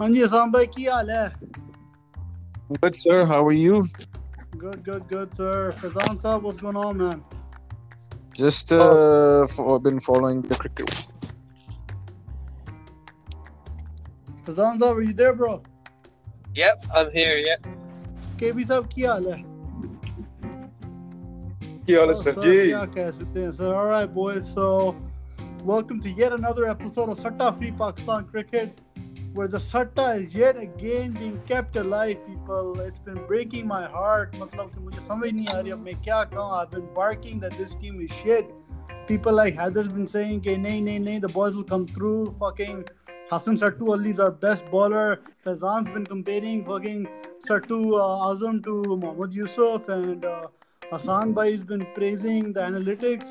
ਹਾਂਜੀ 0.00 0.22
Good, 2.82 2.96
sir. 2.96 3.16
How 3.30 3.38
are 3.48 3.56
you? 3.58 3.78
Good, 4.62 4.84
good, 4.88 5.04
good, 5.12 5.34
sir. 5.38 5.72
Fazan 5.80 6.42
what's 6.44 6.60
going 6.64 6.76
on, 6.76 6.98
man? 6.98 7.22
Just 8.40 8.72
uh, 8.72 9.46
been 9.86 9.98
following 10.08 10.42
the 10.42 10.58
cricket. 10.62 10.92
Fazan 14.46 14.80
um 14.82 14.96
are 14.98 15.02
you 15.02 15.14
there, 15.22 15.34
bro? 15.40 15.62
Yep, 16.54 16.86
I'm 16.94 17.10
here. 17.10 17.36
Yep. 17.48 17.58
Oh, 17.66 18.34
okay, 18.34 18.52
we're 18.52 18.66
ਹਾਲ 19.04 19.26
ਹੈ? 19.32 19.42
ਕੀ 21.86 21.96
ਹਾਲ 21.96 22.08
ਹੈ 22.08 22.12
sir 22.22 22.40
ਜੀ? 22.42 22.56
ਕੀ 22.66 22.72
All 23.80 23.88
right, 23.94 24.14
boys. 24.20 24.44
So, 24.56 24.68
welcome 25.72 26.00
to 26.06 26.14
yet 26.22 26.38
another 26.42 26.68
episode 26.74 27.08
of 27.14 27.24
Satta 27.24 27.50
Free 27.58 27.72
Pakistan 27.82 28.28
Cricket 28.34 28.80
where 29.38 29.46
the 29.46 29.60
satta 29.60 30.14
is 30.20 30.34
yet 30.34 30.60
again 30.60 31.12
being 31.12 31.40
kept 31.46 31.76
alive 31.76 32.16
people 32.26 32.80
it's 32.80 32.98
been 32.98 33.24
breaking 33.28 33.68
my 33.68 33.86
heart 33.86 34.34
i've 34.42 34.50
been 36.72 36.88
barking 36.92 37.38
that 37.38 37.56
this 37.56 37.74
team 37.74 38.00
is 38.00 38.10
shit 38.10 38.50
people 39.06 39.32
like 39.32 39.54
heather's 39.54 39.92
been 39.98 40.08
saying 40.08 40.42
nay 40.44 40.80
nay 40.80 40.98
nay 40.98 41.20
the 41.20 41.28
boys 41.28 41.54
will 41.54 41.68
come 41.74 41.86
through 41.86 42.34
fucking 42.40 42.84
Hassan 43.30 43.58
Sartu 43.58 43.88
Ali 43.92 44.10
is 44.10 44.20
our 44.20 44.32
best 44.32 44.64
bowler. 44.70 45.20
Fazan's 45.44 45.90
been 45.90 46.06
comparing 46.06 46.64
fucking 46.64 47.06
Sartu 47.46 47.94
uh, 48.02 48.28
Azam 48.28 48.64
to 48.64 48.96
Mohammad 48.96 49.34
Yusuf, 49.34 49.86
and 49.90 50.24
uh, 50.24 50.46
Hassan 50.90 51.34
Bhai 51.34 51.52
has 51.52 51.62
been 51.62 51.86
praising 51.94 52.54
the 52.54 52.60
analytics. 52.60 53.26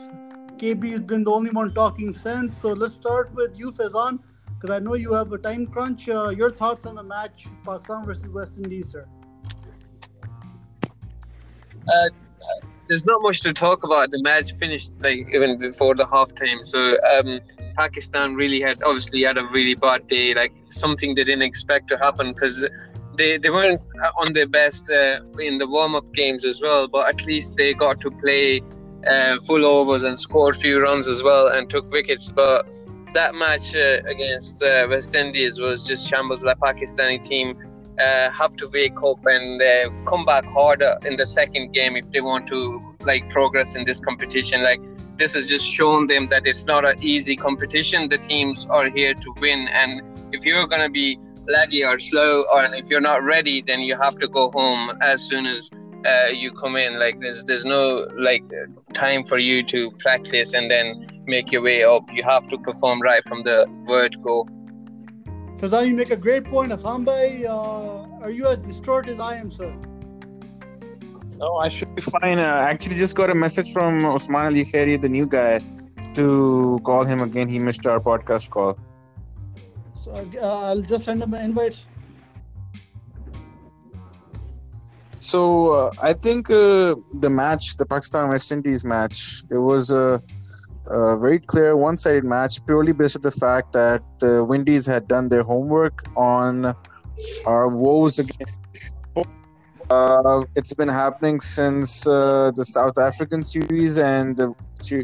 KB 0.59 0.91
has 0.91 1.01
been 1.01 1.23
the 1.23 1.31
only 1.31 1.49
one 1.49 1.73
talking 1.73 2.13
sense. 2.13 2.55
So 2.55 2.73
let's 2.73 2.93
start 2.93 3.33
with 3.33 3.57
you, 3.57 3.71
Fazan 3.71 4.19
because 4.59 4.75
I 4.75 4.79
know 4.79 4.95
you 4.95 5.13
have 5.13 5.31
a 5.31 5.37
time 5.37 5.67
crunch. 5.67 6.09
Uh, 6.09 6.29
your 6.29 6.51
thoughts 6.51 6.85
on 6.85 6.95
the 6.95 7.03
match, 7.03 7.47
Pakistan 7.63 8.05
versus 8.05 8.27
West 8.29 8.57
Indies, 8.57 8.91
sir? 8.91 9.07
Uh, 11.87 12.09
there's 12.87 13.05
not 13.05 13.21
much 13.21 13.41
to 13.41 13.53
talk 13.53 13.83
about. 13.83 14.11
The 14.11 14.21
match 14.23 14.53
finished 14.53 14.93
like 15.01 15.27
even 15.33 15.59
before 15.59 15.93
the 15.95 16.07
half 16.07 16.33
time. 16.33 16.63
So 16.63 16.97
um, 17.11 17.39
Pakistan 17.77 18.35
really 18.35 18.61
had 18.61 18.81
obviously 18.83 19.23
had 19.23 19.37
a 19.37 19.45
really 19.47 19.75
bad 19.75 20.07
day. 20.07 20.33
Like 20.33 20.53
something 20.69 21.13
they 21.15 21.23
didn't 21.23 21.43
expect 21.43 21.87
to 21.89 21.97
happen 21.97 22.33
because 22.33 22.65
they, 23.15 23.37
they 23.37 23.49
weren't 23.49 23.81
on 24.17 24.33
their 24.33 24.47
best 24.47 24.89
uh, 24.89 25.19
in 25.39 25.57
the 25.57 25.67
warm 25.67 25.95
up 25.95 26.11
games 26.13 26.45
as 26.45 26.61
well. 26.61 26.87
But 26.87 27.09
at 27.09 27.25
least 27.25 27.57
they 27.57 27.73
got 27.73 27.99
to 28.01 28.11
play 28.11 28.61
uh, 29.05 29.37
full 29.41 29.65
overs 29.65 30.03
and 30.03 30.17
scored 30.17 30.57
few 30.57 30.81
runs 30.81 31.07
as 31.07 31.21
well 31.21 31.49
and 31.49 31.69
took 31.69 31.89
wickets. 31.91 32.31
But 32.31 32.65
that 33.13 33.35
match 33.35 33.75
uh, 33.75 34.01
against 34.05 34.63
uh, 34.63 34.87
West 34.89 35.15
Indies 35.15 35.59
was 35.59 35.87
just 35.87 36.07
shambles. 36.07 36.41
The 36.41 36.55
Pakistani 36.55 37.21
team 37.21 37.57
uh, 37.99 38.29
have 38.31 38.55
to 38.57 38.69
wake 38.73 39.01
up 39.03 39.25
and 39.25 39.61
uh, 39.61 39.89
come 40.05 40.25
back 40.25 40.45
harder 40.47 40.97
in 41.05 41.17
the 41.17 41.25
second 41.25 41.73
game 41.73 41.95
if 41.95 42.09
they 42.11 42.21
want 42.21 42.47
to 42.47 42.81
like 43.01 43.29
progress 43.29 43.75
in 43.75 43.85
this 43.85 43.99
competition. 43.99 44.63
Like 44.63 44.81
this 45.17 45.33
has 45.33 45.47
just 45.47 45.67
shown 45.67 46.07
them 46.07 46.27
that 46.29 46.45
it's 46.45 46.65
not 46.65 46.85
an 46.85 47.01
easy 47.01 47.35
competition. 47.35 48.09
The 48.09 48.17
teams 48.17 48.65
are 48.67 48.89
here 48.89 49.13
to 49.13 49.33
win, 49.39 49.67
and 49.69 50.01
if 50.33 50.45
you're 50.45 50.67
gonna 50.67 50.89
be 50.89 51.17
laggy 51.47 51.87
or 51.87 51.97
slow, 51.97 52.45
or 52.53 52.65
if 52.65 52.89
you're 52.89 53.01
not 53.01 53.23
ready, 53.23 53.61
then 53.61 53.81
you 53.81 53.97
have 53.97 54.19
to 54.19 54.27
go 54.27 54.51
home 54.51 54.97
as 55.01 55.21
soon 55.21 55.45
as 55.45 55.69
uh, 56.07 56.27
you 56.27 56.51
come 56.51 56.75
in. 56.75 56.99
Like 56.99 57.19
there's 57.19 57.43
there's 57.43 57.65
no 57.65 58.07
like 58.17 58.43
time 58.93 59.23
for 59.25 59.37
you 59.37 59.63
to 59.63 59.91
practice 59.99 60.53
and 60.53 60.71
then 60.71 61.07
make 61.25 61.51
your 61.51 61.61
way 61.61 61.83
up. 61.83 62.03
You 62.13 62.23
have 62.23 62.47
to 62.49 62.57
perform 62.57 63.01
right 63.01 63.23
from 63.27 63.43
the 63.43 63.65
word 63.85 64.15
go. 64.23 64.47
Fazan, 65.57 65.87
you 65.87 65.95
make 65.95 66.11
a 66.11 66.15
great 66.15 66.45
point. 66.45 66.71
Hassan 66.71 67.03
Bhai, 67.03 67.45
uh, 67.45 68.23
are 68.23 68.29
you 68.29 68.47
as 68.47 68.57
distraught 68.57 69.07
as 69.09 69.19
I 69.19 69.35
am, 69.35 69.51
sir? 69.51 69.73
No, 71.37 71.55
I 71.57 71.67
should 71.67 71.93
be 71.95 72.01
fine. 72.01 72.39
Uh, 72.39 72.67
actually, 72.71 72.95
just 72.95 73.15
got 73.15 73.29
a 73.29 73.35
message 73.35 73.71
from 73.71 74.05
Osman 74.05 74.45
Ali 74.47 74.63
Khairi, 74.63 75.01
the 75.01 75.09
new 75.09 75.27
guy, 75.27 75.59
to 76.13 76.79
call 76.83 77.03
him 77.03 77.21
again. 77.21 77.47
He 77.47 77.59
missed 77.59 77.85
our 77.85 77.99
podcast 77.99 78.49
call. 78.49 78.77
So, 80.03 80.11
uh, 80.41 80.47
I'll 80.47 80.81
just 80.81 81.05
send 81.05 81.21
him 81.21 81.33
an 81.33 81.45
invite. 81.45 81.83
So 85.27 85.41
uh, 85.73 85.91
I 86.01 86.13
think 86.13 86.49
uh, 86.49 86.95
the 87.19 87.29
match, 87.29 87.75
the 87.75 87.85
Pakistan 87.85 88.29
West 88.29 88.49
Indies 88.49 88.85
match, 88.85 89.43
it 89.51 89.57
was 89.57 89.91
a, 89.91 90.23
a 90.85 91.17
very 91.17 91.39
clear 91.39 91.75
one-sided 91.75 92.23
match, 92.23 92.65
purely 92.65 92.93
based 92.93 93.17
on 93.17 93.23
the 93.23 93.31
fact 93.31 93.73
that 93.73 94.01
the 94.21 94.41
Windies 94.41 94.85
had 94.85 95.05
done 95.09 95.27
their 95.27 95.43
homework 95.43 96.05
on 96.15 96.73
our 97.45 97.67
woes 97.67 98.19
against. 98.19 98.61
Uh, 99.89 100.43
it's 100.55 100.73
been 100.73 100.87
happening 100.87 101.41
since 101.41 102.07
uh, 102.07 102.51
the 102.55 102.63
South 102.63 102.97
African 102.97 103.43
series 103.43 103.97
and 103.97 104.37
the 104.37 104.55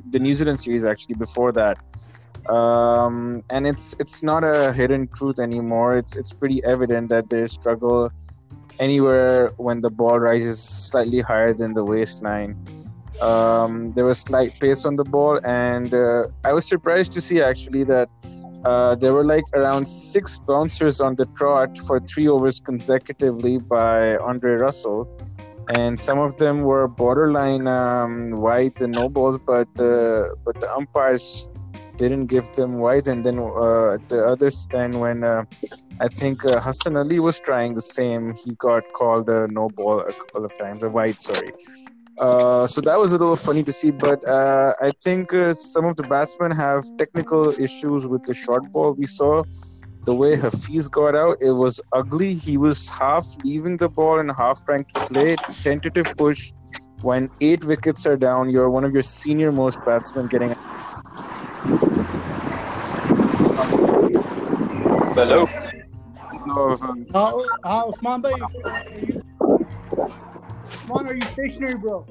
the 0.09 0.19
New 0.19 0.34
Zealand 0.34 0.59
series 0.61 0.85
actually 0.85 1.16
before 1.16 1.51
that. 1.51 1.75
Um, 2.50 3.44
and 3.50 3.67
it's 3.67 3.94
it's 4.00 4.23
not 4.23 4.45
a 4.45 4.72
hidden 4.72 5.07
truth 5.07 5.40
anymore. 5.40 5.95
It's 5.95 6.16
it's 6.16 6.31
pretty 6.31 6.63
evident 6.63 7.09
that 7.09 7.28
they 7.28 7.45
struggle 7.47 8.09
anywhere 8.79 9.50
when 9.57 9.81
the 9.81 9.89
ball 9.89 10.19
rises 10.19 10.61
slightly 10.61 11.22
higher 11.22 11.53
than 11.53 11.73
the 11.73 11.84
waistline. 11.84 12.57
Um, 13.22 13.94
there 13.94 14.06
was 14.06 14.19
slight 14.19 14.59
pace 14.59 14.85
on 14.85 14.95
the 14.95 15.03
ball, 15.03 15.39
and 15.45 15.94
uh, 15.94 16.28
I 16.44 16.53
was 16.53 16.66
surprised 16.66 17.11
to 17.13 17.22
see 17.22 17.41
actually 17.41 17.84
that 17.85 18.09
uh, 18.66 18.95
there 18.95 19.13
were 19.13 19.23
like 19.23 19.44
around 19.53 19.88
six 19.88 20.38
bouncers 20.39 21.00
on 21.00 21.16
the 21.16 21.25
trot 21.38 21.78
for 21.78 22.00
three 22.00 22.28
overs 22.28 22.59
consecutively 22.59 23.59
by 23.59 24.17
Andre 24.17 24.53
Russell, 24.53 25.07
and 25.69 26.00
some 26.00 26.19
of 26.19 26.38
them 26.38 26.63
were 26.63 26.88
borderline 26.88 27.67
um, 27.67 28.31
wides 28.31 28.81
and 28.81 28.94
no 28.94 29.09
balls, 29.09 29.38
but 29.45 29.67
uh, 29.79 30.29
but 30.44 30.59
the 30.59 30.69
umpires 30.75 31.50
didn't 31.98 32.26
give 32.28 32.52
them 32.54 32.80
wides, 32.80 33.08
and 33.08 33.26
then 33.26 33.40
uh, 33.40 33.98
the 34.08 34.26
others 34.26 34.68
and 34.74 35.00
when 35.00 35.24
uh, 35.24 35.44
I 36.00 36.08
think 36.08 36.46
uh, 36.46 36.59
Hassan 36.59 36.98
Ali 36.98 37.20
was 37.20 37.40
trying 37.40 37.74
the 37.74 37.81
same. 37.81 38.34
He 38.44 38.56
got 38.56 38.84
called 38.94 39.30
a 39.30 39.48
no 39.48 39.70
ball 39.70 40.02
a 40.02 40.14
couple 40.14 40.46
of 40.46 40.58
times, 40.58 40.84
a 40.84 40.90
wide, 40.90 41.20
sorry. 41.20 41.52
Uh, 42.20 42.68
so 42.68 42.80
that 42.82 43.00
was 43.00 43.12
a 43.12 43.18
little 43.18 43.36
funny 43.36 43.64
to 43.64 43.74
see, 43.74 43.90
but 43.90 44.28
uh, 44.28 44.74
I 44.82 44.92
think 45.02 45.34
uh, 45.34 45.53
some 45.53 45.86
of 45.86 45.96
the 45.96 46.03
batsmen 46.03 46.52
have 46.52 46.84
technical 46.98 47.50
issues 47.59 48.06
with 48.06 48.24
the 48.26 48.34
short 48.34 48.72
ball. 48.72 48.94
We 48.94 49.08
saw 49.08 49.44
the 50.06 50.14
way 50.14 50.36
Hafiz 50.36 50.88
got 50.90 51.16
out; 51.16 51.38
it 51.42 51.52
was 51.52 51.82
ugly. 51.92 52.36
He 52.36 52.58
was 52.58 52.90
half 52.90 53.26
leaving 53.44 53.78
the 53.78 53.90
ball 53.90 54.20
and 54.20 54.32
half 54.32 54.64
trying 54.66 54.86
to 54.94 55.06
play. 55.08 55.36
Tentative 55.64 56.08
push. 56.18 56.52
When 57.02 57.30
eight 57.42 57.66
wickets 57.66 58.06
are 58.06 58.16
down, 58.16 58.50
you're 58.50 58.70
one 58.70 58.86
of 58.86 58.94
your 58.94 59.02
senior 59.03 59.52
most 59.52 59.84
batsmen 59.84 60.28
getting. 60.28 60.56
Hello. 65.16 65.47
Of, 66.46 66.84
um, 66.84 67.06
Uh, 67.13 67.38
uh, 67.63 67.88
Usman 67.88 68.22
Bhai, 68.22 68.34
are 68.34 69.00
you, 69.00 69.24
are 70.90 71.16
you 71.16 71.22
stationary, 71.31 71.75
bro? 71.75 72.06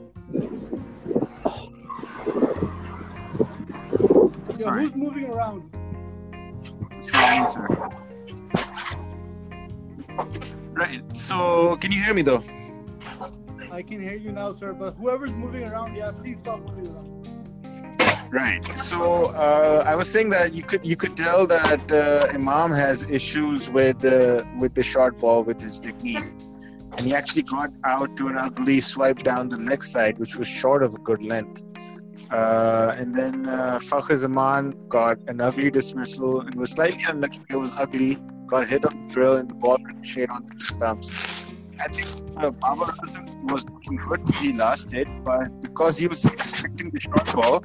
Yo, 4.48 4.54
Sorry. 4.54 4.84
who's 4.84 4.94
moving 4.94 5.26
around? 5.26 5.70
Sorry, 7.00 7.44
sir. 7.44 7.68
Right. 10.72 11.02
So, 11.14 11.76
can 11.76 11.92
you 11.92 12.02
hear 12.02 12.14
me 12.14 12.22
though? 12.22 12.42
I 13.70 13.82
can 13.82 14.00
hear 14.00 14.14
you 14.14 14.32
now, 14.32 14.54
sir. 14.54 14.72
But 14.72 14.94
whoever's 14.94 15.32
moving 15.32 15.64
around, 15.64 15.94
yeah, 15.94 16.12
please 16.12 16.38
stop 16.38 16.60
moving 16.60 16.88
around. 16.88 17.11
Right. 18.32 18.66
So, 18.78 19.26
uh, 19.26 19.84
I 19.86 19.94
was 19.94 20.10
saying 20.10 20.30
that 20.30 20.54
you 20.54 20.62
could 20.62 20.86
you 20.86 20.96
could 20.96 21.14
tell 21.18 21.46
that 21.48 21.92
uh, 21.92 22.28
Imam 22.32 22.70
has 22.70 23.04
issues 23.04 23.68
with 23.68 24.02
uh, 24.06 24.42
with 24.58 24.74
the 24.74 24.82
short 24.82 25.18
ball 25.18 25.42
with 25.42 25.60
his 25.60 25.78
technique, 25.78 26.32
and 26.96 27.00
he 27.00 27.14
actually 27.14 27.42
got 27.42 27.70
out 27.84 28.16
to 28.16 28.28
an 28.28 28.38
ugly 28.38 28.80
swipe 28.80 29.18
down 29.18 29.50
the 29.50 29.58
leg 29.58 29.82
side, 29.82 30.18
which 30.18 30.36
was 30.36 30.48
short 30.48 30.82
of 30.82 30.94
a 30.94 30.98
good 31.00 31.22
length. 31.22 31.62
Uh, 32.30 32.94
and 32.96 33.14
then 33.14 33.46
uh, 33.46 33.78
Fakhr 33.78 34.16
Zaman 34.16 34.74
got 34.88 35.18
an 35.28 35.42
ugly 35.42 35.70
dismissal 35.70 36.40
and 36.40 36.54
was 36.54 36.70
slightly 36.70 37.04
unlucky. 37.06 37.40
It 37.50 37.56
was 37.56 37.72
ugly. 37.76 38.16
Got 38.46 38.66
hit 38.66 38.86
on 38.86 39.08
the 39.08 39.12
drill 39.12 39.36
and 39.36 39.50
the 39.50 39.54
ball 39.54 39.76
ricocheted 39.84 40.30
onto 40.30 40.58
the 40.58 40.64
stumps. 40.64 41.10
I 41.78 41.88
think 41.88 42.08
uh, 42.38 42.50
Babar 42.50 42.92
Azam 43.04 43.50
was 43.50 43.66
looking 43.68 43.96
good. 43.96 44.26
He 44.40 44.54
last 44.54 44.90
hit, 44.90 45.08
but 45.22 45.60
because 45.60 45.98
he 45.98 46.06
was 46.06 46.24
expecting 46.24 46.90
the 46.90 47.00
short 47.00 47.30
ball, 47.34 47.62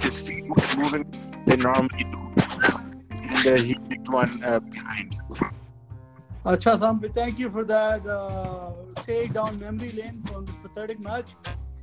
his 0.00 0.28
feet 0.28 0.44
were 0.48 0.62
moving 0.76 1.04
they 1.46 1.56
normally 1.56 2.04
do, 2.04 2.32
and 3.10 3.46
uh, 3.46 3.56
he 3.56 3.76
hit 3.88 4.08
one 4.08 4.42
uh, 4.44 4.60
behind. 4.60 5.16
Acha 6.44 6.78
Sambi, 6.78 7.12
thank 7.12 7.38
you 7.38 7.50
for 7.50 7.64
that 7.64 8.06
uh, 8.06 8.72
take 9.06 9.32
down 9.32 9.58
memory 9.58 9.92
lane 9.92 10.22
from 10.26 10.44
this 10.44 10.56
pathetic 10.62 11.00
match. 11.00 11.26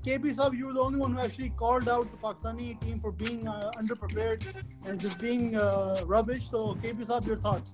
KB 0.06 0.34
Sab, 0.34 0.54
you 0.54 0.68
were 0.68 0.74
the 0.74 0.80
only 0.80 0.98
one 0.98 1.14
who 1.14 1.20
actually 1.20 1.50
called 1.50 1.90
out 1.90 2.10
the 2.10 2.18
Pakistani 2.18 2.80
team 2.82 3.02
for 3.02 3.12
being 3.12 3.48
uh, 3.48 3.72
underprepared 3.76 4.46
and 4.86 5.00
just 5.00 5.20
being 5.20 5.58
uh, 5.58 6.02
rubbish. 6.06 6.50
So, 6.50 6.78
KB 6.82 7.06
Sab, 7.06 7.26
your 7.26 7.38
thoughts? 7.38 7.74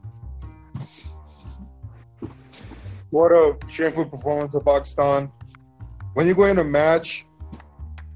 what 3.11 3.31
a 3.31 3.57
shameful 3.69 4.05
performance 4.05 4.55
of 4.55 4.65
Pakistan. 4.65 5.31
When 6.15 6.27
you 6.27 6.35
go 6.35 6.45
in 6.45 6.57
a 6.59 6.63
match, 6.63 7.25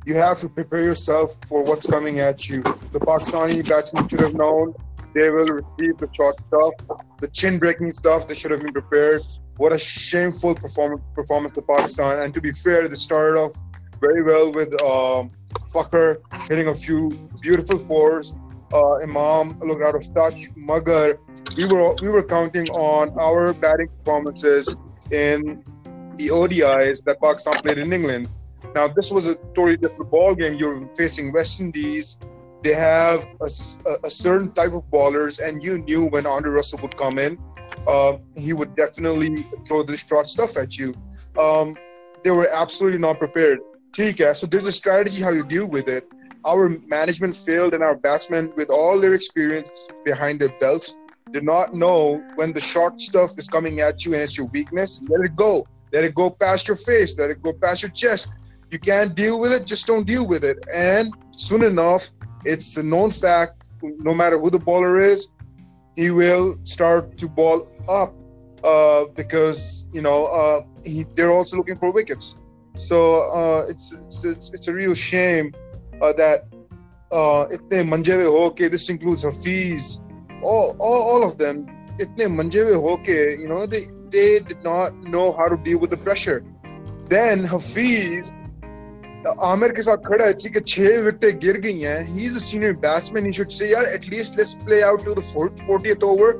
you 0.05 0.15
have 0.15 0.39
to 0.39 0.49
prepare 0.49 0.81
yourself 0.81 1.33
for 1.47 1.63
what's 1.63 1.87
coming 1.87 2.19
at 2.19 2.49
you. 2.49 2.61
The 2.63 2.99
Pakistani 2.99 3.67
batsmen 3.67 4.07
should 4.07 4.21
have 4.21 4.33
known 4.33 4.73
they 5.13 5.29
will 5.29 5.47
receive 5.47 5.97
the 5.97 6.09
short 6.13 6.41
stuff, 6.43 6.73
the 7.19 7.27
chin 7.27 7.57
breaking 7.57 7.91
stuff. 7.91 8.27
They 8.27 8.35
should 8.35 8.51
have 8.51 8.61
been 8.61 8.73
prepared. 8.73 9.21
What 9.57 9.73
a 9.73 9.77
shameful 9.77 10.55
performance 10.55 11.11
performance 11.11 11.57
of 11.57 11.67
Pakistan. 11.67 12.21
And 12.21 12.33
to 12.33 12.41
be 12.41 12.51
fair, 12.51 12.87
they 12.87 12.95
started 12.95 13.39
off 13.39 13.53
very 13.99 14.23
well 14.23 14.51
with 14.53 14.69
um, 14.81 15.31
Fakhar 15.73 16.21
hitting 16.47 16.67
a 16.67 16.75
few 16.75 17.09
beautiful 17.41 17.79
fours. 17.79 18.37
Uh, 18.71 18.97
Imam 18.97 19.59
looked 19.59 19.83
out 19.83 19.95
of 19.95 20.13
touch. 20.13 20.53
Magar, 20.55 21.17
we 21.57 21.65
were 21.65 21.95
we 22.01 22.09
were 22.09 22.23
counting 22.23 22.69
on 22.69 23.09
our 23.19 23.53
batting 23.53 23.89
performances 23.89 24.69
in 25.11 25.63
the 26.17 26.27
ODIs 26.29 27.03
that 27.05 27.19
Pakistan 27.19 27.61
played 27.63 27.79
in 27.79 27.91
England. 27.91 28.29
Now 28.75 28.87
this 28.87 29.11
was 29.11 29.27
a 29.27 29.35
totally 29.55 29.77
different 29.77 30.11
ball 30.11 30.35
game. 30.35 30.53
You're 30.55 30.87
facing 30.95 31.31
West 31.33 31.59
Indies. 31.59 32.17
They 32.63 32.73
have 32.73 33.25
a, 33.41 33.49
a 34.03 34.09
certain 34.09 34.51
type 34.51 34.73
of 34.73 34.83
ballers, 34.91 35.39
and 35.41 35.63
you 35.63 35.81
knew 35.83 36.09
when 36.09 36.25
Andre 36.25 36.51
Russell 36.51 36.79
would 36.81 36.97
come 36.97 37.17
in, 37.17 37.37
uh, 37.87 38.17
he 38.35 38.51
would 38.53 38.75
definitely 38.75 39.45
throw 39.65 39.83
this 39.83 40.03
short 40.05 40.27
stuff 40.27 40.57
at 40.57 40.77
you. 40.77 40.93
Um, 41.37 41.77
they 42.23 42.31
were 42.31 42.49
absolutely 42.53 42.99
not 42.99 43.19
prepared. 43.19 43.59
ठीक 43.97 44.35
so 44.35 44.45
there's 44.45 44.67
a 44.67 44.71
strategy 44.71 45.21
how 45.23 45.31
you 45.31 45.43
deal 45.43 45.67
with 45.67 45.87
it 45.89 46.07
our 46.45 46.69
management 46.87 47.35
failed 47.35 47.73
and 47.73 47.83
our 47.83 47.95
batsmen 47.95 48.51
with 48.55 48.69
all 48.69 48.99
their 48.99 49.13
experience 49.13 49.87
behind 50.05 50.39
their 50.39 50.53
belts 50.59 50.99
did 51.31 51.43
not 51.43 51.73
know 51.73 52.23
when 52.35 52.53
the 52.53 52.61
short 52.61 53.01
stuff 53.01 53.37
is 53.37 53.47
coming 53.47 53.81
at 53.81 54.05
you 54.05 54.13
and 54.13 54.21
it's 54.21 54.37
your 54.37 54.47
weakness 54.47 55.03
let 55.09 55.21
it 55.21 55.35
go 55.35 55.65
let 55.91 56.03
it 56.03 56.13
go 56.15 56.29
past 56.29 56.67
your 56.67 56.77
face 56.77 57.17
let 57.19 57.29
it 57.29 57.41
go 57.41 57.51
past 57.51 57.81
your 57.81 57.91
chest 57.91 58.48
you 58.71 58.79
can't 58.79 59.15
deal 59.15 59.39
with 59.39 59.51
it 59.51 59.65
just 59.65 59.87
don't 59.87 60.05
deal 60.05 60.27
with 60.27 60.43
it 60.43 60.63
and 60.73 61.13
soon 61.31 61.63
enough 61.63 62.11
it's 62.45 62.77
a 62.77 62.83
known 62.83 63.09
fact 63.09 63.67
no 63.81 64.13
matter 64.13 64.39
who 64.39 64.49
the 64.49 64.59
bowler 64.59 64.99
is 64.99 65.35
he 65.95 66.11
will 66.11 66.57
start 66.63 67.17
to 67.17 67.27
ball 67.27 67.67
up 67.89 68.13
uh, 68.63 69.05
because 69.15 69.87
you 69.91 70.01
know 70.01 70.25
uh, 70.27 70.61
he, 70.83 71.05
they're 71.15 71.31
also 71.31 71.57
looking 71.57 71.77
for 71.77 71.91
wickets 71.91 72.37
so 72.75 73.29
uh, 73.31 73.65
it's, 73.67 73.93
it's, 73.93 74.23
it's 74.23 74.53
it's 74.53 74.67
a 74.67 74.73
real 74.73 74.93
shame 74.93 75.53
uh, 76.01 76.13
that 76.13 76.47
uh, 77.11 77.45
itne 77.51 77.83
manje 77.87 78.13
hue 78.15 78.31
hoke 78.31 78.69
this 78.69 78.89
includes 78.89 79.23
Hafiz, 79.23 80.01
all, 80.43 80.75
all 80.79 81.01
all 81.11 81.23
of 81.23 81.37
them. 81.37 81.65
Itne 81.97 82.27
manje 82.29 82.61
hue 82.65 82.79
hoke, 82.81 83.07
you 83.07 83.47
know, 83.47 83.65
they 83.65 83.87
they 84.09 84.39
did 84.39 84.63
not 84.63 84.95
know 85.03 85.33
how 85.33 85.47
to 85.47 85.57
deal 85.57 85.79
with 85.79 85.89
the 85.89 85.97
pressure. 85.97 86.43
Then 87.07 87.43
Hafiz, 87.43 88.37
Aamir 89.27 89.71
के 89.71 89.81
साथ 89.81 89.97
खड़ा 90.07 90.25
है 90.25 90.33
कि 90.33 90.59
छह 90.59 90.97
विकटे 91.01 91.31
गिर 91.43 91.57
गई 91.61 91.79
हैं। 91.79 92.01
He 92.07 92.25
is 92.25 92.35
a 92.35 92.39
senior 92.39 92.73
batsman 92.85 93.25
he 93.25 93.31
should 93.33 93.49
say 93.51 93.67
यार 93.71 93.85
at least 93.93 94.37
let's 94.37 94.53
play 94.65 94.81
out 94.81 95.05
to 95.05 95.13
the 95.13 95.23
40th 95.69 96.03
over 96.03 96.31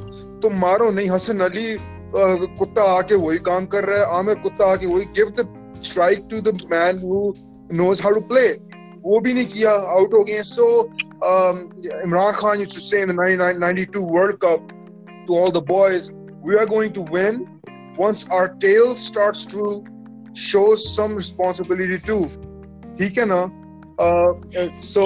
तो 0.43 0.49
मारो 0.49 0.89
नहीं, 0.91 1.09
हसन 1.09 1.39
अली 1.39 1.77
कुत्ता 2.15 2.83
आके 2.97 3.15
वही 3.15 3.37
काम 3.47 3.65
कर 3.73 3.83
रहा 3.85 3.99
है। 3.99 4.17
आमिर 4.19 4.35
कुत्ता 4.45 4.71
आके 4.71 4.85
वही 4.85 5.05
give 5.17 5.33
the 5.39 5.81
strike 5.85 6.27
to 6.31 6.41
the 6.41 6.57
man 6.71 6.99
who 7.03 7.33
knows 7.83 8.03
how 8.03 8.13
to 8.13 8.21
play 8.33 8.47
वो 9.03 9.19
भी 9.19 9.33
नहीं 9.33 9.45
किया 9.45 9.71
आउट 9.97 10.13
हो 10.13 10.23
गए 10.23 10.41
so 10.45 10.65
Imran 12.03 12.33
Khan 12.39 12.59
used 12.59 12.73
to 12.73 12.81
say 12.81 13.01
in 13.01 13.11
1992 13.11 14.09
world 14.15 14.35
cup 14.45 14.67
to 15.27 15.39
all 15.39 15.51
the 15.51 15.65
boys 15.69 16.11
we 16.47 16.57
are 16.59 16.65
going 16.75 16.93
to 16.93 17.07
win 17.13 17.45
once 17.99 18.27
our 18.31 18.47
tail 18.65 18.93
starts 19.05 19.47
to 19.51 19.71
show 20.41 20.75
some 20.85 21.15
responsibility 21.17 21.97
to 22.07 22.19
he 22.99 23.09
can 23.09 23.31
uh, 23.31 23.49
uh, 23.99 24.33
so 24.77 25.01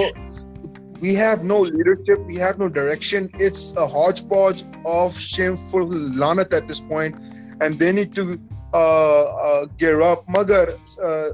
we 1.00 1.14
have 1.14 1.44
no 1.44 1.60
leadership 1.60 2.18
we 2.26 2.36
have 2.36 2.58
no 2.58 2.68
direction 2.68 3.30
it's 3.46 3.64
a 3.76 3.86
hodgepodge 3.86 4.64
of 4.84 5.16
shameful 5.18 5.86
lanat 6.22 6.52
at 6.52 6.68
this 6.68 6.80
point 6.92 7.14
and 7.60 7.78
they 7.78 7.92
need 7.92 8.14
to 8.14 8.38
uh, 8.74 9.22
uh, 9.22 9.66
gear 9.78 10.02
up. 10.02 10.26
Magar, 10.26 10.74
uh, 11.00 11.30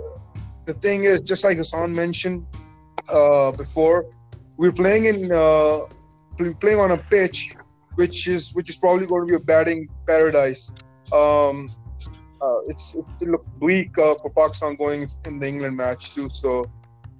the 0.67 0.75
thing 0.75 1.05
is, 1.05 1.23
just 1.23 1.43
like 1.43 1.57
Hassan 1.57 1.95
mentioned 1.95 2.47
before, 3.57 4.05
we're 4.59 4.73
playing 4.73 5.07
in 5.07 5.29
playing 6.61 6.79
on 6.79 6.91
a 6.91 6.99
pitch 6.99 7.55
which 7.95 8.29
is 8.29 8.53
which 8.55 8.69
is 8.69 8.77
probably 8.77 9.07
going 9.07 9.27
to 9.27 9.27
be 9.27 9.37
a 9.37 9.41
batting 9.41 9.89
paradise. 10.07 10.71
Um, 11.13 11.75
uh, 12.43 12.61
it's 12.67 12.97
it 13.21 13.29
looks 13.29 13.51
bleak 13.51 13.97
uh, 13.99 14.15
for 14.15 14.31
Pakistan 14.31 14.77
going 14.77 15.09
in 15.25 15.39
the 15.39 15.47
England 15.47 15.77
match 15.77 16.15
too. 16.15 16.29
So 16.29 16.71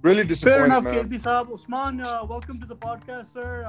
really 0.01 0.23
disappointed. 0.23 0.57
Fair 0.57 0.65
enough, 0.65 0.83
man. 0.83 1.09
KLB 1.09 1.21
Saab. 1.21 1.53
Usman, 1.53 2.01
uh, 2.01 2.25
welcome 2.27 2.59
to 2.59 2.65
the 2.65 2.75
podcast, 2.75 3.33
sir. 3.33 3.65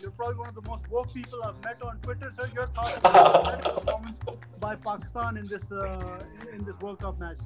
You're 0.00 0.10
probably 0.10 0.36
one 0.36 0.48
of 0.48 0.54
the 0.54 0.68
most 0.68 0.90
woke 0.90 1.14
people 1.14 1.42
I've 1.44 1.62
met 1.64 1.80
on 1.82 1.98
Twitter. 2.00 2.30
Sir, 2.36 2.50
your 2.54 2.66
thoughts 2.68 2.98
about 2.98 3.62
the 3.62 3.70
performance 3.70 4.18
by 4.60 4.74
Pakistan 4.74 5.36
in 5.36 5.46
this 5.46 5.70
uh, 5.72 6.18
in 6.52 6.64
this 6.64 6.78
World 6.80 6.98
Cup 7.00 7.18
match? 7.18 7.38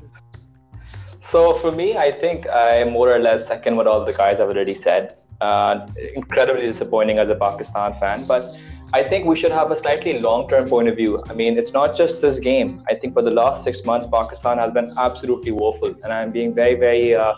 So 1.21 1.59
for 1.59 1.71
me, 1.71 1.97
I 1.97 2.11
think 2.11 2.49
I 2.49 2.85
more 2.85 3.15
or 3.15 3.19
less 3.19 3.47
second 3.47 3.77
what 3.77 3.87
all 3.87 4.05
the 4.05 4.12
guys 4.12 4.39
have 4.39 4.49
already 4.49 4.75
said. 4.75 5.19
Uh, 5.41 5.87
incredibly 6.17 6.67
disappointing 6.67 7.19
as 7.21 7.29
a 7.29 7.37
Pakistan 7.37 7.94
fan, 7.94 8.27
but 8.27 8.56
I 8.94 9.02
think 9.02 9.26
we 9.26 9.37
should 9.38 9.52
have 9.52 9.70
a 9.70 9.79
slightly 9.79 10.19
long-term 10.19 10.70
point 10.70 10.88
of 10.88 10.96
view. 10.96 11.23
I 11.29 11.35
mean, 11.35 11.58
it's 11.58 11.75
not 11.75 11.94
just 11.94 12.23
this 12.23 12.38
game. 12.38 12.82
I 12.88 12.94
think 12.94 13.12
for 13.12 13.20
the 13.20 13.31
last 13.31 13.62
six 13.62 13.85
months, 13.85 14.06
Pakistan 14.11 14.56
has 14.56 14.73
been 14.73 14.94
absolutely 14.96 15.52
woeful, 15.52 15.94
and 16.02 16.11
I'm 16.11 16.32
being 16.32 16.55
very, 16.55 16.75
very 16.75 17.14
uh, 17.14 17.35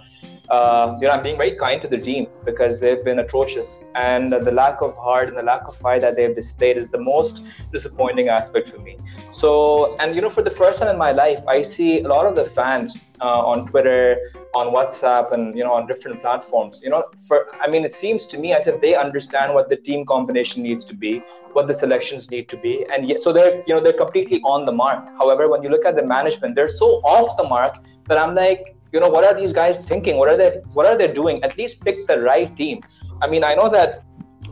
uh, 0.51 0.97
you 1.01 1.07
know, 1.07 1.15
I'm 1.15 1.23
being 1.23 1.37
very 1.37 1.55
kind 1.55 1.81
to 1.81 1.87
the 1.87 1.99
team 1.99 2.27
because 2.45 2.81
they've 2.81 3.05
been 3.05 3.21
atrocious, 3.21 3.79
and 3.95 4.33
the 4.33 4.51
lack 4.51 4.83
of 4.83 4.97
heart 4.97 5.29
and 5.29 5.37
the 5.37 5.43
lack 5.43 5.69
of 5.69 5.77
fire 5.77 6.01
that 6.01 6.17
they've 6.17 6.35
displayed 6.35 6.77
is 6.77 6.89
the 6.89 6.99
most 6.99 7.43
disappointing 7.73 8.29
aspect 8.29 8.71
for 8.71 8.79
me. 8.79 8.99
So, 9.31 9.97
and 9.99 10.15
you 10.15 10.21
know, 10.21 10.31
for 10.31 10.43
the 10.43 10.51
first 10.51 10.81
time 10.81 10.89
in 10.89 10.99
my 10.99 11.13
life, 11.13 11.43
I 11.47 11.63
see 11.63 12.01
a 12.01 12.09
lot 12.09 12.27
of 12.27 12.35
the 12.35 12.47
fans 12.47 12.97
uh, 13.21 13.47
on 13.53 13.69
Twitter, 13.69 14.33
on 14.53 14.75
WhatsApp, 14.75 15.33
and 15.33 15.57
you 15.57 15.63
know, 15.63 15.73
on 15.73 15.87
different 15.87 16.21
platforms. 16.21 16.81
You 16.83 16.91
know, 16.91 17.05
for 17.29 17.47
I 17.61 17.69
mean, 17.69 17.85
it 17.85 17.95
seems 17.95 18.27
to 18.27 18.37
me 18.37 18.53
as 18.53 18.67
if 18.67 18.81
they 18.81 18.97
understand 18.97 19.55
what 19.55 19.69
the 19.69 19.77
team 19.77 20.05
combination 20.05 20.65
needs 20.65 20.85
to 20.87 20.95
be, 20.95 21.23
what 21.53 21.69
the 21.69 21.75
selections 21.75 22.29
need 22.29 22.49
to 22.49 22.57
be, 22.57 22.85
and 22.93 23.09
yet, 23.09 23.23
so 23.23 23.33
they're 23.33 23.63
you 23.69 23.75
know 23.75 23.81
they're 23.81 23.93
completely 24.05 24.41
on 24.41 24.67
the 24.67 24.73
mark. 24.73 25.07
However, 25.17 25.49
when 25.49 25.63
you 25.63 25.69
look 25.69 25.85
at 25.85 25.95
the 25.95 26.05
management, 26.05 26.57
they're 26.57 26.69
so 26.69 27.01
off 27.05 27.37
the 27.37 27.45
mark 27.45 27.77
that 28.09 28.19
I'm 28.19 28.35
like 28.35 28.75
you 28.93 29.01
know 29.01 29.09
what 29.09 29.25
are 29.25 29.35
these 29.41 29.53
guys 29.53 29.79
thinking? 29.87 30.17
What 30.17 30.29
are 30.29 30.37
they 30.37 30.61
what 30.75 30.87
are 30.87 30.97
they 30.97 31.13
doing? 31.13 31.43
At 31.43 31.57
least 31.57 31.85
pick 31.85 32.07
the 32.07 32.21
right 32.21 32.55
team. 32.57 32.83
I 33.23 33.29
mean 33.29 33.45
i 33.45 33.55
know 33.55 33.69
that 33.71 34.05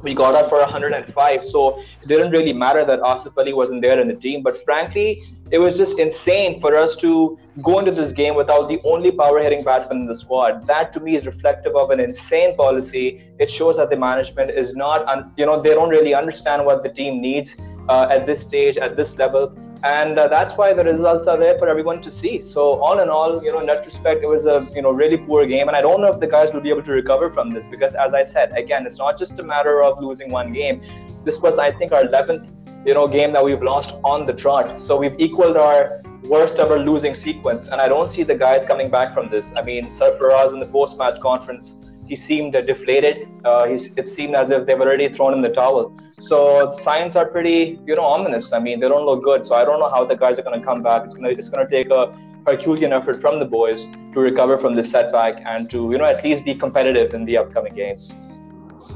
we 0.02 0.14
got 0.14 0.34
up 0.34 0.48
for 0.48 0.58
105 0.58 1.44
so 1.44 1.80
it 1.80 2.06
didn't 2.06 2.30
really 2.30 2.52
matter 2.52 2.84
that 2.84 3.00
asif 3.00 3.36
ali 3.36 3.52
wasn't 3.52 3.80
there 3.82 4.00
in 4.00 4.06
the 4.06 4.14
team 4.14 4.42
but 4.42 4.62
frankly 4.64 5.06
it 5.50 5.58
was 5.58 5.76
just 5.76 5.98
insane 5.98 6.60
for 6.60 6.76
us 6.76 6.94
to 6.96 7.38
go 7.62 7.78
into 7.78 7.90
this 7.90 8.12
game 8.12 8.34
without 8.34 8.68
the 8.68 8.78
only 8.84 9.10
power 9.10 9.40
hitting 9.40 9.64
batsman 9.64 9.98
in 10.02 10.06
the 10.06 10.16
squad. 10.16 10.66
That 10.66 10.92
to 10.92 11.00
me 11.00 11.16
is 11.16 11.24
reflective 11.26 11.74
of 11.74 11.90
an 11.90 12.00
insane 12.00 12.54
policy. 12.54 13.22
It 13.38 13.50
shows 13.50 13.78
that 13.78 13.88
the 13.88 13.96
management 13.96 14.50
is 14.50 14.74
not 14.74 15.08
un- 15.08 15.32
you 15.36 15.46
know 15.46 15.62
they 15.62 15.74
don't 15.74 15.88
really 15.88 16.14
understand 16.14 16.64
what 16.64 16.82
the 16.82 16.90
team 16.90 17.20
needs 17.20 17.56
uh, 17.88 18.08
at 18.10 18.26
this 18.26 18.42
stage 18.42 18.76
at 18.76 18.96
this 18.96 19.16
level 19.16 19.56
and 19.84 20.18
uh, 20.18 20.26
that's 20.28 20.54
why 20.54 20.72
the 20.72 20.84
results 20.84 21.26
are 21.26 21.38
there 21.38 21.58
for 21.58 21.68
everyone 21.68 22.02
to 22.02 22.10
see. 22.10 22.42
So 22.42 22.80
all 22.82 23.00
in 23.00 23.08
all, 23.08 23.42
you 23.42 23.52
know, 23.52 23.60
in 23.60 23.66
retrospect, 23.66 24.22
it 24.22 24.28
was 24.28 24.46
a 24.46 24.66
you 24.74 24.82
know 24.82 24.90
really 24.90 25.16
poor 25.16 25.46
game, 25.46 25.68
and 25.68 25.76
I 25.76 25.80
don't 25.80 26.00
know 26.00 26.08
if 26.08 26.20
the 26.20 26.26
guys 26.26 26.52
will 26.52 26.60
be 26.60 26.70
able 26.70 26.82
to 26.82 26.92
recover 26.92 27.30
from 27.30 27.50
this 27.50 27.66
because, 27.68 27.94
as 27.94 28.14
I 28.14 28.24
said, 28.24 28.52
again, 28.56 28.86
it's 28.86 28.98
not 28.98 29.18
just 29.18 29.38
a 29.38 29.42
matter 29.42 29.82
of 29.82 30.02
losing 30.02 30.30
one 30.30 30.52
game. 30.52 30.82
This 31.24 31.38
was, 31.40 31.58
I 31.58 31.72
think, 31.72 31.92
our 31.92 32.04
11th 32.04 32.48
you 32.86 32.94
know 32.94 33.06
game 33.06 33.32
that 33.32 33.44
we've 33.44 33.62
lost 33.62 33.94
on 34.04 34.26
the 34.26 34.32
trot. 34.32 34.80
So 34.80 34.96
we've 34.96 35.18
equaled 35.18 35.56
our 35.56 36.00
worst 36.24 36.58
ever 36.58 36.78
losing 36.78 37.14
sequence, 37.14 37.66
and 37.66 37.80
I 37.80 37.88
don't 37.88 38.10
see 38.10 38.22
the 38.22 38.34
guys 38.34 38.66
coming 38.66 38.90
back 38.90 39.14
from 39.14 39.30
this. 39.30 39.46
I 39.56 39.62
mean, 39.62 39.86
Sarfaraz 39.86 40.52
in 40.52 40.60
the 40.60 40.66
post-match 40.66 41.20
conference 41.20 41.74
he 42.08 42.16
seemed 42.16 42.52
deflated. 42.52 43.28
Uh, 43.44 43.66
it 43.96 44.08
seemed 44.08 44.34
as 44.34 44.50
if 44.50 44.66
they've 44.66 44.80
already 44.80 45.08
thrown 45.12 45.34
in 45.34 45.42
the 45.42 45.50
towel. 45.50 45.96
So 46.18 46.76
signs 46.82 47.16
are 47.16 47.26
pretty, 47.26 47.78
you 47.86 47.94
know, 47.94 48.04
ominous. 48.04 48.52
I 48.52 48.58
mean, 48.58 48.80
they 48.80 48.88
don't 48.88 49.06
look 49.06 49.22
good. 49.22 49.46
So 49.46 49.54
I 49.54 49.64
don't 49.64 49.80
know 49.80 49.90
how 49.90 50.04
the 50.04 50.16
guys 50.16 50.38
are 50.38 50.42
going 50.42 50.58
to 50.58 50.64
come 50.64 50.82
back. 50.82 51.04
It's 51.04 51.14
going 51.14 51.34
to 51.34 51.38
it's 51.38 51.48
going 51.48 51.66
to 51.66 51.70
take 51.70 51.90
a 51.90 52.02
Herculean 52.46 52.92
effort 52.92 53.20
from 53.20 53.38
the 53.38 53.44
boys 53.44 53.86
to 54.14 54.20
recover 54.20 54.58
from 54.58 54.74
this 54.74 54.90
setback 54.90 55.42
and 55.44 55.70
to, 55.70 55.90
you 55.92 55.98
know, 55.98 56.04
at 56.04 56.24
least 56.24 56.44
be 56.44 56.54
competitive 56.54 57.14
in 57.14 57.24
the 57.24 57.36
upcoming 57.36 57.74
games. 57.74 58.12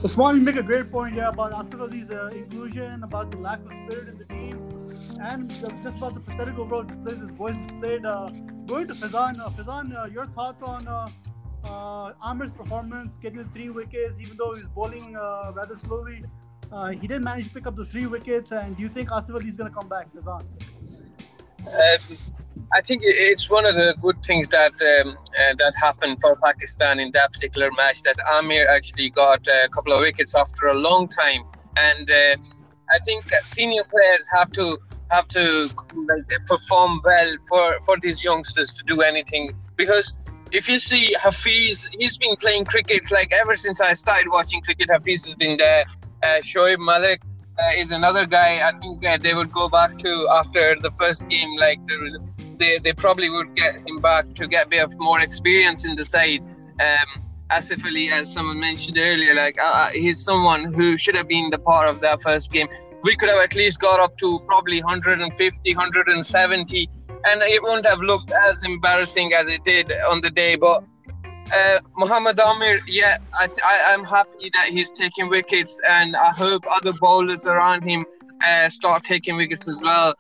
Usman, 0.05 0.37
you 0.37 0.43
make 0.43 0.57
a 0.57 0.63
great 0.63 0.91
point, 0.91 1.15
yeah, 1.15 1.29
about 1.29 1.53
Asif 1.53 2.11
uh, 2.11 2.27
inclusion, 2.29 3.05
about 3.05 3.31
the 3.31 3.39
lack 3.39 3.61
of 3.61 3.73
spirit 3.85 4.09
in 4.09 4.19
the 4.19 4.25
team, 4.25 4.57
and 5.21 5.49
just 5.51 5.97
about 5.97 6.15
the 6.15 6.21
pathetic 6.21 6.59
overall 6.59 6.83
display 6.83 7.15
this 7.15 7.31
boys 7.31 7.55
displayed. 7.67 8.05
Uh, 8.05 8.31
going 8.67 8.89
to 8.89 8.95
Fazan, 8.95 9.39
uh, 9.39 9.51
Fazan, 9.51 9.97
uh, 9.97 10.07
your 10.07 10.27
thoughts 10.27 10.63
on 10.63 10.89
uh, 11.65 12.13
Amir's 12.25 12.53
performance, 12.53 13.19
getting 13.23 13.45
three 13.55 13.71
wickets, 13.71 14.19
even 14.21 14.37
though 14.37 14.55
he's 14.55 14.67
bowling 14.67 15.17
uh, 15.17 15.53
rather 15.55 15.79
slowly, 15.79 16.25
uh, 16.71 16.89
he 16.89 17.07
did 17.07 17.23
manage 17.23 17.49
to 17.49 17.55
pick 17.55 17.67
up 17.67 17.77
those 17.77 17.89
three 17.89 18.07
wickets. 18.07 18.53
And 18.53 18.77
do 18.77 18.83
you 18.83 18.89
think 18.89 19.11
Asif 19.11 19.35
Ali 19.35 19.47
is 19.47 19.57
going 19.57 19.71
to 19.71 19.75
come 19.75 19.89
back, 19.89 20.09
Fazan? 20.15 20.45
Um, 21.67 22.19
I 22.75 22.81
think 22.81 23.03
it's 23.05 23.51
one 23.51 23.67
of 23.67 23.75
the 23.75 23.95
good 24.01 24.23
things 24.25 24.49
that 24.49 24.73
um, 24.73 25.17
uh, 25.39 25.55
that 25.59 25.75
happened 25.81 26.19
for 26.21 26.37
Pakistan 26.37 26.99
in 26.99 27.11
that 27.13 27.33
particular 27.33 27.71
match 27.73 28.03
that 28.03 28.17
Amir 28.35 28.69
actually 28.69 29.11
got 29.11 29.47
a 29.47 29.69
couple 29.69 29.93
of 29.93 30.01
wickets 30.01 30.35
after 30.35 30.67
a 30.69 30.75
long 30.75 31.09
time, 31.09 31.43
and 31.77 32.11
uh, 32.11 32.37
I 32.91 32.99
think 33.05 33.31
senior 33.45 33.85
players 33.85 34.27
have 34.35 34.53
to 34.53 34.79
have 35.11 35.29
to 35.29 35.69
like, 36.09 36.47
perform 36.47 37.01
well 37.05 37.37
for 37.49 37.79
for 37.85 37.97
these 38.01 38.25
youngsters 38.25 38.73
to 38.75 38.85
do 38.85 39.03
anything 39.03 39.53
because 39.77 40.15
if 40.53 40.69
you 40.69 40.79
see 40.79 41.15
Hafiz, 41.21 41.89
he's 41.99 42.19
been 42.19 42.37
playing 42.37 42.67
cricket 42.67 43.11
like 43.11 43.33
ever 43.33 43.57
since 43.57 43.81
I 43.81 43.95
started 43.95 44.29
watching 44.31 44.61
cricket. 44.61 44.91
Hafiz 44.91 45.25
has 45.25 45.35
been 45.35 45.57
there. 45.57 45.85
Uh, 46.23 46.41
Shoaib 46.41 46.79
Malik 46.79 47.23
uh, 47.59 47.71
is 47.77 47.91
another 47.91 48.27
guy. 48.27 48.67
I 48.69 48.77
think 48.77 49.05
uh, 49.05 49.17
they 49.17 49.35
would 49.35 49.51
go 49.51 49.69
back 49.69 49.99
to 49.99 50.29
after 50.31 50.77
the 50.79 50.91
first 50.93 51.29
game. 51.29 51.57
Like 51.57 51.81
they, 52.59 52.79
they 52.79 52.93
probably 52.93 53.31
would 53.31 53.55
get 53.57 53.77
him 53.89 53.99
back 53.99 54.35
to 54.35 54.47
get 54.47 54.67
a 54.67 54.69
bit 54.69 54.85
of 54.85 54.99
more 54.99 55.21
experience 55.21 55.87
in 55.87 55.97
the 55.97 56.05
side. 56.05 56.41
Um, 56.81 57.23
Asif 57.51 57.85
Ali, 57.85 58.11
as 58.11 58.33
someone 58.33 58.61
mentioned 58.61 58.99
earlier, 58.99 59.35
like 59.35 59.61
uh, 59.61 59.65
uh, 59.65 59.89
he's 59.89 60.23
someone 60.23 60.73
who 60.73 60.99
should 60.99 61.15
have 61.15 61.29
been 61.29 61.51
the 61.51 61.59
part 61.59 61.89
of 61.89 62.01
that 62.01 62.23
first 62.23 62.53
game. 62.53 62.69
We 63.03 63.17
could 63.17 63.29
have 63.31 63.43
at 63.43 63.55
least 63.55 63.81
got 63.81 64.01
up 64.01 64.17
to 64.19 64.39
probably 64.47 64.83
150, 64.83 65.75
170 65.75 66.89
and 67.25 67.43
it 67.43 67.63
wouldn't 67.63 67.87
have 67.87 68.01
looked 68.01 68.31
as 68.49 68.65
embarrassing 68.65 69.33
as 69.33 69.51
it 69.51 69.65
did 69.65 69.93
on 70.09 70.21
the 70.21 70.31
day. 70.31 70.57
But 70.57 70.85
uh, 71.53 71.81
Muhammad 71.97 72.39
Amir, 72.41 72.81
yeah, 72.87 73.19
I, 73.35 73.49
I, 73.65 73.95
am 73.95 74.05
happy 74.05 74.51
that 74.55 74.69
he's 74.71 74.91
taking 74.91 75.29
wickets, 75.29 75.79
and 75.89 76.17
I 76.17 76.31
hope 76.31 76.65
other 76.71 76.93
bowlers 77.01 77.47
around 77.47 77.83
him 77.83 78.05
uh, 78.47 78.69
start 78.69 79.05
taking 79.05 79.37
wickets 79.37 79.69
as 79.69 79.83
well. 79.83 80.15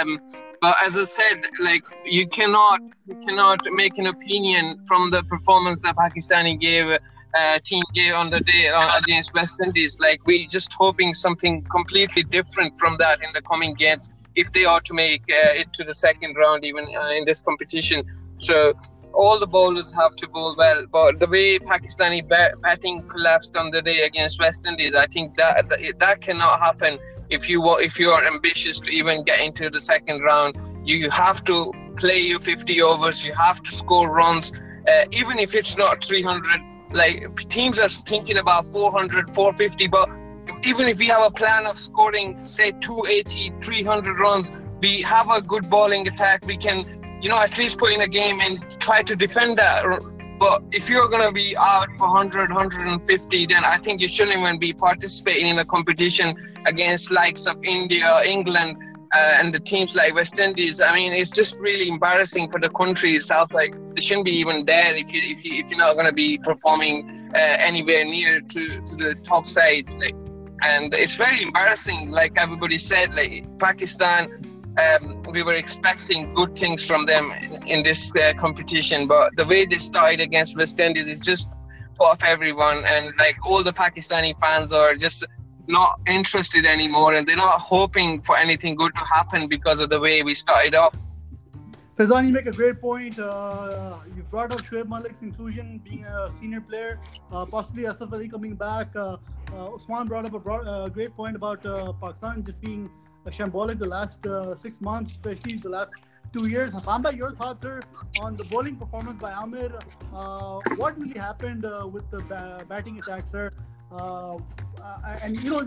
Um, 0.00 0.20
but 0.60 0.76
as 0.84 0.96
I 0.96 1.04
said, 1.04 1.44
like 1.60 1.82
you 2.04 2.26
cannot 2.26 2.80
you 3.06 3.16
cannot 3.26 3.60
make 3.72 3.98
an 3.98 4.06
opinion 4.06 4.82
from 4.84 5.10
the 5.10 5.22
performance 5.24 5.80
that 5.82 5.96
Pakistani 5.96 6.58
gave 6.58 6.98
uh, 7.36 7.58
team 7.64 7.82
gave 7.92 8.14
on 8.14 8.30
the 8.30 8.40
day 8.40 8.68
uh, 8.68 8.98
against 8.98 9.34
West 9.34 9.60
Indies. 9.62 10.00
Like 10.00 10.26
we're 10.26 10.48
just 10.48 10.72
hoping 10.72 11.14
something 11.14 11.62
completely 11.64 12.22
different 12.22 12.74
from 12.76 12.96
that 12.98 13.22
in 13.22 13.32
the 13.34 13.42
coming 13.42 13.74
games 13.74 14.10
if 14.36 14.52
they 14.52 14.64
are 14.64 14.80
to 14.80 14.94
make 14.94 15.22
uh, 15.22 15.60
it 15.60 15.72
to 15.72 15.84
the 15.84 15.94
second 15.94 16.34
round, 16.36 16.64
even 16.64 16.84
uh, 16.94 17.08
in 17.08 17.24
this 17.24 17.40
competition. 17.40 18.04
So 18.38 18.74
all 19.16 19.38
the 19.38 19.46
bowlers 19.46 19.90
have 19.92 20.14
to 20.16 20.28
bowl 20.28 20.54
well. 20.56 20.84
But 20.86 21.18
the 21.18 21.26
way 21.26 21.58
Pakistani 21.58 22.20
batting 22.62 23.02
collapsed 23.08 23.56
on 23.56 23.70
the 23.70 23.82
day 23.82 24.02
against 24.02 24.38
West 24.38 24.66
Indies, 24.66 24.94
I 24.94 25.06
think 25.06 25.36
that 25.36 25.68
that, 25.68 25.98
that 25.98 26.20
cannot 26.20 26.60
happen 26.60 26.98
if 27.30 27.48
you 27.48 27.58
if 27.78 27.98
you 27.98 28.10
are 28.10 28.24
ambitious 28.24 28.78
to 28.80 28.90
even 28.90 29.24
get 29.24 29.40
into 29.40 29.70
the 29.70 29.80
second 29.80 30.20
round. 30.20 30.56
You 30.84 31.10
have 31.10 31.42
to 31.44 31.72
play 31.96 32.20
your 32.20 32.38
50 32.38 32.80
overs. 32.82 33.24
You 33.24 33.32
have 33.34 33.62
to 33.62 33.70
score 33.70 34.12
runs, 34.12 34.52
uh, 34.86 35.06
even 35.10 35.38
if 35.38 35.54
it's 35.54 35.76
not 35.76 36.04
300. 36.04 36.60
Like 36.92 37.48
teams 37.48 37.78
are 37.80 37.88
thinking 37.88 38.38
about 38.38 38.66
400, 38.66 39.30
450, 39.30 39.88
but 39.88 40.08
even 40.64 40.88
if 40.88 40.98
we 40.98 41.06
have 41.06 41.22
a 41.22 41.30
plan 41.30 41.66
of 41.66 41.78
scoring, 41.78 42.44
say, 42.46 42.72
280, 42.80 43.52
300 43.60 44.18
runs, 44.18 44.52
we 44.80 45.02
have 45.02 45.30
a 45.30 45.40
good 45.40 45.70
bowling 45.70 46.06
attack. 46.08 46.44
We 46.46 46.56
can, 46.56 47.18
you 47.22 47.28
know, 47.28 47.38
at 47.38 47.56
least 47.58 47.78
put 47.78 47.92
in 47.92 48.00
a 48.00 48.08
game 48.08 48.40
and 48.40 48.60
try 48.80 49.02
to 49.02 49.16
defend 49.16 49.58
that. 49.58 49.84
But 50.38 50.62
if 50.72 50.90
you're 50.90 51.08
going 51.08 51.26
to 51.26 51.32
be 51.32 51.56
out 51.56 51.90
for 51.92 52.08
100, 52.08 52.50
150, 52.50 53.46
then 53.46 53.64
I 53.64 53.78
think 53.78 54.02
you 54.02 54.08
shouldn't 54.08 54.36
even 54.36 54.58
be 54.58 54.72
participating 54.72 55.48
in 55.48 55.58
a 55.58 55.64
competition 55.64 56.54
against 56.66 57.10
likes 57.10 57.46
of 57.46 57.62
India, 57.64 58.20
England, 58.22 58.76
uh, 59.14 59.38
and 59.38 59.54
the 59.54 59.60
teams 59.60 59.94
like 59.94 60.14
West 60.14 60.38
Indies. 60.38 60.80
I 60.80 60.94
mean, 60.94 61.12
it's 61.12 61.30
just 61.30 61.58
really 61.60 61.88
embarrassing 61.88 62.50
for 62.50 62.60
the 62.60 62.68
country 62.68 63.16
itself. 63.16 63.52
Like, 63.52 63.74
they 63.94 64.02
shouldn't 64.02 64.26
be 64.26 64.32
even 64.32 64.66
there 64.66 64.94
if 64.94 65.10
you 65.12 65.22
if 65.22 65.44
you 65.44 65.64
if 65.64 65.70
you're 65.70 65.78
not 65.78 65.94
going 65.94 66.06
to 66.06 66.12
be 66.12 66.38
performing 66.38 67.30
uh, 67.34 67.38
anywhere 67.38 68.04
near 68.04 68.40
to 68.40 68.80
to 68.82 68.96
the 68.96 69.14
top 69.22 69.46
sides. 69.46 69.96
Like, 69.96 70.14
and 70.62 70.92
it's 70.94 71.14
very 71.16 71.42
embarrassing. 71.42 72.10
Like 72.10 72.32
everybody 72.36 72.78
said, 72.78 73.14
like 73.14 73.46
Pakistan, 73.58 74.22
um, 74.78 75.22
we 75.30 75.42
were 75.42 75.54
expecting 75.54 76.32
good 76.34 76.56
things 76.56 76.84
from 76.84 77.06
them 77.06 77.32
in, 77.32 77.66
in 77.66 77.82
this 77.82 78.12
uh, 78.16 78.32
competition, 78.38 79.06
but 79.06 79.34
the 79.36 79.44
way 79.44 79.64
they 79.64 79.78
started 79.78 80.20
against 80.20 80.56
West 80.56 80.78
Indies 80.80 81.06
is 81.06 81.20
just 81.20 81.48
off 81.98 82.22
everyone, 82.22 82.84
and 82.84 83.12
like 83.18 83.36
all 83.46 83.62
the 83.62 83.72
Pakistani 83.72 84.38
fans 84.38 84.72
are 84.72 84.94
just 84.94 85.24
not 85.66 85.98
interested 86.06 86.66
anymore, 86.66 87.14
and 87.14 87.26
they're 87.26 87.36
not 87.36 87.60
hoping 87.60 88.20
for 88.22 88.36
anything 88.36 88.74
good 88.74 88.94
to 88.94 89.00
happen 89.00 89.48
because 89.48 89.80
of 89.80 89.88
the 89.88 89.98
way 89.98 90.22
we 90.22 90.34
started 90.34 90.74
off. 90.74 90.94
Faizan, 91.98 92.26
you 92.26 92.32
make 92.32 92.44
a 92.44 92.52
great 92.52 92.78
point. 92.78 93.18
Uh, 93.18 93.96
you 94.14 94.22
brought 94.24 94.52
up 94.52 94.60
Shoaib 94.60 94.86
Malik's 94.86 95.22
inclusion, 95.22 95.80
being 95.82 96.04
a 96.04 96.30
senior 96.38 96.60
player, 96.60 97.00
uh, 97.32 97.46
possibly 97.46 97.84
Asif 97.84 98.12
Ali 98.12 98.28
coming 98.28 98.54
back. 98.54 98.94
Uh, 98.94 99.16
uh, 99.54 99.74
Usman 99.74 100.06
brought 100.06 100.26
up 100.26 100.34
a 100.34 100.38
broad, 100.38 100.68
uh, 100.68 100.90
great 100.90 101.16
point 101.16 101.36
about 101.36 101.64
uh, 101.64 101.94
Pakistan 101.94 102.44
just 102.44 102.60
being 102.60 102.90
shambolic 103.28 103.78
the 103.78 103.88
last 103.88 104.26
six 104.60 104.82
months, 104.82 105.12
especially 105.12 105.56
the 105.56 105.70
last 105.70 105.94
two 106.34 106.46
years. 106.50 106.74
Hassan, 106.74 107.02
your 107.16 107.30
thoughts 107.34 107.64
are 107.64 107.80
on 108.20 108.36
the 108.36 108.44
bowling 108.44 108.76
performance 108.76 109.18
by 109.18 109.32
Amir. 109.32 109.72
What 110.76 111.00
really 111.00 111.18
happened 111.18 111.62
with 111.94 112.10
the 112.10 112.20
ba- 112.24 112.66
batting 112.68 112.98
attack, 112.98 113.26
sir? 113.26 113.50
and 115.22 115.34
you 115.42 115.50
know, 115.50 115.66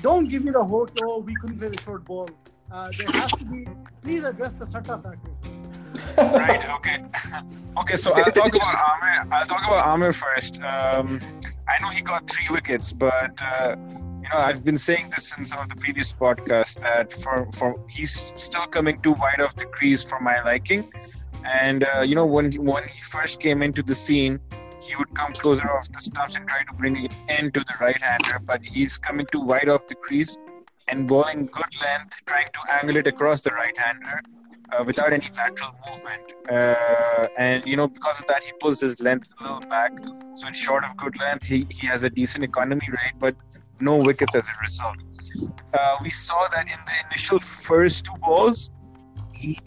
don't 0.00 0.30
give 0.30 0.44
me 0.44 0.50
the 0.50 0.64
hope. 0.64 0.92
Oh, 1.02 1.18
we 1.18 1.34
couldn't 1.34 1.58
play 1.58 1.68
the 1.68 1.82
short 1.82 2.06
ball. 2.06 2.30
there 2.70 3.12
has 3.20 3.30
to 3.32 3.44
be. 3.44 3.66
Please 4.02 4.24
address 4.24 4.54
the 4.54 4.64
Satta 4.64 5.02
factor. 5.02 5.57
Right. 6.16 6.68
Okay. 6.76 7.04
okay. 7.80 7.96
So 7.96 8.12
I'll 8.12 8.24
talk 8.24 8.54
about 8.54 8.74
Amir. 9.02 9.32
I'll 9.32 9.46
talk 9.46 9.64
about 9.66 9.86
Amir 9.86 10.12
first. 10.12 10.60
Um, 10.60 11.20
I 11.68 11.80
know 11.82 11.90
he 11.90 12.02
got 12.02 12.28
three 12.28 12.48
wickets, 12.50 12.92
but 12.92 13.40
uh, 13.42 13.76
you 14.22 14.28
know 14.28 14.38
I've 14.38 14.64
been 14.64 14.76
saying 14.76 15.10
this 15.10 15.36
in 15.36 15.44
some 15.44 15.60
of 15.60 15.68
the 15.68 15.76
previous 15.76 16.12
podcasts 16.12 16.80
that 16.80 17.12
for 17.12 17.50
for 17.52 17.78
he's 17.88 18.32
still 18.36 18.66
coming 18.66 19.00
too 19.02 19.12
wide 19.12 19.40
of 19.40 19.54
the 19.56 19.66
crease 19.66 20.02
for 20.04 20.20
my 20.20 20.42
liking. 20.42 20.92
And 21.44 21.84
uh, 21.84 22.02
you 22.02 22.14
know 22.14 22.26
when 22.26 22.52
when 22.52 22.84
he 22.84 23.00
first 23.00 23.40
came 23.40 23.62
into 23.62 23.82
the 23.82 23.94
scene, 23.94 24.40
he 24.82 24.96
would 24.96 25.12
come 25.14 25.32
closer 25.32 25.70
off 25.70 25.90
the 25.90 26.00
stumps 26.00 26.36
and 26.36 26.48
try 26.48 26.64
to 26.64 26.74
bring 26.74 27.04
it 27.04 27.12
in 27.28 27.52
to 27.52 27.60
the 27.60 27.74
right 27.80 28.00
hander, 28.00 28.38
but 28.38 28.64
he's 28.64 28.98
coming 28.98 29.26
too 29.32 29.40
wide 29.40 29.68
off 29.68 29.86
the 29.86 29.94
crease 29.94 30.36
and 30.88 31.06
bowling 31.06 31.46
good 31.46 31.72
length, 31.82 32.22
trying 32.24 32.46
to 32.46 32.60
angle 32.72 32.96
it 32.96 33.06
across 33.06 33.42
the 33.42 33.50
right 33.50 33.76
hander 33.76 34.22
uh, 34.72 34.84
without 34.84 35.12
any 35.12 35.28
lateral 35.36 35.72
movement. 35.86 36.22
Uh, 36.50 37.26
and 37.38 37.66
you 37.66 37.76
know, 37.76 37.88
because 37.88 38.20
of 38.20 38.26
that, 38.26 38.42
he 38.42 38.52
pulls 38.60 38.80
his 38.80 39.00
length 39.00 39.32
a 39.40 39.42
little 39.42 39.68
back. 39.68 39.92
So, 40.34 40.48
in 40.48 40.54
short 40.54 40.84
of 40.84 40.96
good 40.96 41.18
length, 41.18 41.46
he, 41.46 41.66
he 41.70 41.86
has 41.86 42.04
a 42.04 42.10
decent 42.10 42.44
economy 42.44 42.86
rate, 42.88 43.14
but 43.18 43.34
no 43.80 43.96
wickets 43.96 44.34
as 44.34 44.46
a 44.46 44.60
result. 44.60 44.96
Uh, 45.74 45.96
we 46.02 46.10
saw 46.10 46.48
that 46.48 46.66
in 46.66 46.78
the 46.86 46.92
initial 47.08 47.38
first 47.38 48.06
two 48.06 48.16
balls, 48.20 48.70
he 49.34 49.58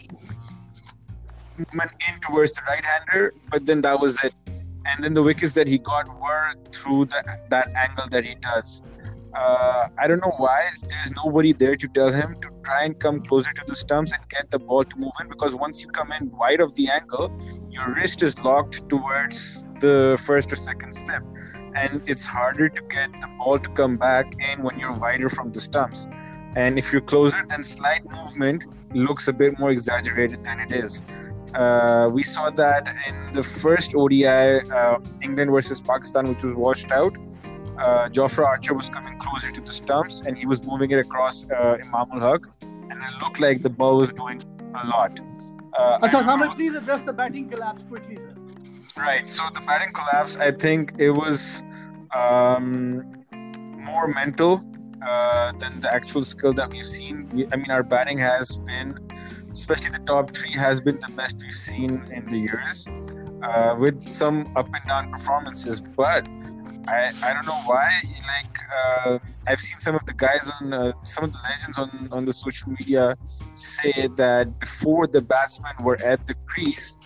went 1.74 1.92
in 2.08 2.20
towards 2.20 2.52
the 2.52 2.62
right 2.66 2.84
hander, 2.84 3.34
but 3.50 3.66
then 3.66 3.80
that 3.82 4.00
was 4.00 4.22
it. 4.24 4.34
And 4.84 5.04
then 5.04 5.14
the 5.14 5.22
wickets 5.22 5.54
that 5.54 5.68
he 5.68 5.78
got 5.78 6.08
were 6.20 6.54
through 6.72 7.06
the, 7.06 7.38
that 7.50 7.70
angle 7.76 8.08
that 8.08 8.24
he 8.24 8.34
does 8.34 8.82
uh, 9.34 9.88
I 9.98 10.06
don't 10.06 10.20
know 10.20 10.34
why 10.36 10.68
there's 10.88 11.12
nobody 11.12 11.52
there 11.52 11.76
to 11.76 11.88
tell 11.88 12.12
him 12.12 12.36
to 12.42 12.50
try 12.64 12.84
and 12.84 12.98
come 12.98 13.20
closer 13.20 13.52
to 13.52 13.64
the 13.66 13.74
stumps 13.74 14.12
and 14.12 14.22
get 14.28 14.50
the 14.50 14.58
ball 14.58 14.84
to 14.84 14.96
move 14.98 15.12
in 15.20 15.28
because 15.28 15.54
once 15.54 15.82
you 15.82 15.88
come 15.88 16.12
in 16.12 16.30
wide 16.32 16.60
of 16.60 16.74
the 16.74 16.88
angle, 16.90 17.32
your 17.70 17.94
wrist 17.94 18.22
is 18.22 18.42
locked 18.44 18.88
towards 18.90 19.64
the 19.80 20.20
first 20.22 20.52
or 20.52 20.56
second 20.56 20.92
slip, 20.92 21.22
and 21.74 22.02
it's 22.06 22.26
harder 22.26 22.68
to 22.68 22.82
get 22.90 23.10
the 23.20 23.28
ball 23.38 23.58
to 23.58 23.68
come 23.70 23.96
back 23.96 24.34
in 24.38 24.62
when 24.62 24.78
you're 24.78 24.98
wider 24.98 25.30
from 25.30 25.50
the 25.50 25.60
stumps. 25.60 26.06
And 26.54 26.78
if 26.78 26.92
you're 26.92 27.00
closer, 27.00 27.42
then 27.48 27.62
slight 27.62 28.04
movement 28.10 28.66
looks 28.94 29.28
a 29.28 29.32
bit 29.32 29.58
more 29.58 29.70
exaggerated 29.70 30.44
than 30.44 30.60
it 30.60 30.72
is. 30.72 31.00
Uh, 31.54 32.08
we 32.12 32.22
saw 32.22 32.50
that 32.50 32.94
in 33.08 33.32
the 33.32 33.42
first 33.42 33.94
ODI, 33.94 34.26
uh, 34.26 34.98
England 35.22 35.50
versus 35.50 35.80
Pakistan, 35.80 36.28
which 36.28 36.42
was 36.42 36.54
washed 36.54 36.92
out 36.92 37.16
uh, 37.78 38.08
Jofra 38.08 38.46
Archer 38.46 38.74
was 38.74 38.88
coming 38.88 39.18
closer 39.18 39.50
to 39.50 39.60
the 39.60 39.72
stumps 39.72 40.22
and 40.22 40.36
he 40.38 40.46
was 40.46 40.62
moving 40.64 40.90
it 40.90 40.98
across 40.98 41.44
uh, 41.50 41.76
Imam 41.82 42.12
ul 42.12 42.20
Haq, 42.20 42.46
and 42.62 42.92
it 42.92 43.12
looked 43.22 43.40
like 43.40 43.62
the 43.62 43.70
ball 43.70 43.98
was 43.98 44.12
doing 44.12 44.42
a 44.74 44.86
lot. 44.86 45.18
Uh, 45.78 45.98
Achha, 46.00 46.54
please 46.54 46.74
address 46.74 47.02
the 47.02 47.12
batting 47.12 47.48
collapse 47.48 47.82
quickly, 47.88 48.16
sir. 48.16 48.34
Right. 48.96 49.28
So 49.28 49.42
the 49.54 49.60
batting 49.60 49.92
collapse, 49.94 50.36
I 50.36 50.50
think 50.50 50.94
it 50.98 51.10
was 51.10 51.64
um, 52.14 53.24
more 53.32 54.08
mental 54.08 54.62
uh, 55.02 55.52
than 55.52 55.80
the 55.80 55.92
actual 55.92 56.22
skill 56.22 56.52
that 56.54 56.70
we've 56.70 56.84
seen. 56.84 57.28
We, 57.32 57.46
I 57.52 57.56
mean, 57.56 57.70
our 57.70 57.82
batting 57.82 58.18
has 58.18 58.58
been, 58.58 58.98
especially 59.50 59.92
the 59.92 60.04
top 60.04 60.34
three, 60.34 60.52
has 60.52 60.80
been 60.80 60.98
the 60.98 61.10
best 61.16 61.40
we've 61.42 61.52
seen 61.52 62.04
in 62.12 62.28
the 62.28 62.38
years, 62.38 62.86
uh, 63.42 63.74
with 63.78 64.02
some 64.02 64.52
up 64.56 64.68
and 64.74 64.86
down 64.86 65.10
performances. 65.10 65.80
But 65.80 66.28
I, 66.88 67.12
I 67.22 67.32
don't 67.32 67.46
know 67.46 67.62
why 67.64 68.00
like 68.26 68.56
uh, 68.80 69.18
I've 69.46 69.60
seen 69.60 69.78
some 69.78 69.94
of 69.94 70.04
the 70.06 70.14
guys 70.14 70.50
on 70.60 70.72
uh, 70.72 70.92
some 71.02 71.24
of 71.24 71.32
the 71.32 71.38
legends 71.48 71.78
on 71.78 72.08
on 72.10 72.24
the 72.24 72.32
social 72.32 72.72
media 72.72 73.16
say 73.54 74.08
that 74.16 74.58
before 74.58 75.06
the 75.06 75.20
batsmen 75.20 75.74
were 75.80 76.00
at 76.02 76.26
the 76.26 76.34
crease, 76.46 76.96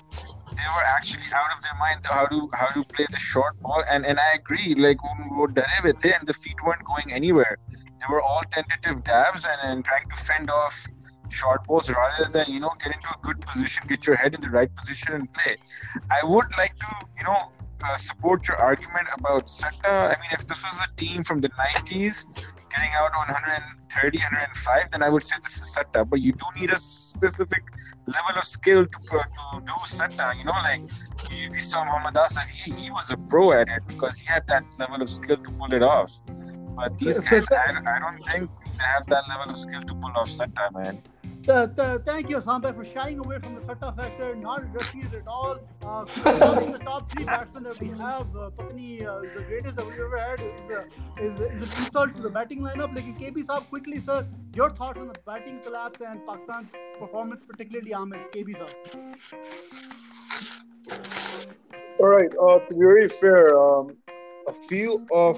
they 0.56 0.68
were 0.74 0.86
actually 0.96 1.28
out 1.34 1.50
of 1.56 1.62
their 1.62 1.76
mind 1.78 2.00
how 2.04 2.26
to 2.26 2.48
how 2.54 2.68
to 2.68 2.84
play 2.84 3.06
the 3.10 3.18
short 3.18 3.60
ball. 3.60 3.82
And 3.88 4.06
and 4.06 4.18
I 4.18 4.34
agree 4.34 4.74
like 4.74 4.98
and 5.04 6.26
the 6.26 6.34
feet 6.42 6.56
weren't 6.64 6.84
going 6.84 7.12
anywhere. 7.12 7.58
They 7.98 8.06
were 8.10 8.22
all 8.22 8.42
tentative 8.50 9.04
dabs 9.04 9.46
and, 9.46 9.60
and 9.62 9.84
trying 9.84 10.08
to 10.08 10.16
fend 10.16 10.50
off 10.50 10.86
short 11.30 11.64
balls 11.66 11.90
rather 11.90 12.30
than 12.30 12.46
you 12.48 12.60
know 12.60 12.72
get 12.82 12.94
into 12.94 13.08
a 13.08 13.18
good 13.22 13.40
position 13.40 13.84
get 13.88 14.06
your 14.06 14.16
head 14.16 14.34
in 14.34 14.40
the 14.40 14.50
right 14.50 14.74
position 14.74 15.14
and 15.14 15.32
play. 15.32 15.56
I 16.10 16.20
would 16.24 16.50
like 16.56 16.76
to 16.78 16.90
you 17.18 17.24
know 17.24 17.52
uh, 17.84 17.96
support 17.96 18.48
your 18.48 18.56
argument 18.56 19.08
about 19.18 19.48
Satta. 19.48 19.94
I 20.12 20.16
mean 20.20 20.30
if 20.32 20.46
this 20.46 20.62
was 20.62 20.80
a 20.86 20.94
team 20.96 21.24
from 21.24 21.40
the 21.40 21.50
90s 21.50 22.26
getting 22.76 22.92
out 22.94 23.12
on 23.14 23.26
130, 23.28 24.18
105, 24.18 24.90
then 24.90 25.02
I 25.02 25.08
would 25.08 25.22
say 25.22 25.36
this 25.42 25.58
is 25.60 25.74
Satta. 25.74 26.04
But 26.04 26.20
you 26.20 26.32
do 26.32 26.46
need 26.58 26.70
a 26.70 26.78
specific 26.78 27.62
level 28.06 28.36
of 28.36 28.44
skill 28.44 28.86
to, 28.86 28.98
to 28.98 29.60
do 29.64 29.72
Satta. 29.84 30.34
You 30.38 30.44
know, 30.44 30.52
like 30.52 30.82
we 31.30 31.60
saw 31.60 31.84
Muhammad 31.84 32.16
Asad, 32.16 32.48
he, 32.50 32.72
he 32.72 32.90
was 32.90 33.10
a 33.10 33.16
pro 33.16 33.52
at 33.52 33.68
it 33.68 33.82
because 33.86 34.18
he 34.18 34.26
had 34.26 34.46
that 34.48 34.64
level 34.78 35.00
of 35.02 35.08
skill 35.08 35.36
to 35.36 35.50
pull 35.52 35.72
it 35.72 35.82
off. 35.82 36.20
But 36.76 36.98
these 36.98 37.18
guys, 37.20 37.48
I, 37.50 37.72
I 37.86 37.98
don't 37.98 38.22
think 38.26 38.50
they 38.78 38.84
have 38.84 39.06
that 39.06 39.24
level 39.30 39.50
of 39.50 39.56
skill 39.56 39.80
to 39.80 39.94
pull 39.94 40.12
off 40.16 40.28
Satta, 40.28 40.70
man. 40.72 41.02
Uh, 41.48 41.68
th- 41.68 42.00
thank 42.04 42.28
you, 42.28 42.38
Sampai, 42.38 42.74
for 42.74 42.84
shying 42.84 43.20
away 43.20 43.38
from 43.38 43.54
the 43.54 43.60
Satta 43.62 43.92
factor, 43.96 44.34
not 44.34 44.64
addressing 44.64 45.02
it 45.02 45.14
at 45.14 45.28
all. 45.28 45.58
Uh, 45.82 46.04
the 46.24 46.80
top 46.82 47.08
three 47.12 47.24
batsmen 47.24 47.62
that 47.62 47.78
we 47.78 47.88
have, 47.88 48.26
uh, 48.36 48.50
Patni, 48.56 49.06
uh, 49.06 49.20
the 49.20 49.44
greatest 49.46 49.76
that 49.76 49.86
we've 49.86 49.94
ever 49.94 50.18
had, 50.18 50.40
is, 50.40 50.60
uh, 50.72 50.82
is, 51.18 51.38
is 51.38 51.62
an 51.62 51.68
insult 51.84 52.16
to 52.16 52.22
the 52.22 52.30
batting 52.30 52.62
lineup. 52.62 52.92
Like, 52.96 53.04
KB 53.20 53.44
Saab, 53.46 53.68
quickly, 53.68 54.00
sir, 54.00 54.26
your 54.56 54.70
thoughts 54.70 54.98
on 54.98 55.06
the 55.06 55.14
batting 55.24 55.60
collapse 55.62 56.00
and 56.00 56.26
Pakistan's 56.26 56.72
performance, 56.98 57.44
particularly 57.44 57.94
Ahmed's, 57.94 58.26
KB 58.26 58.56
Saab. 58.56 58.74
All 62.00 62.08
right, 62.08 62.30
uh, 62.42 62.58
to 62.58 62.74
be 62.74 62.80
very 62.80 63.08
fair, 63.08 63.56
um, 63.56 63.96
a 64.48 64.52
few 64.52 65.06
of 65.12 65.36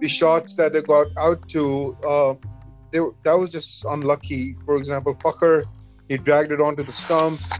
the 0.00 0.08
shots 0.08 0.54
that 0.54 0.72
they 0.72 0.82
got 0.82 1.06
out 1.16 1.48
to, 1.50 1.96
uh, 2.04 2.34
they, 2.92 3.00
that 3.24 3.32
was 3.32 3.50
just 3.50 3.84
unlucky. 3.86 4.54
For 4.64 4.76
example, 4.76 5.14
Fakhar, 5.14 5.64
he 6.08 6.18
dragged 6.18 6.52
it 6.52 6.60
onto 6.60 6.82
the 6.82 6.92
stumps. 6.92 7.52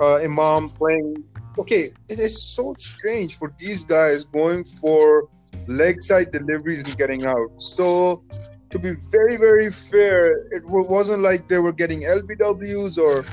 Uh, 0.00 0.16
Imam 0.16 0.70
playing. 0.70 1.24
Okay, 1.58 1.88
it 2.08 2.18
is 2.18 2.42
so 2.54 2.72
strange 2.76 3.36
for 3.36 3.52
these 3.58 3.84
guys 3.84 4.24
going 4.24 4.64
for 4.64 5.28
leg 5.66 6.00
side 6.00 6.32
deliveries 6.32 6.84
and 6.84 6.96
getting 6.96 7.26
out. 7.26 7.50
So, 7.58 8.24
to 8.70 8.78
be 8.78 8.92
very, 9.10 9.36
very 9.36 9.70
fair, 9.70 10.46
it 10.52 10.64
wasn't 10.64 11.22
like 11.22 11.48
they 11.48 11.58
were 11.58 11.72
getting 11.72 12.02
LBWs 12.02 12.96
or 12.96 13.24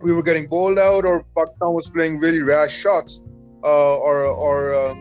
we 0.00 0.12
were 0.12 0.22
getting 0.22 0.46
bowled 0.46 0.78
out 0.78 1.04
or 1.04 1.24
Pakistan 1.36 1.74
was 1.74 1.90
playing 1.90 2.18
really 2.18 2.40
rash 2.40 2.74
shots 2.74 3.28
uh, 3.64 3.96
or 3.98 4.24
or 4.24 4.74
uh, 4.74 4.94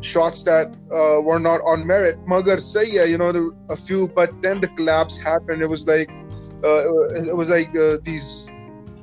shots 0.00 0.42
that 0.44 0.74
uh, 0.92 1.20
were 1.22 1.38
not 1.38 1.60
on 1.62 1.86
merit. 1.86 2.18
Magar 2.26 2.56
Sayya, 2.56 3.08
you 3.08 3.18
know, 3.18 3.52
a 3.68 3.76
few, 3.76 4.08
but 4.08 4.42
then 4.42 4.60
the 4.60 4.68
collapse 4.68 5.18
happened. 5.18 5.62
It 5.62 5.68
was 5.68 5.86
like 5.86 6.10
uh, 6.64 7.08
it 7.14 7.36
was 7.36 7.50
like 7.50 7.68
uh, 7.76 7.98
these 8.02 8.50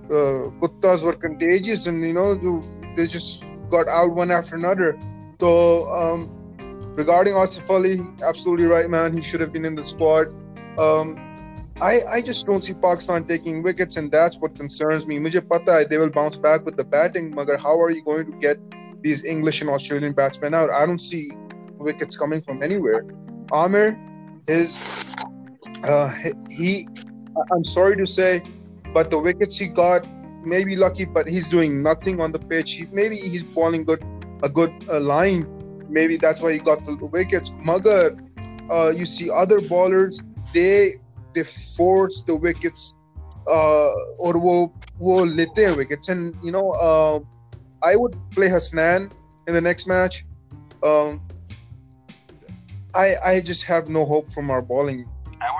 uh, 0.05 0.49
kuttas 0.61 1.03
were 1.03 1.13
contagious, 1.13 1.87
and 1.87 2.03
you 2.03 2.13
know, 2.13 2.35
they 2.95 3.07
just 3.07 3.53
got 3.69 3.87
out 3.87 4.15
one 4.15 4.31
after 4.31 4.55
another. 4.55 4.99
So 5.39 5.89
um, 5.93 6.29
regarding 6.95 7.33
Asif 7.33 7.69
Ali, 7.69 7.97
absolutely 8.23 8.65
right, 8.65 8.89
man. 8.89 9.13
He 9.13 9.21
should 9.21 9.41
have 9.41 9.53
been 9.53 9.65
in 9.65 9.75
the 9.75 9.85
squad. 9.85 10.27
Um, 10.79 11.23
I, 11.79 12.01
I 12.11 12.21
just 12.21 12.47
don't 12.47 12.63
see 12.63 12.73
Pakistan 12.73 13.25
taking 13.25 13.61
wickets, 13.61 13.97
and 13.97 14.11
that's 14.11 14.39
what 14.39 14.55
concerns 14.55 15.05
me. 15.05 15.19
Mujhe 15.19 15.47
pata 15.47 15.85
they 15.87 15.97
will 15.97 16.09
bounce 16.09 16.37
back 16.37 16.65
with 16.65 16.75
the 16.75 16.83
batting. 16.83 17.33
Magar, 17.33 17.59
how 17.59 17.79
are 17.79 17.91
you 17.91 18.03
going 18.03 18.31
to 18.31 18.37
get 18.39 18.57
these 19.01 19.25
English 19.25 19.61
and 19.61 19.69
Australian 19.69 20.13
batsmen 20.13 20.53
out. 20.53 20.69
I 20.69 20.85
don't 20.85 21.01
see 21.01 21.31
wickets 21.77 22.17
coming 22.17 22.41
from 22.41 22.63
anywhere. 22.63 23.05
Amir 23.51 23.97
is 24.47 24.89
uh, 25.83 26.11
he. 26.49 26.87
I'm 27.51 27.65
sorry 27.65 27.95
to 27.97 28.05
say, 28.05 28.41
but 28.93 29.11
the 29.11 29.19
wickets 29.19 29.57
he 29.57 29.67
got 29.67 30.07
may 30.45 30.63
be 30.63 30.75
lucky, 30.75 31.05
but 31.05 31.27
he's 31.27 31.47
doing 31.47 31.83
nothing 31.83 32.19
on 32.19 32.31
the 32.31 32.39
pitch. 32.39 32.73
He, 32.73 32.85
maybe 32.91 33.15
he's 33.15 33.43
bowling 33.43 33.83
good, 33.83 34.03
a 34.43 34.49
good 34.49 34.73
uh, 34.89 34.99
line. 34.99 35.45
Maybe 35.89 36.17
that's 36.17 36.41
why 36.41 36.53
he 36.53 36.59
got 36.59 36.83
the 36.83 36.95
wickets. 36.95 37.49
Magar, 37.49 38.17
uh, 38.69 38.91
you 38.95 39.05
see 39.05 39.29
other 39.29 39.61
bowlers, 39.61 40.23
they 40.53 40.95
they 41.33 41.43
force 41.43 42.23
the 42.23 42.35
wickets, 42.35 42.99
uh, 43.47 43.91
or 44.17 44.37
wo 44.37 44.73
wo 44.97 45.23
lete 45.23 45.75
wickets, 45.77 46.09
and 46.09 46.35
you 46.43 46.51
know. 46.51 46.71
Uh, 46.71 47.19
I 47.83 47.95
would 47.95 48.15
play 48.31 48.49
Hasnain 48.49 49.11
in 49.47 49.53
the 49.53 49.61
next 49.61 49.87
match. 49.87 50.25
Um, 50.83 51.21
I 52.95 53.15
I 53.25 53.41
just 53.41 53.65
have 53.65 53.89
no 53.89 54.05
hope 54.05 54.29
from 54.29 54.49
our 54.49 54.61
bowling 54.61 55.07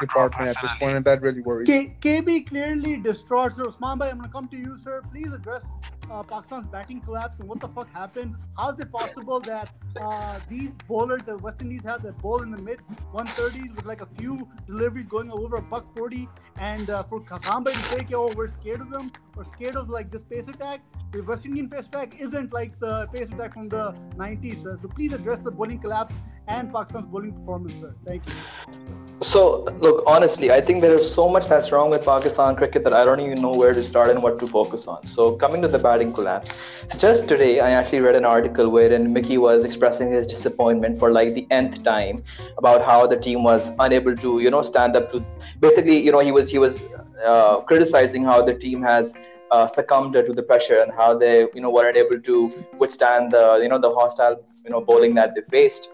department 0.01 0.49
at 0.49 0.61
this 0.61 0.73
point, 0.79 0.95
and 0.95 1.05
that 1.05 1.21
really 1.21 1.41
worries. 1.41 1.67
K- 1.67 1.95
KB 2.01 2.47
clearly 2.47 2.97
distraught. 2.97 3.53
So, 3.53 3.65
Usman 3.67 3.99
Bhai, 3.99 4.09
I'm 4.09 4.17
gonna 4.17 4.29
come 4.29 4.47
to 4.49 4.57
you, 4.57 4.77
sir. 4.77 5.01
Please 5.11 5.33
address 5.33 5.65
uh, 6.09 6.23
Pakistan's 6.23 6.67
batting 6.67 7.01
collapse 7.01 7.39
and 7.39 7.49
what 7.49 7.59
the 7.59 7.67
fuck 7.69 7.91
happened. 7.93 8.35
How 8.57 8.71
is 8.71 8.79
it 8.79 8.91
possible 8.91 9.39
that 9.41 9.69
uh, 9.99 10.39
these 10.49 10.71
bowlers 10.87 11.23
that 11.25 11.41
West 11.41 11.61
Indies 11.61 11.83
have 11.83 12.03
that 12.03 12.21
bowl 12.21 12.41
in 12.41 12.51
the 12.51 12.61
mid 12.61 12.79
130s 13.13 13.75
with 13.75 13.85
like 13.85 14.01
a 14.01 14.07
few 14.17 14.47
deliveries 14.67 15.05
going 15.05 15.31
over 15.31 15.57
a 15.57 15.61
buck 15.61 15.85
40, 15.95 16.27
and 16.59 16.89
uh, 16.89 17.03
for 17.03 17.21
Kasamba 17.21 17.73
to 17.73 17.83
say, 17.83 18.05
"Oh, 18.13 18.33
we're 18.35 18.47
scared 18.47 18.81
of 18.81 18.89
them," 18.89 19.11
or 19.35 19.45
scared 19.45 19.75
of 19.75 19.89
like 19.89 20.11
this 20.11 20.23
pace 20.23 20.47
attack, 20.47 20.81
the 21.11 21.21
West 21.21 21.45
Indian 21.45 21.69
pace 21.69 21.85
attack 21.85 22.19
isn't 22.19 22.53
like 22.53 22.79
the 22.79 23.07
pace 23.07 23.27
attack 23.29 23.53
from 23.53 23.69
the 23.69 23.93
90s, 24.15 24.63
sir. 24.63 24.77
So 24.81 24.87
please 24.87 25.13
address 25.13 25.39
the 25.39 25.51
bowling 25.51 25.79
collapse 25.79 26.13
and 26.47 26.71
Pakistan's 26.71 27.07
bowling 27.07 27.33
performance, 27.33 27.79
sir. 27.79 27.95
Thank 28.05 28.27
you. 28.27 29.06
So, 29.23 29.63
look, 29.81 30.03
honestly, 30.05 30.51
I 30.51 30.61
think 30.61 30.81
there 30.81 30.93
is 30.93 31.11
so 31.11 31.27
much 31.27 31.47
that's 31.47 31.71
wrong 31.71 31.89
with 31.89 32.05
Pakistan 32.05 32.55
cricket 32.55 32.83
that 32.83 32.93
I 32.93 33.03
don't 33.03 33.19
even 33.19 33.41
know 33.41 33.51
where 33.51 33.73
to 33.73 33.83
start 33.83 34.11
and 34.11 34.21
what 34.21 34.37
to 34.39 34.47
focus 34.47 34.87
on. 34.87 35.07
So, 35.07 35.35
coming 35.37 35.59
to 35.63 35.67
the 35.67 35.79
batting 35.79 36.13
collapse, 36.13 36.53
just 36.99 37.27
today 37.27 37.59
I 37.59 37.71
actually 37.71 38.01
read 38.01 38.13
an 38.13 38.25
article 38.25 38.69
wherein 38.69 39.11
Mickey 39.11 39.39
was 39.39 39.63
expressing 39.63 40.11
his 40.11 40.27
disappointment 40.27 40.99
for 40.99 41.11
like 41.11 41.33
the 41.33 41.47
nth 41.49 41.83
time 41.83 42.21
about 42.59 42.85
how 42.85 43.07
the 43.07 43.17
team 43.17 43.43
was 43.43 43.71
unable 43.79 44.15
to, 44.17 44.39
you 44.39 44.51
know, 44.51 44.61
stand 44.61 44.95
up 44.95 45.09
to. 45.11 45.25
Basically, 45.59 45.97
you 45.97 46.11
know, 46.11 46.19
he 46.19 46.31
was 46.31 46.47
he 46.47 46.59
was 46.59 46.79
uh, 47.25 47.61
criticizing 47.61 48.23
how 48.23 48.45
the 48.45 48.53
team 48.53 48.83
has 48.83 49.15
uh, 49.49 49.65
succumbed 49.65 50.13
to 50.13 50.33
the 50.33 50.43
pressure 50.43 50.79
and 50.81 50.91
how 50.91 51.17
they 51.17 51.47
you 51.55 51.61
know 51.61 51.71
weren't 51.71 51.97
able 51.97 52.19
to 52.21 52.51
withstand 52.77 53.31
the 53.31 53.59
you 53.63 53.67
know 53.67 53.79
the 53.79 53.91
hostile 53.91 54.43
you 54.63 54.69
know 54.69 54.81
bowling 54.81 55.15
that 55.15 55.33
they 55.33 55.41
faced 55.49 55.89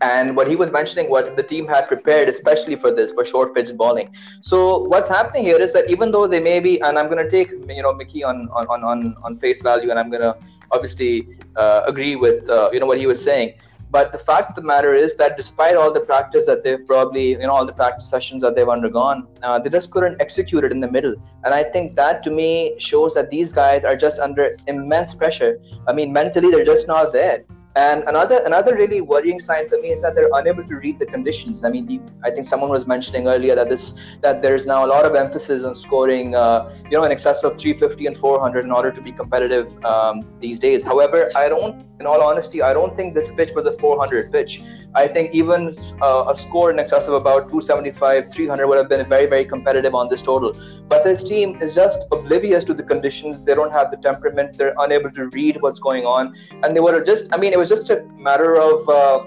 and 0.00 0.36
what 0.36 0.46
he 0.46 0.56
was 0.56 0.70
mentioning 0.70 1.10
was 1.10 1.30
the 1.36 1.42
team 1.42 1.66
had 1.66 1.86
prepared 1.88 2.28
especially 2.28 2.76
for 2.76 2.90
this 2.90 3.12
for 3.12 3.24
short 3.24 3.54
pitch 3.54 3.74
bowling 3.76 4.10
so 4.40 4.78
what's 4.84 5.08
happening 5.08 5.44
here 5.44 5.60
is 5.60 5.72
that 5.72 5.88
even 5.90 6.10
though 6.10 6.26
they 6.26 6.40
may 6.40 6.60
be 6.60 6.80
and 6.80 6.98
i'm 6.98 7.08
going 7.08 7.22
to 7.22 7.30
take 7.30 7.50
you 7.68 7.82
know 7.82 7.92
mickey 7.94 8.22
on 8.22 8.48
on 8.50 8.84
on 8.84 9.16
on 9.22 9.36
face 9.38 9.62
value 9.62 9.90
and 9.90 9.98
i'm 9.98 10.10
going 10.10 10.22
to 10.22 10.36
obviously 10.72 11.28
uh, 11.56 11.82
agree 11.86 12.16
with 12.16 12.48
uh, 12.50 12.68
you 12.72 12.80
know 12.80 12.86
what 12.86 12.98
he 12.98 13.06
was 13.06 13.22
saying 13.22 13.54
but 13.90 14.12
the 14.12 14.18
fact 14.18 14.50
of 14.50 14.56
the 14.56 14.62
matter 14.62 14.94
is 14.94 15.14
that 15.14 15.36
despite 15.36 15.76
all 15.76 15.92
the 15.92 16.00
practice 16.00 16.44
that 16.46 16.64
they've 16.64 16.84
probably, 16.86 17.30
you 17.30 17.38
know, 17.38 17.50
all 17.50 17.64
the 17.64 17.72
practice 17.72 18.08
sessions 18.08 18.42
that 18.42 18.56
they've 18.56 18.68
undergone, 18.68 19.28
uh, 19.42 19.58
they 19.58 19.70
just 19.70 19.90
couldn't 19.90 20.20
execute 20.20 20.64
it 20.64 20.72
in 20.72 20.80
the 20.80 20.90
middle. 20.90 21.14
And 21.44 21.54
I 21.54 21.62
think 21.62 21.94
that 21.96 22.22
to 22.24 22.30
me 22.30 22.74
shows 22.78 23.14
that 23.14 23.30
these 23.30 23.52
guys 23.52 23.84
are 23.84 23.96
just 23.96 24.18
under 24.18 24.56
immense 24.66 25.14
pressure. 25.14 25.60
I 25.86 25.92
mean, 25.92 26.12
mentally, 26.12 26.50
they're 26.50 26.64
just 26.64 26.88
not 26.88 27.12
there. 27.12 27.44
And 27.76 28.04
another 28.06 28.38
another 28.46 28.74
really 28.74 29.02
worrying 29.02 29.38
sign 29.38 29.68
for 29.68 29.78
me 29.78 29.90
is 29.92 30.00
that 30.00 30.14
they're 30.14 30.30
unable 30.32 30.64
to 30.64 30.76
read 30.76 30.98
the 30.98 31.04
conditions. 31.04 31.62
I 31.62 31.68
mean, 31.68 31.84
the, 31.84 32.00
I 32.24 32.30
think 32.30 32.46
someone 32.46 32.70
was 32.70 32.86
mentioning 32.86 33.28
earlier 33.28 33.54
that 33.54 33.68
this 33.68 33.92
that 34.22 34.40
there's 34.40 34.64
now 34.64 34.86
a 34.86 34.88
lot 34.88 35.04
of 35.04 35.14
emphasis 35.14 35.62
on 35.62 35.74
scoring, 35.74 36.34
uh, 36.34 36.74
you 36.90 36.96
know, 36.96 37.04
in 37.04 37.12
excess 37.12 37.44
of 37.44 37.58
350 37.58 38.06
and 38.06 38.16
400 38.16 38.64
in 38.64 38.72
order 38.72 38.90
to 38.90 39.00
be 39.02 39.12
competitive 39.12 39.68
um, 39.84 40.26
these 40.40 40.58
days. 40.58 40.82
However, 40.82 41.30
I 41.36 41.50
don't, 41.50 41.84
in 42.00 42.06
all 42.06 42.22
honesty, 42.22 42.62
I 42.62 42.72
don't 42.72 42.96
think 42.96 43.12
this 43.12 43.30
pitch 43.30 43.50
was 43.54 43.66
a 43.66 43.72
400 43.72 44.32
pitch. 44.32 44.62
I 44.96 45.06
think 45.06 45.34
even 45.34 45.76
uh, 46.00 46.32
a 46.32 46.34
score 46.34 46.70
in 46.70 46.78
excess 46.78 47.06
of 47.06 47.12
about 47.12 47.50
275, 47.50 48.32
300 48.32 48.66
would 48.66 48.78
have 48.78 48.88
been 48.88 49.06
very, 49.08 49.26
very 49.26 49.44
competitive 49.44 49.94
on 49.94 50.08
this 50.08 50.22
total. 50.22 50.56
But 50.88 51.04
this 51.04 51.22
team 51.22 51.60
is 51.60 51.74
just 51.74 52.06
oblivious 52.10 52.64
to 52.64 52.72
the 52.72 52.82
conditions. 52.82 53.44
They 53.44 53.54
don't 53.54 53.72
have 53.72 53.90
the 53.90 53.98
temperament. 53.98 54.56
They're 54.56 54.74
unable 54.78 55.10
to 55.10 55.26
read 55.28 55.60
what's 55.60 55.78
going 55.78 56.04
on, 56.04 56.34
and 56.62 56.74
they 56.74 56.80
were 56.80 57.04
just. 57.04 57.26
I 57.30 57.36
mean, 57.36 57.52
it 57.52 57.58
was 57.58 57.68
just 57.68 57.90
a 57.90 58.04
matter 58.18 58.58
of. 58.58 58.88
Uh, 58.88 59.24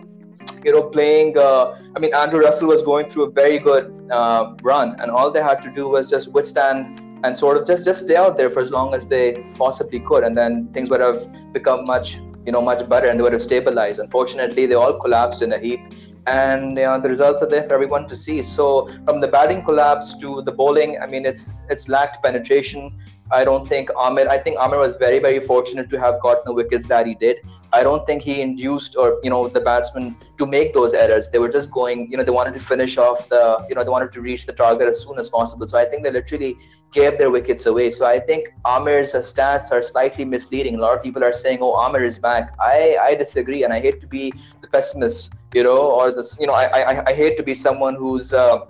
you 0.64 0.72
know, 0.72 0.82
playing. 0.82 1.38
Uh, 1.38 1.80
I 1.96 2.00
mean, 2.00 2.14
Andre 2.16 2.40
Russell 2.40 2.68
was 2.68 2.82
going 2.82 3.12
through 3.12 3.26
a 3.26 3.32
very 3.32 3.60
good 3.60 3.94
uh, 4.12 4.56
run, 4.64 5.00
and 5.00 5.12
all 5.12 5.30
they 5.30 5.42
had 5.42 5.62
to 5.62 5.72
do 5.72 5.88
was 5.88 6.10
just 6.10 6.32
withstand 6.32 7.00
and 7.24 7.38
sort 7.38 7.58
of 7.58 7.68
just 7.68 7.86
just 7.86 8.06
stay 8.06 8.16
out 8.16 8.38
there 8.38 8.50
for 8.50 8.62
as 8.62 8.72
long 8.72 8.94
as 8.94 9.06
they 9.06 9.46
possibly 9.56 10.00
could, 10.00 10.24
and 10.24 10.36
then 10.36 10.68
things 10.74 10.90
would 10.90 11.02
have 11.02 11.28
become 11.54 11.86
much 11.86 12.18
you 12.46 12.52
know 12.52 12.62
much 12.62 12.88
better 12.90 13.08
and 13.08 13.20
they 13.20 13.32
have 13.32 13.42
stabilized 13.42 14.00
unfortunately 14.00 14.66
they 14.66 14.76
all 14.76 15.00
collapsed 15.00 15.42
in 15.42 15.54
a 15.54 15.60
heap 15.60 15.80
and 16.28 16.78
you 16.78 16.84
know, 16.84 17.00
the 17.00 17.10
results 17.10 17.42
are 17.42 17.48
there 17.48 17.64
for 17.64 17.74
everyone 17.74 18.08
to 18.08 18.16
see. 18.16 18.44
So 18.44 18.90
from 19.06 19.20
the 19.22 19.28
batting 19.28 19.64
collapse 19.64 20.16
to 20.20 20.42
the 20.44 20.52
bowling, 20.52 21.00
I 21.02 21.08
mean, 21.08 21.26
it's 21.26 21.50
it's 21.70 21.88
lacked 21.88 22.24
penetration. 22.24 22.98
I 23.32 23.44
don't 23.44 23.68
think 23.68 23.90
Amir. 24.00 24.28
I 24.28 24.38
think 24.40 24.58
Amir 24.60 24.80
was 24.80 24.96
very, 24.96 25.20
very 25.20 25.40
fortunate 25.40 25.90
to 25.92 26.00
have 26.00 26.20
gotten 26.22 26.44
the 26.46 26.54
wickets 26.54 26.88
that 26.88 27.06
he 27.06 27.14
did. 27.14 27.38
I 27.72 27.84
don't 27.84 28.06
think 28.06 28.24
he 28.24 28.42
induced 28.42 28.96
or 28.96 29.20
you 29.24 29.30
know 29.30 29.48
the 29.48 29.62
batsmen 29.62 30.16
to 30.38 30.46
make 30.48 30.74
those 30.74 30.94
errors. 30.94 31.30
They 31.30 31.40
were 31.40 31.50
just 31.50 31.70
going. 31.70 32.10
You 32.12 32.18
know, 32.18 32.24
they 32.24 32.32
wanted 32.32 32.56
to 32.56 32.60
finish 32.60 32.98
off 32.98 33.30
the. 33.30 33.66
You 33.70 33.76
know, 33.76 33.84
they 33.84 33.90
wanted 33.90 34.12
to 34.14 34.22
reach 34.22 34.46
the 34.46 34.54
target 34.54 34.88
as 34.88 35.04
soon 35.04 35.20
as 35.20 35.30
possible. 35.30 35.68
So 35.68 35.78
I 35.78 35.86
think 35.86 36.04
they 36.04 36.12
literally 36.12 36.58
gave 36.92 37.20
their 37.20 37.30
wickets 37.30 37.68
away. 37.68 37.92
So 37.92 38.06
I 38.06 38.20
think 38.20 38.50
Amir's 38.66 39.14
stats 39.14 39.72
are 39.72 39.82
slightly 39.84 40.26
misleading. 40.26 40.76
A 40.76 40.80
lot 40.80 40.98
of 40.98 41.04
people 41.04 41.24
are 41.24 41.34
saying, 41.34 41.60
"Oh, 41.62 41.76
Amir 41.76 42.04
is 42.04 42.18
back." 42.18 42.56
I 42.60 42.98
I 43.00 43.16
disagree, 43.16 43.64
and 43.64 43.72
I 43.72 43.80
hate 43.80 44.02
to 44.02 44.08
be 44.08 44.34
the 44.62 44.68
pessimist. 44.68 45.32
You 45.54 45.64
know, 45.64 45.78
or 45.78 46.12
this. 46.12 46.36
You 46.40 46.48
know, 46.48 46.54
I 46.54 46.66
I, 46.66 47.10
I 47.12 47.14
hate 47.14 47.38
to 47.38 47.44
be 47.44 47.54
someone 47.54 47.96
who's. 47.96 48.34
Uh, 48.34 48.66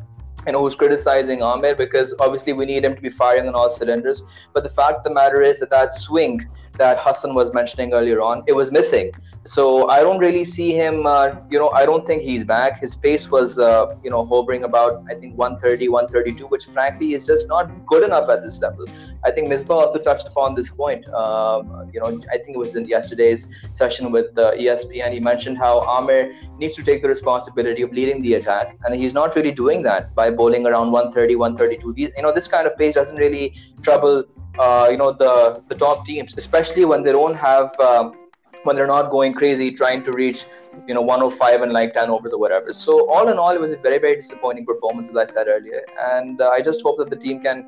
who's 0.56 0.76
criticizing 0.76 1.42
Amir 1.42 1.76
because 1.76 2.14
obviously 2.20 2.54
we 2.54 2.66
need 2.66 2.84
him 2.84 2.96
to 2.96 3.02
be 3.02 3.10
firing 3.10 3.48
on 3.48 3.56
all 3.56 3.72
cylinders. 3.72 4.24
But 4.54 4.64
the 4.64 4.70
fact 4.70 4.98
of 4.98 5.04
the 5.04 5.12
matter 5.12 5.42
is 5.42 5.60
that 5.60 5.70
that 5.70 5.94
swing 5.94 6.48
that 6.78 6.98
Hassan 7.00 7.34
was 7.34 7.54
mentioning 7.54 7.94
earlier 7.94 8.22
on, 8.22 8.44
it 8.48 8.54
was 8.54 8.72
missing. 8.72 9.12
So 9.45 9.88
I 9.88 10.02
don't 10.02 10.19
really 10.19 10.43
see 10.43 10.73
him. 10.73 11.08
Uh, 11.08 11.36
you 11.49 11.58
know, 11.58 11.69
I 11.69 11.86
don't 11.86 12.06
think 12.06 12.21
he's 12.23 12.43
back. 12.43 12.82
His 12.82 12.95
pace 12.95 13.32
was, 13.32 13.58
uh, 13.58 13.95
you 14.04 14.10
know, 14.10 14.25
hovering 14.25 14.63
about 14.63 15.04
I 15.10 15.15
think 15.15 15.38
130, 15.38 15.88
132, 15.88 16.45
which 16.47 16.65
frankly 16.65 17.13
is 17.13 17.25
just 17.25 17.47
not 17.47 17.71
good 17.86 18.04
enough 18.04 18.30
at 18.30 18.43
this 18.43 18.60
level. 18.60 18.86
I 19.23 19.32
think 19.32 19.47
Misbah 19.47 19.71
also 19.71 19.99
touched 19.99 20.28
upon 20.28 20.56
this 20.56 20.69
point. 20.69 21.08
Um, 21.13 21.89
you 21.93 21.99
know, 21.99 22.19
I 22.32 22.38
think 22.38 22.56
it 22.56 22.58
was 22.58 22.75
in 22.75 22.86
yesterday's 22.86 23.47
session 23.71 24.12
with 24.12 24.38
uh, 24.38 24.52
ESPN. 24.52 25.13
He 25.13 25.19
mentioned 25.19 25.58
how 25.58 25.80
Amir 25.82 26.34
needs 26.58 26.75
to 26.75 26.84
take 26.84 27.02
the 27.02 27.10
responsibility 27.10 27.82
of 27.82 27.93
leading 27.93 28.21
the 28.21 28.36
attack, 28.36 28.78
and 28.84 28.93
he's 29.02 29.13
not 29.13 29.36
really 29.36 29.52
doing 29.52 29.82
that 29.84 30.13
by 30.15 30.32
bowling 30.32 30.65
around 30.65 30.91
130, 30.91 31.36
132. 31.36 31.93
These, 31.93 32.10
you 32.15 32.23
know, 32.23 32.34
this 32.34 32.47
kind 32.47 32.67
of 32.67 32.78
pace 32.78 32.95
doesn't 32.95 33.15
really 33.15 33.56
trouble. 33.84 34.25
Uh, 34.58 34.89
you 34.91 34.97
know 34.97 35.13
the 35.13 35.63
the 35.69 35.75
top 35.75 36.06
teams, 36.06 36.34
especially 36.36 36.84
when 36.84 37.02
they 37.04 37.13
don't 37.13 37.36
have 37.36 37.80
um, 37.80 38.19
when 38.63 38.76
they're 38.76 38.88
not 38.88 39.10
going 39.10 39.34
crazy 39.34 39.72
trying 39.72 40.04
to 40.04 40.12
reach 40.12 40.45
you 40.88 40.93
know 40.93 41.02
105 41.02 41.62
and 41.62 41.74
like 41.74 41.93
10 41.93 42.10
overs 42.10 42.34
or 42.34 42.39
whatever. 42.39 42.74
So 42.74 43.10
all 43.10 43.30
in 43.30 43.38
all 43.38 43.52
it 43.52 43.62
was 43.62 43.72
a 43.72 43.78
very 43.78 44.00
very 44.00 44.15
disappointing 44.15 44.65
performance 44.65 45.10
as 45.10 45.15
i 45.15 45.26
said 45.26 45.48
earlier. 45.48 45.82
And 46.12 46.41
uh, 46.41 46.50
i 46.50 46.62
just 46.62 46.82
hope 46.82 46.98
that 47.00 47.10
the 47.10 47.15
team 47.15 47.41
can 47.41 47.65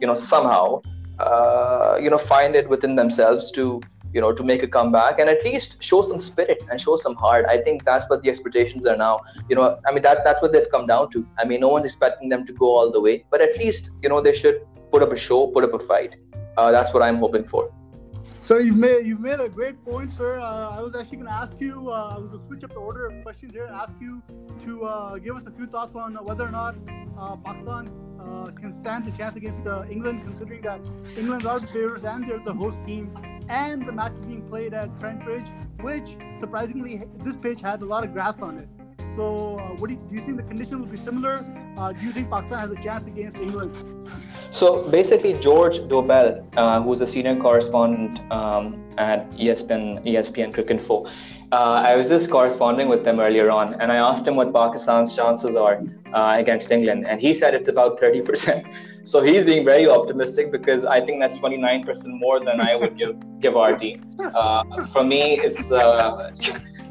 you 0.00 0.06
know 0.06 0.14
somehow 0.14 0.82
uh, 1.18 1.98
you 2.00 2.10
know 2.10 2.18
find 2.18 2.54
it 2.54 2.68
within 2.68 2.96
themselves 2.96 3.50
to 3.52 3.80
you 4.12 4.20
know 4.20 4.32
to 4.32 4.42
make 4.42 4.62
a 4.62 4.66
comeback 4.66 5.18
and 5.18 5.28
at 5.28 5.44
least 5.44 5.76
show 5.82 6.00
some 6.02 6.18
spirit 6.18 6.62
and 6.70 6.80
show 6.80 6.96
some 6.96 7.14
heart. 7.14 7.46
I 7.46 7.58
think 7.58 7.84
that's 7.84 8.08
what 8.08 8.22
the 8.22 8.30
expectations 8.30 8.86
are 8.86 8.96
now. 8.96 9.20
You 9.48 9.56
know 9.56 9.78
i 9.86 9.92
mean 9.92 10.02
that 10.02 10.24
that's 10.24 10.42
what 10.42 10.52
they've 10.52 10.70
come 10.70 10.86
down 10.86 11.10
to. 11.12 11.26
I 11.38 11.44
mean 11.44 11.60
no 11.60 11.68
one's 11.68 11.86
expecting 11.86 12.28
them 12.28 12.46
to 12.46 12.52
go 12.52 12.74
all 12.76 12.90
the 12.92 13.00
way 13.00 13.24
but 13.30 13.40
at 13.40 13.58
least 13.58 13.90
you 14.02 14.08
know 14.08 14.20
they 14.20 14.34
should 14.34 14.60
put 14.92 15.02
up 15.02 15.12
a 15.12 15.16
show 15.16 15.46
put 15.48 15.64
up 15.64 15.74
a 15.74 15.78
fight. 15.78 16.16
Uh, 16.56 16.70
that's 16.72 16.94
what 16.94 17.02
i'm 17.02 17.16
hoping 17.16 17.44
for 17.44 17.70
so 18.46 18.58
you've 18.58 18.76
made 18.76 19.04
you've 19.04 19.20
made 19.20 19.40
a 19.40 19.48
great 19.48 19.84
point, 19.84 20.12
sir. 20.12 20.38
Uh, 20.38 20.70
I 20.70 20.80
was 20.80 20.94
actually 20.94 21.16
going 21.16 21.28
to 21.28 21.34
ask 21.34 21.60
you. 21.60 21.90
Uh, 21.90 22.14
I 22.14 22.18
was 22.18 22.30
going 22.30 22.42
to 22.42 22.46
switch 22.46 22.62
up 22.62 22.70
the 22.70 22.76
order 22.76 23.06
of 23.06 23.20
questions 23.24 23.52
here 23.52 23.64
and 23.64 23.74
ask 23.74 23.96
you 24.00 24.22
to 24.64 24.84
uh, 24.84 25.18
give 25.18 25.34
us 25.34 25.46
a 25.46 25.50
few 25.50 25.66
thoughts 25.66 25.96
on 25.96 26.14
whether 26.14 26.46
or 26.46 26.52
not 26.52 26.76
uh, 27.18 27.34
Pakistan 27.36 27.90
uh, 28.20 28.52
can 28.52 28.72
stand 28.72 29.04
a 29.08 29.16
chance 29.16 29.34
against 29.34 29.66
uh, 29.66 29.82
England, 29.90 30.22
considering 30.22 30.62
that 30.62 30.80
England 31.16 31.44
are 31.44 31.58
the 31.58 31.66
favorites 31.66 32.04
and 32.04 32.28
they're 32.28 32.38
the 32.38 32.54
host 32.54 32.78
team, 32.86 33.10
and 33.48 33.84
the 33.84 33.92
match 33.92 34.12
is 34.12 34.20
being 34.20 34.46
played 34.46 34.74
at 34.74 34.96
Trent 34.96 35.24
Bridge, 35.24 35.48
which 35.80 36.16
surprisingly 36.38 37.02
this 37.24 37.34
pitch 37.36 37.60
had 37.60 37.82
a 37.82 37.84
lot 37.84 38.04
of 38.04 38.12
grass 38.12 38.40
on 38.40 38.58
it. 38.58 38.68
So, 39.16 39.56
what 39.78 39.88
do 39.88 39.94
you, 39.94 40.00
do 40.08 40.14
you 40.14 40.20
think 40.24 40.36
the 40.36 40.44
condition 40.44 40.78
will 40.78 40.86
be 40.86 40.98
similar? 40.98 41.44
Do 41.76 42.06
you 42.06 42.12
think 42.12 42.30
Pakistan 42.30 42.58
has 42.60 42.70
a 42.70 42.82
chance 42.82 43.06
against 43.06 43.36
England? 43.36 43.74
So 44.50 44.88
basically, 44.88 45.34
George 45.34 45.78
Dobell, 45.90 46.42
uh, 46.56 46.80
who's 46.80 47.00
a 47.00 47.06
senior 47.06 47.36
correspondent 47.36 48.20
um, 48.32 48.82
at 48.96 49.30
ESPN, 49.32 50.04
ESPN 50.06 50.54
Cricinfo, 50.54 51.10
uh, 51.52 51.54
I 51.90 51.94
was 51.94 52.08
just 52.08 52.30
corresponding 52.30 52.88
with 52.88 53.04
them 53.04 53.20
earlier 53.20 53.50
on, 53.50 53.74
and 53.80 53.92
I 53.92 53.96
asked 53.96 54.26
him 54.26 54.36
what 54.36 54.52
Pakistan's 54.52 55.14
chances 55.14 55.54
are 55.54 55.82
uh, 56.12 56.36
against 56.38 56.70
England, 56.70 57.06
and 57.06 57.20
he 57.20 57.34
said 57.34 57.54
it's 57.54 57.68
about 57.68 58.00
30%. 58.00 58.66
So 59.06 59.22
he's 59.22 59.44
being 59.44 59.64
very 59.64 59.88
optimistic 59.88 60.50
because 60.50 60.84
I 60.84 61.00
think 61.00 61.20
that's 61.20 61.36
29% 61.36 61.86
more 62.06 62.44
than 62.44 62.60
I 62.60 62.74
would 62.74 62.98
give 62.98 63.14
give 63.40 63.56
our 63.56 63.78
team. 63.78 64.02
Uh, 64.18 64.64
for 64.86 65.04
me, 65.04 65.38
it's. 65.38 65.70
Uh, 65.70 66.32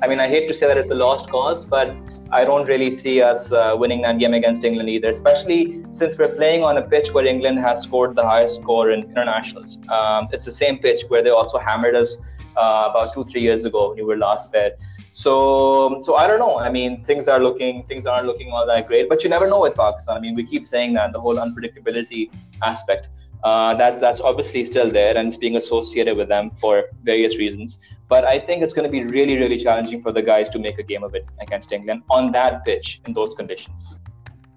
I 0.01 0.07
mean, 0.07 0.21
I 0.21 0.29
hate 0.29 0.47
to 0.47 0.53
say 0.53 0.65
that 0.65 0.77
it's 0.77 0.89
a 0.89 0.95
lost 0.95 1.29
cause, 1.29 1.65
but 1.65 1.93
I 2.31 2.43
don't 2.43 2.67
really 2.67 2.89
see 2.89 3.21
us 3.21 3.51
uh, 3.51 3.75
winning 3.77 4.01
that 4.01 4.17
game 4.17 4.33
against 4.33 4.63
England 4.63 4.89
either, 4.89 5.09
especially 5.09 5.85
since 5.91 6.17
we're 6.17 6.35
playing 6.35 6.63
on 6.63 6.77
a 6.77 6.81
pitch 6.81 7.13
where 7.13 7.25
England 7.25 7.59
has 7.59 7.83
scored 7.83 8.15
the 8.15 8.23
highest 8.23 8.61
score 8.61 8.91
in 8.91 9.03
internationals. 9.03 9.77
Um, 9.89 10.27
it's 10.31 10.45
the 10.45 10.51
same 10.51 10.79
pitch 10.79 11.03
where 11.07 11.23
they 11.23 11.29
also 11.29 11.59
hammered 11.59 11.95
us 11.95 12.17
uh, 12.57 12.87
about 12.89 13.13
two, 13.13 13.25
three 13.25 13.41
years 13.41 13.63
ago 13.63 13.89
when 13.89 13.97
we 13.97 14.03
were 14.03 14.17
last 14.17 14.51
there. 14.51 14.71
So, 15.11 16.01
so 16.01 16.15
I 16.15 16.27
don't 16.27 16.39
know. 16.39 16.57
I 16.57 16.69
mean, 16.69 17.05
things 17.05 17.27
are 17.27 17.39
looking, 17.39 17.83
things 17.83 18.05
aren't 18.05 18.25
looking 18.25 18.51
all 18.51 18.65
that 18.65 18.87
great, 18.87 19.07
but 19.07 19.23
you 19.23 19.29
never 19.29 19.47
know 19.47 19.61
with 19.61 19.75
Pakistan. 19.75 20.17
I 20.17 20.19
mean, 20.19 20.35
we 20.35 20.45
keep 20.45 20.65
saying 20.65 20.93
that 20.93 21.13
the 21.13 21.21
whole 21.21 21.35
unpredictability 21.35 22.31
aspect. 22.63 23.07
Uh, 23.43 23.75
that's 23.75 23.99
that's 23.99 24.19
obviously 24.19 24.65
still 24.65 24.89
there 24.89 25.15
and 25.15 25.27
it's 25.27 25.37
being 25.37 25.55
associated 25.55 26.17
with 26.17 26.27
them 26.27 26.49
for 26.59 26.85
various 27.03 27.37
reasons. 27.37 27.77
But 28.07 28.23
I 28.23 28.39
think 28.39 28.61
it's 28.61 28.73
going 28.73 28.85
to 28.85 28.91
be 28.91 29.03
really, 29.03 29.35
really 29.35 29.57
challenging 29.57 30.01
for 30.01 30.11
the 30.11 30.21
guys 30.21 30.49
to 30.49 30.59
make 30.59 30.77
a 30.77 30.83
game 30.83 31.03
of 31.03 31.15
it 31.15 31.25
against 31.41 31.71
England 31.71 32.03
on 32.09 32.31
that 32.33 32.63
pitch 32.63 33.01
in 33.07 33.13
those 33.13 33.33
conditions. 33.33 33.99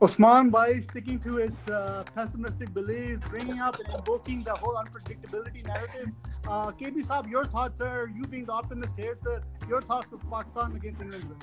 Osman, 0.00 0.50
by 0.50 0.78
sticking 0.78 1.18
to 1.20 1.36
his 1.36 1.56
uh, 1.68 2.04
pessimistic 2.14 2.72
beliefs, 2.72 3.26
bringing 3.28 3.58
up 3.58 3.80
and 3.80 3.92
invoking 3.92 4.44
the 4.44 4.54
whole 4.54 4.74
unpredictability 4.74 5.66
narrative, 5.66 6.10
uh, 6.46 6.70
KB 6.70 7.04
Saab, 7.04 7.28
your 7.28 7.46
thoughts, 7.46 7.78
sir, 7.78 8.08
you 8.14 8.22
being 8.24 8.44
the 8.44 8.52
optimist 8.52 8.92
here, 8.96 9.16
sir, 9.24 9.42
your 9.68 9.82
thoughts 9.82 10.12
of 10.12 10.20
Pakistan 10.30 10.76
against 10.76 11.02
England, 11.02 11.24
sir? 11.28 11.36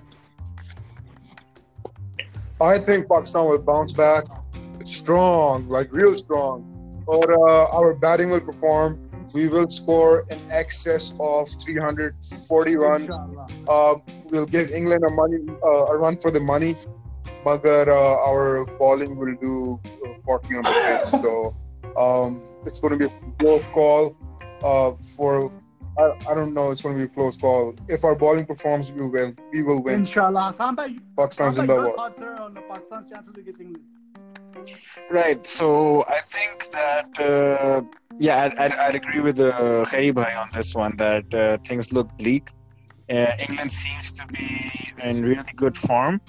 I 2.61 2.77
think 2.77 3.09
Pakistan 3.09 3.45
will 3.45 3.59
bounce 3.59 3.91
back 3.91 4.23
strong, 4.85 5.67
like 5.67 5.91
real 5.91 6.15
strong. 6.15 6.71
But 7.05 7.29
uh, 7.29 7.65
our 7.77 7.93
batting 7.93 8.29
will 8.29 8.39
perform 8.39 9.04
we 9.33 9.47
will 9.47 9.67
score 9.69 10.25
in 10.29 10.39
excess 10.51 11.15
of 11.19 11.49
340 11.49 12.75
runs. 12.75 13.17
Uh, 13.67 13.95
we'll 14.29 14.45
give 14.45 14.71
England 14.71 15.03
a 15.03 15.11
money 15.11 15.37
uh, 15.63 15.93
a 15.93 15.97
run 15.97 16.15
for 16.15 16.31
the 16.31 16.39
money, 16.39 16.75
but 17.43 17.65
uh, 17.65 18.27
our 18.27 18.65
bowling 18.77 19.15
will 19.15 19.35
do 19.35 19.79
40 20.25 20.55
on 20.57 20.63
the 20.63 20.71
pitch. 20.71 21.07
So 21.07 21.55
um, 21.97 22.41
it's 22.65 22.79
going 22.79 22.97
to 22.97 23.07
be 23.07 23.13
a 23.13 23.31
close 23.39 23.63
call. 23.73 24.17
Uh, 24.63 24.91
for 25.15 25.51
I, 25.97 26.31
I 26.31 26.33
don't 26.35 26.53
know. 26.53 26.71
It's 26.71 26.81
going 26.81 26.95
to 26.95 26.99
be 26.99 27.11
a 27.11 27.13
close 27.13 27.37
call. 27.37 27.75
If 27.87 28.03
our 28.03 28.15
bowling 28.15 28.45
performs, 28.45 28.91
we 28.91 29.01
will 29.01 29.11
win. 29.11 29.37
We 29.51 29.63
will 29.63 29.81
win. 29.81 30.01
Inshallah. 30.01 30.53
Samba, 30.53 30.89
Pakistan's 31.17 31.57
in 31.57 31.67
the 31.67 31.75
world. 31.75 31.95
on 31.97 32.55
Pakistan's 32.67 33.09
chances 33.09 33.33
against 33.35 33.61
England? 33.61 33.83
Right. 35.09 35.45
So 35.45 36.05
I 36.07 36.19
think 36.19 36.71
that 36.71 37.19
uh, 37.19 37.81
yeah, 38.17 38.43
I'd, 38.43 38.55
I'd, 38.57 38.73
I'd, 38.73 38.95
agree 38.95 39.19
with 39.19 39.39
uh, 39.39 39.85
Bhai 39.91 40.35
on 40.35 40.49
this 40.53 40.73
one 40.73 40.95
that 40.97 41.33
uh, 41.33 41.57
things 41.65 41.93
look 41.93 42.09
bleak. 42.17 42.49
Uh, 43.09 43.31
England 43.47 43.71
seems 43.71 44.11
to 44.13 44.25
be 44.27 44.93
in 45.03 45.23
really 45.23 45.53
good 45.55 45.77
form. 45.77 46.21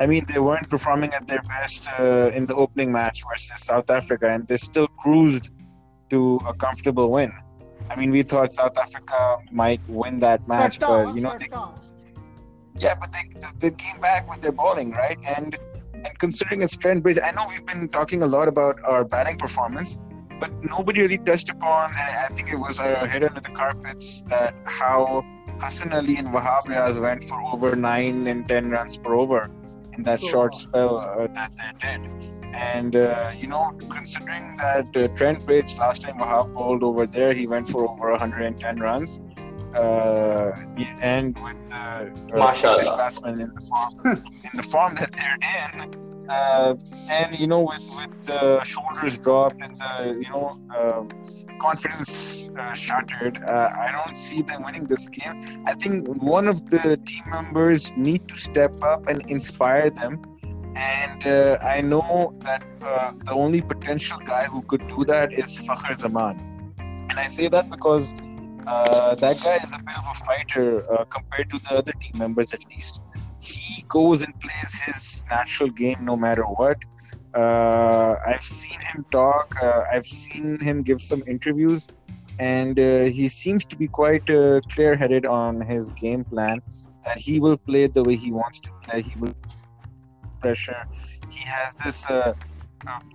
I 0.00 0.06
mean, 0.06 0.24
they 0.26 0.38
weren't 0.38 0.68
performing 0.68 1.12
at 1.14 1.26
their 1.26 1.42
best 1.42 1.88
uh, 1.98 2.30
in 2.34 2.46
the 2.46 2.54
opening 2.54 2.90
match 2.92 3.22
versus 3.28 3.60
South 3.64 3.90
Africa, 3.90 4.28
and 4.28 4.46
they 4.46 4.56
still 4.56 4.88
cruised 5.00 5.50
to 6.10 6.40
a 6.46 6.54
comfortable 6.54 7.10
win. 7.10 7.32
I 7.90 7.96
mean, 7.96 8.10
we 8.10 8.22
thought 8.22 8.52
South 8.52 8.78
Africa 8.78 9.38
might 9.50 9.80
win 9.88 10.18
that 10.20 10.46
match, 10.48 10.80
but 10.80 11.14
you 11.14 11.20
know, 11.20 11.36
they, 11.38 11.48
yeah, 12.78 12.94
but 12.98 13.12
they, 13.12 13.24
they 13.58 13.74
came 13.74 14.00
back 14.00 14.28
with 14.30 14.40
their 14.40 14.52
bowling, 14.52 14.92
right? 14.92 15.18
And 15.36 15.58
and 16.04 16.18
considering 16.18 16.62
it's 16.62 16.76
Trent 16.76 17.02
Bridge, 17.02 17.18
I 17.22 17.30
know 17.32 17.46
we've 17.48 17.66
been 17.66 17.88
talking 17.88 18.22
a 18.22 18.26
lot 18.26 18.48
about 18.48 18.82
our 18.84 19.04
batting 19.04 19.36
performance, 19.36 19.98
but 20.40 20.50
nobody 20.64 21.02
really 21.02 21.18
touched 21.18 21.50
upon, 21.50 21.90
and 21.90 22.16
I 22.16 22.28
think 22.28 22.50
it 22.50 22.56
was 22.56 22.78
a 22.78 23.06
hit 23.06 23.22
under 23.22 23.40
the 23.40 23.50
carpets, 23.50 24.22
that 24.22 24.54
how 24.66 25.24
Hassan 25.60 25.92
Ali 25.92 26.16
and 26.16 26.28
Wahab 26.28 26.66
Riaz 26.66 27.00
went 27.00 27.24
for 27.24 27.40
over 27.42 27.76
9 27.76 28.26
and 28.26 28.48
10 28.48 28.70
runs 28.70 28.96
per 28.96 29.14
over 29.14 29.50
in 29.96 30.02
that 30.02 30.20
short 30.20 30.54
spell 30.54 30.98
uh, 30.98 31.26
that 31.28 31.52
they 31.56 31.98
did. 31.98 32.10
And, 32.54 32.96
uh, 32.96 33.32
you 33.38 33.46
know, 33.46 33.72
considering 33.88 34.56
that 34.56 34.94
uh, 34.96 35.08
Trent 35.08 35.46
Bridge, 35.46 35.76
last 35.78 36.02
time 36.02 36.18
Wahab 36.18 36.52
bowled 36.52 36.82
over 36.82 37.06
there, 37.06 37.32
he 37.32 37.46
went 37.46 37.68
for 37.68 37.88
over 37.88 38.10
110 38.10 38.80
runs. 38.80 39.20
Uh, 39.74 40.52
and 41.00 41.38
with 41.38 41.72
uh, 41.72 42.04
uh, 42.34 42.96
batsman 42.96 43.40
in 43.40 43.54
the 43.54 43.60
form 43.60 43.94
in 44.44 44.54
the 44.54 44.62
form 44.62 44.94
that 44.96 45.12
they're 45.12 45.38
in, 45.58 46.28
uh, 46.30 46.74
and 47.10 47.38
you 47.38 47.46
know 47.46 47.62
with 47.62 47.86
with 47.96 48.30
uh, 48.30 48.62
shoulders 48.62 49.18
dropped 49.18 49.60
and 49.62 49.78
the 49.78 50.20
you 50.20 50.30
know 50.30 50.58
um, 50.78 51.08
confidence 51.60 52.48
uh, 52.58 52.74
shattered, 52.74 53.42
uh, 53.44 53.70
I 53.84 53.92
don't 53.92 54.16
see 54.16 54.42
them 54.42 54.64
winning 54.64 54.86
this 54.86 55.08
game. 55.08 55.40
I 55.66 55.74
think 55.74 56.08
one 56.08 56.48
of 56.48 56.68
the 56.70 56.98
team 57.04 57.24
members 57.30 57.92
need 57.96 58.28
to 58.28 58.36
step 58.36 58.72
up 58.82 59.06
and 59.08 59.18
inspire 59.30 59.90
them. 59.90 60.22
And 60.74 61.26
uh, 61.26 61.58
I 61.62 61.82
know 61.82 62.34
that 62.40 62.64
uh, 62.82 63.12
the 63.24 63.32
only 63.32 63.60
potential 63.60 64.18
guy 64.24 64.44
who 64.44 64.62
could 64.62 64.86
do 64.86 65.04
that 65.04 65.32
is 65.32 65.48
Fakhar 65.68 65.94
Zaman. 65.94 66.40
And 67.10 67.18
I 67.18 67.26
say 67.26 67.48
that 67.48 67.68
because 67.68 68.14
uh, 68.66 69.14
that 69.16 69.40
guy 69.42 69.56
is 69.56 69.74
a 69.74 69.78
bit 69.78 69.96
of 69.96 70.04
a 70.10 70.14
fighter 70.24 70.92
uh, 70.92 71.04
compared 71.04 71.50
to 71.50 71.58
the 71.58 71.74
other 71.74 71.92
team 71.92 72.18
members, 72.18 72.52
at 72.52 72.64
least. 72.68 73.02
He 73.40 73.84
goes 73.88 74.22
and 74.22 74.38
plays 74.40 74.80
his 74.80 75.24
natural 75.30 75.70
game 75.70 76.04
no 76.04 76.16
matter 76.16 76.44
what. 76.44 76.78
Uh, 77.34 78.16
I've 78.26 78.42
seen 78.42 78.78
him 78.80 79.04
talk, 79.10 79.56
uh, 79.62 79.84
I've 79.90 80.04
seen 80.04 80.60
him 80.60 80.82
give 80.82 81.00
some 81.00 81.22
interviews, 81.26 81.88
and 82.38 82.78
uh, 82.78 83.04
he 83.04 83.26
seems 83.28 83.64
to 83.64 83.76
be 83.76 83.88
quite 83.88 84.28
uh, 84.28 84.60
clear 84.70 84.96
headed 84.96 85.24
on 85.24 85.60
his 85.60 85.90
game 85.92 86.24
plan 86.24 86.60
that 87.04 87.18
he 87.18 87.40
will 87.40 87.56
play 87.56 87.86
the 87.86 88.02
way 88.02 88.16
he 88.16 88.30
wants 88.30 88.60
to 88.60 88.70
play. 88.82 89.02
He 89.02 89.18
will 89.18 89.34
pressure. 90.40 90.84
He 91.30 91.40
has 91.46 91.74
this 91.74 92.06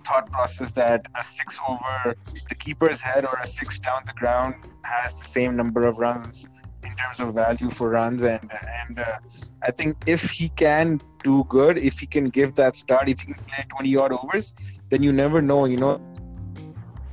thought 0.04 0.30
process 0.32 0.72
that 0.72 1.06
a 1.14 1.22
six 1.22 1.60
over 1.68 2.14
the 2.48 2.54
keeper's 2.54 3.02
head 3.02 3.24
or 3.24 3.38
a 3.42 3.46
six 3.46 3.78
down 3.78 4.02
the 4.06 4.12
ground 4.14 4.54
has 4.84 5.14
the 5.14 5.28
same 5.36 5.56
number 5.56 5.84
of 5.86 5.98
runs 5.98 6.48
in 6.84 6.94
terms 6.96 7.20
of 7.20 7.34
value 7.34 7.70
for 7.70 7.90
runs 7.90 8.24
and 8.24 8.50
and 8.80 8.98
uh, 8.98 9.18
I 9.62 9.70
think 9.70 9.96
if 10.06 10.30
he 10.30 10.48
can 10.50 11.00
do 11.22 11.44
good 11.48 11.78
if 11.78 11.98
he 11.98 12.06
can 12.06 12.28
give 12.28 12.54
that 12.54 12.76
start 12.76 13.08
if 13.08 13.20
he 13.20 13.34
can 13.34 13.44
play 13.44 13.64
20 13.68 13.96
odd 13.96 14.12
overs 14.12 14.54
then 14.90 15.02
you 15.02 15.12
never 15.12 15.42
know 15.42 15.64
you 15.64 15.76
know 15.76 16.00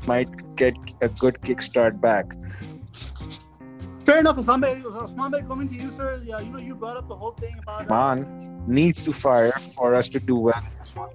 might 0.07 0.55
get 0.55 0.75
a 1.01 1.09
good 1.09 1.35
kickstart 1.41 1.99
back 1.99 2.33
Fair 4.05 4.19
enough, 4.19 4.37
Usman 4.37 4.61
Bhai, 4.61 5.41
coming 5.47 5.67
to 5.67 5.73
you, 5.73 5.91
sir. 5.97 6.21
Yeah, 6.23 6.39
you 6.39 6.51
know, 6.51 6.59
you 6.59 6.75
brought 6.75 6.95
up 6.95 7.07
the 7.07 7.15
whole 7.15 7.31
thing 7.31 7.55
about. 7.63 7.89
Man 7.89 8.63
needs 8.67 9.01
to 9.01 9.11
fire 9.11 9.51
for 9.53 9.95
us 9.95 10.07
to 10.09 10.19
do 10.19 10.35
well 10.35 10.59
in 10.59 10.75
this 10.77 10.95
one 10.95 11.09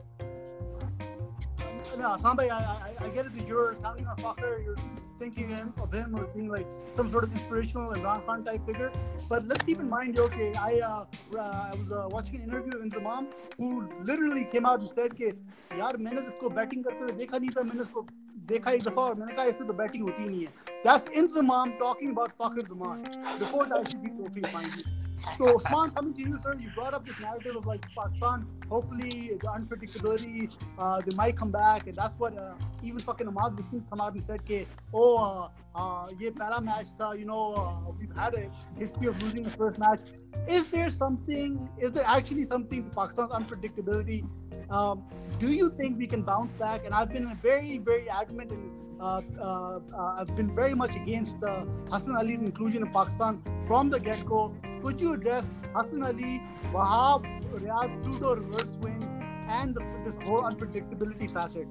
yeah, 2.00 2.16
Sambe, 2.18 2.50
I, 2.50 3.08
get 3.14 3.26
it 3.26 3.36
that 3.36 3.46
you're 3.46 3.74
telling 3.74 4.06
a 4.06 4.14
fucker, 4.22 4.64
you're 4.64 4.76
thinking 5.18 5.52
of 5.78 5.92
him 5.92 6.14
or 6.18 6.24
being 6.34 6.48
like 6.48 6.66
some 6.94 7.10
sort 7.10 7.24
of 7.24 7.32
inspirational 7.32 7.92
LeBron 7.92 8.24
Khan 8.24 8.44
type 8.44 8.64
figure. 8.66 8.90
But 9.28 9.46
let's 9.46 9.62
keep 9.64 9.78
in 9.78 9.88
mind, 9.88 10.18
okay, 10.18 10.54
I 10.54 10.80
uh, 10.80 11.04
uh, 11.36 11.40
I 11.40 11.74
was 11.76 11.92
uh, 11.92 12.08
watching 12.10 12.36
an 12.36 12.42
interview 12.44 12.80
with 12.82 12.92
Zamam 12.92 13.26
who 13.58 13.86
literally 14.02 14.46
came 14.50 14.64
out 14.64 14.80
and 14.80 14.90
said, 14.94 15.12
okay, 15.12 15.34
yaar, 15.80 15.98
maine 15.98 16.22
isko 16.30 16.54
batting 16.54 16.84
karte 16.84 17.04
hue 17.10 17.18
dekha 17.20 17.42
nahi 17.44 17.52
tha, 17.58 17.66
maine 17.72 17.84
isko 17.86 18.06
dekha 18.52 18.74
ek 18.78 18.86
dafa 18.88 19.04
aur 19.08 19.18
maine 19.24 19.36
kaha 19.40 19.52
isse 19.56 19.66
to 19.72 19.76
batting 19.82 20.08
hoti 20.08 20.30
nahi 20.30 20.46
hai. 20.46 20.72
That's 20.86 21.44
mom 21.52 21.76
talking 21.84 22.16
about 22.16 22.32
fucking 22.38 22.72
Zaman 22.72 23.04
before 23.44 23.66
the 23.66 23.84
ICC 23.84 24.16
trophy, 24.16 24.48
mind 24.56 24.80
you 24.80 24.99
so, 25.20 25.56
Usman, 25.56 25.90
coming 25.90 26.14
to 26.14 26.20
you, 26.20 26.38
sir, 26.42 26.54
you 26.58 26.70
brought 26.74 26.94
up 26.94 27.04
this 27.04 27.20
narrative 27.20 27.56
of 27.56 27.66
like 27.66 27.84
Pakistan. 27.94 28.46
Hopefully, 28.68 29.32
the 29.40 29.46
unpredictability, 29.46 30.50
uh, 30.78 31.00
they 31.00 31.14
might 31.14 31.36
come 31.36 31.50
back, 31.50 31.86
and 31.86 31.96
that's 31.96 32.18
what 32.18 32.36
uh, 32.36 32.54
even 32.82 33.00
fucking 33.00 33.28
Ahmad 33.28 33.56
Wasim 33.56 33.82
come 33.90 34.00
out 34.00 34.14
and 34.14 34.24
said, 34.24 34.44
"Ke, 34.46 34.66
oh, 34.94 35.16
uh, 35.18 35.48
uh, 35.74 36.08
ye 36.18 36.30
pehla 36.30 36.62
match 36.62 36.86
tha, 36.98 37.14
you 37.18 37.26
know, 37.26 37.54
uh, 37.54 37.92
we've 37.98 38.14
had 38.16 38.34
a 38.34 38.50
history 38.78 39.06
of 39.08 39.22
losing 39.22 39.42
the 39.42 39.50
first 39.50 39.78
match." 39.78 40.00
Is 40.48 40.64
there 40.66 40.90
something? 40.90 41.68
Is 41.78 41.92
there 41.92 42.06
actually 42.06 42.44
something 42.44 42.84
to 42.84 42.90
Pakistan's 42.90 43.30
unpredictability? 43.30 44.26
Um, 44.70 45.04
do 45.38 45.52
you 45.52 45.70
think 45.70 45.98
we 45.98 46.06
can 46.06 46.22
bounce 46.22 46.52
back? 46.52 46.84
And 46.84 46.94
I've 46.94 47.12
been 47.12 47.36
very, 47.42 47.78
very 47.78 48.08
adamant 48.08 48.50
and 48.52 48.70
uh, 49.00 49.22
uh, 49.40 49.80
uh, 49.96 50.14
I've 50.18 50.36
been 50.36 50.54
very 50.54 50.74
much 50.74 50.94
against 50.94 51.42
uh, 51.42 51.64
Hassan 51.90 52.16
Ali's 52.16 52.40
inclusion 52.40 52.82
in 52.82 52.92
Pakistan 52.92 53.42
from 53.66 53.88
the 53.88 53.98
get-go. 53.98 54.54
Could 54.82 55.00
you 55.00 55.14
address 55.14 55.44
Hassan 55.74 56.02
Ali, 56.02 56.42
Wahab, 56.72 57.24
Riaz 57.52 58.04
pseudo 58.04 58.36
reverse 58.36 58.68
swing, 58.78 59.02
and 59.48 59.74
the, 59.74 59.80
this 60.04 60.22
whole 60.22 60.42
unpredictability 60.42 61.32
facet? 61.32 61.66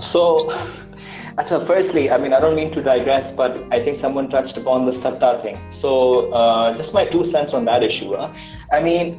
So, 0.00 0.38
so 1.46 1.64
firstly, 1.64 2.10
I 2.10 2.18
mean, 2.18 2.32
I 2.32 2.40
don't 2.40 2.56
mean 2.56 2.72
to 2.74 2.82
digress, 2.82 3.30
but 3.30 3.62
I 3.72 3.82
think 3.84 3.98
someone 3.98 4.28
touched 4.28 4.56
upon 4.56 4.86
the 4.86 4.92
Satta 4.92 5.40
thing. 5.42 5.58
So, 5.70 6.32
uh, 6.32 6.76
just 6.76 6.94
my 6.94 7.04
two 7.06 7.24
cents 7.24 7.52
on 7.54 7.64
that 7.66 7.82
issue. 7.82 8.16
Huh? 8.16 8.32
I 8.72 8.80
mean, 8.80 9.14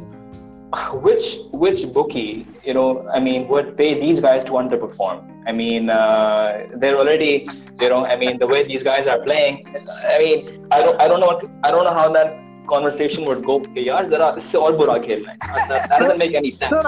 which 0.94 1.38
which 1.52 1.91
bookie, 1.94 2.46
you 2.63 2.74
know, 2.74 3.08
I 3.10 3.20
mean, 3.20 3.48
would 3.48 3.78
pay 3.78 4.00
these 4.00 4.20
guys 4.20 4.44
to 4.46 4.52
underperform? 4.52 5.28
I 5.48 5.52
mean, 5.52 5.89
uh, 5.89 6.67
they're 6.76 6.98
already, 6.98 7.48
you 7.80 7.89
know, 7.89 8.06
I 8.06 8.15
mean, 8.15 8.38
the 8.38 8.48
way 8.48 8.67
these 8.67 8.84
guys 8.84 9.08
are 9.08 9.20
playing. 9.24 9.65
I 10.06 10.20
mean, 10.20 10.67
I 10.72 10.84
don't, 10.84 11.02
I 11.02 11.08
don't 11.08 11.20
know, 11.20 11.28
what, 11.28 11.46
I 11.63 11.72
don't 11.72 11.84
know 11.84 11.94
how 11.94 12.12
that 12.13 12.38
conversation 12.67 13.26
would 13.26 13.44
go. 13.44 13.60
कि 13.60 13.86
there 14.10 14.22
are 14.22 14.34
all 14.34 14.62
और 14.63 14.78
बुरा 14.78 14.98
खेलना 15.06 15.38
That, 15.70 15.89
that 15.89 16.00
doesn't 16.00 16.17
make 16.20 16.36
any 16.36 16.52
sense. 16.52 16.72
Sir, 16.72 16.82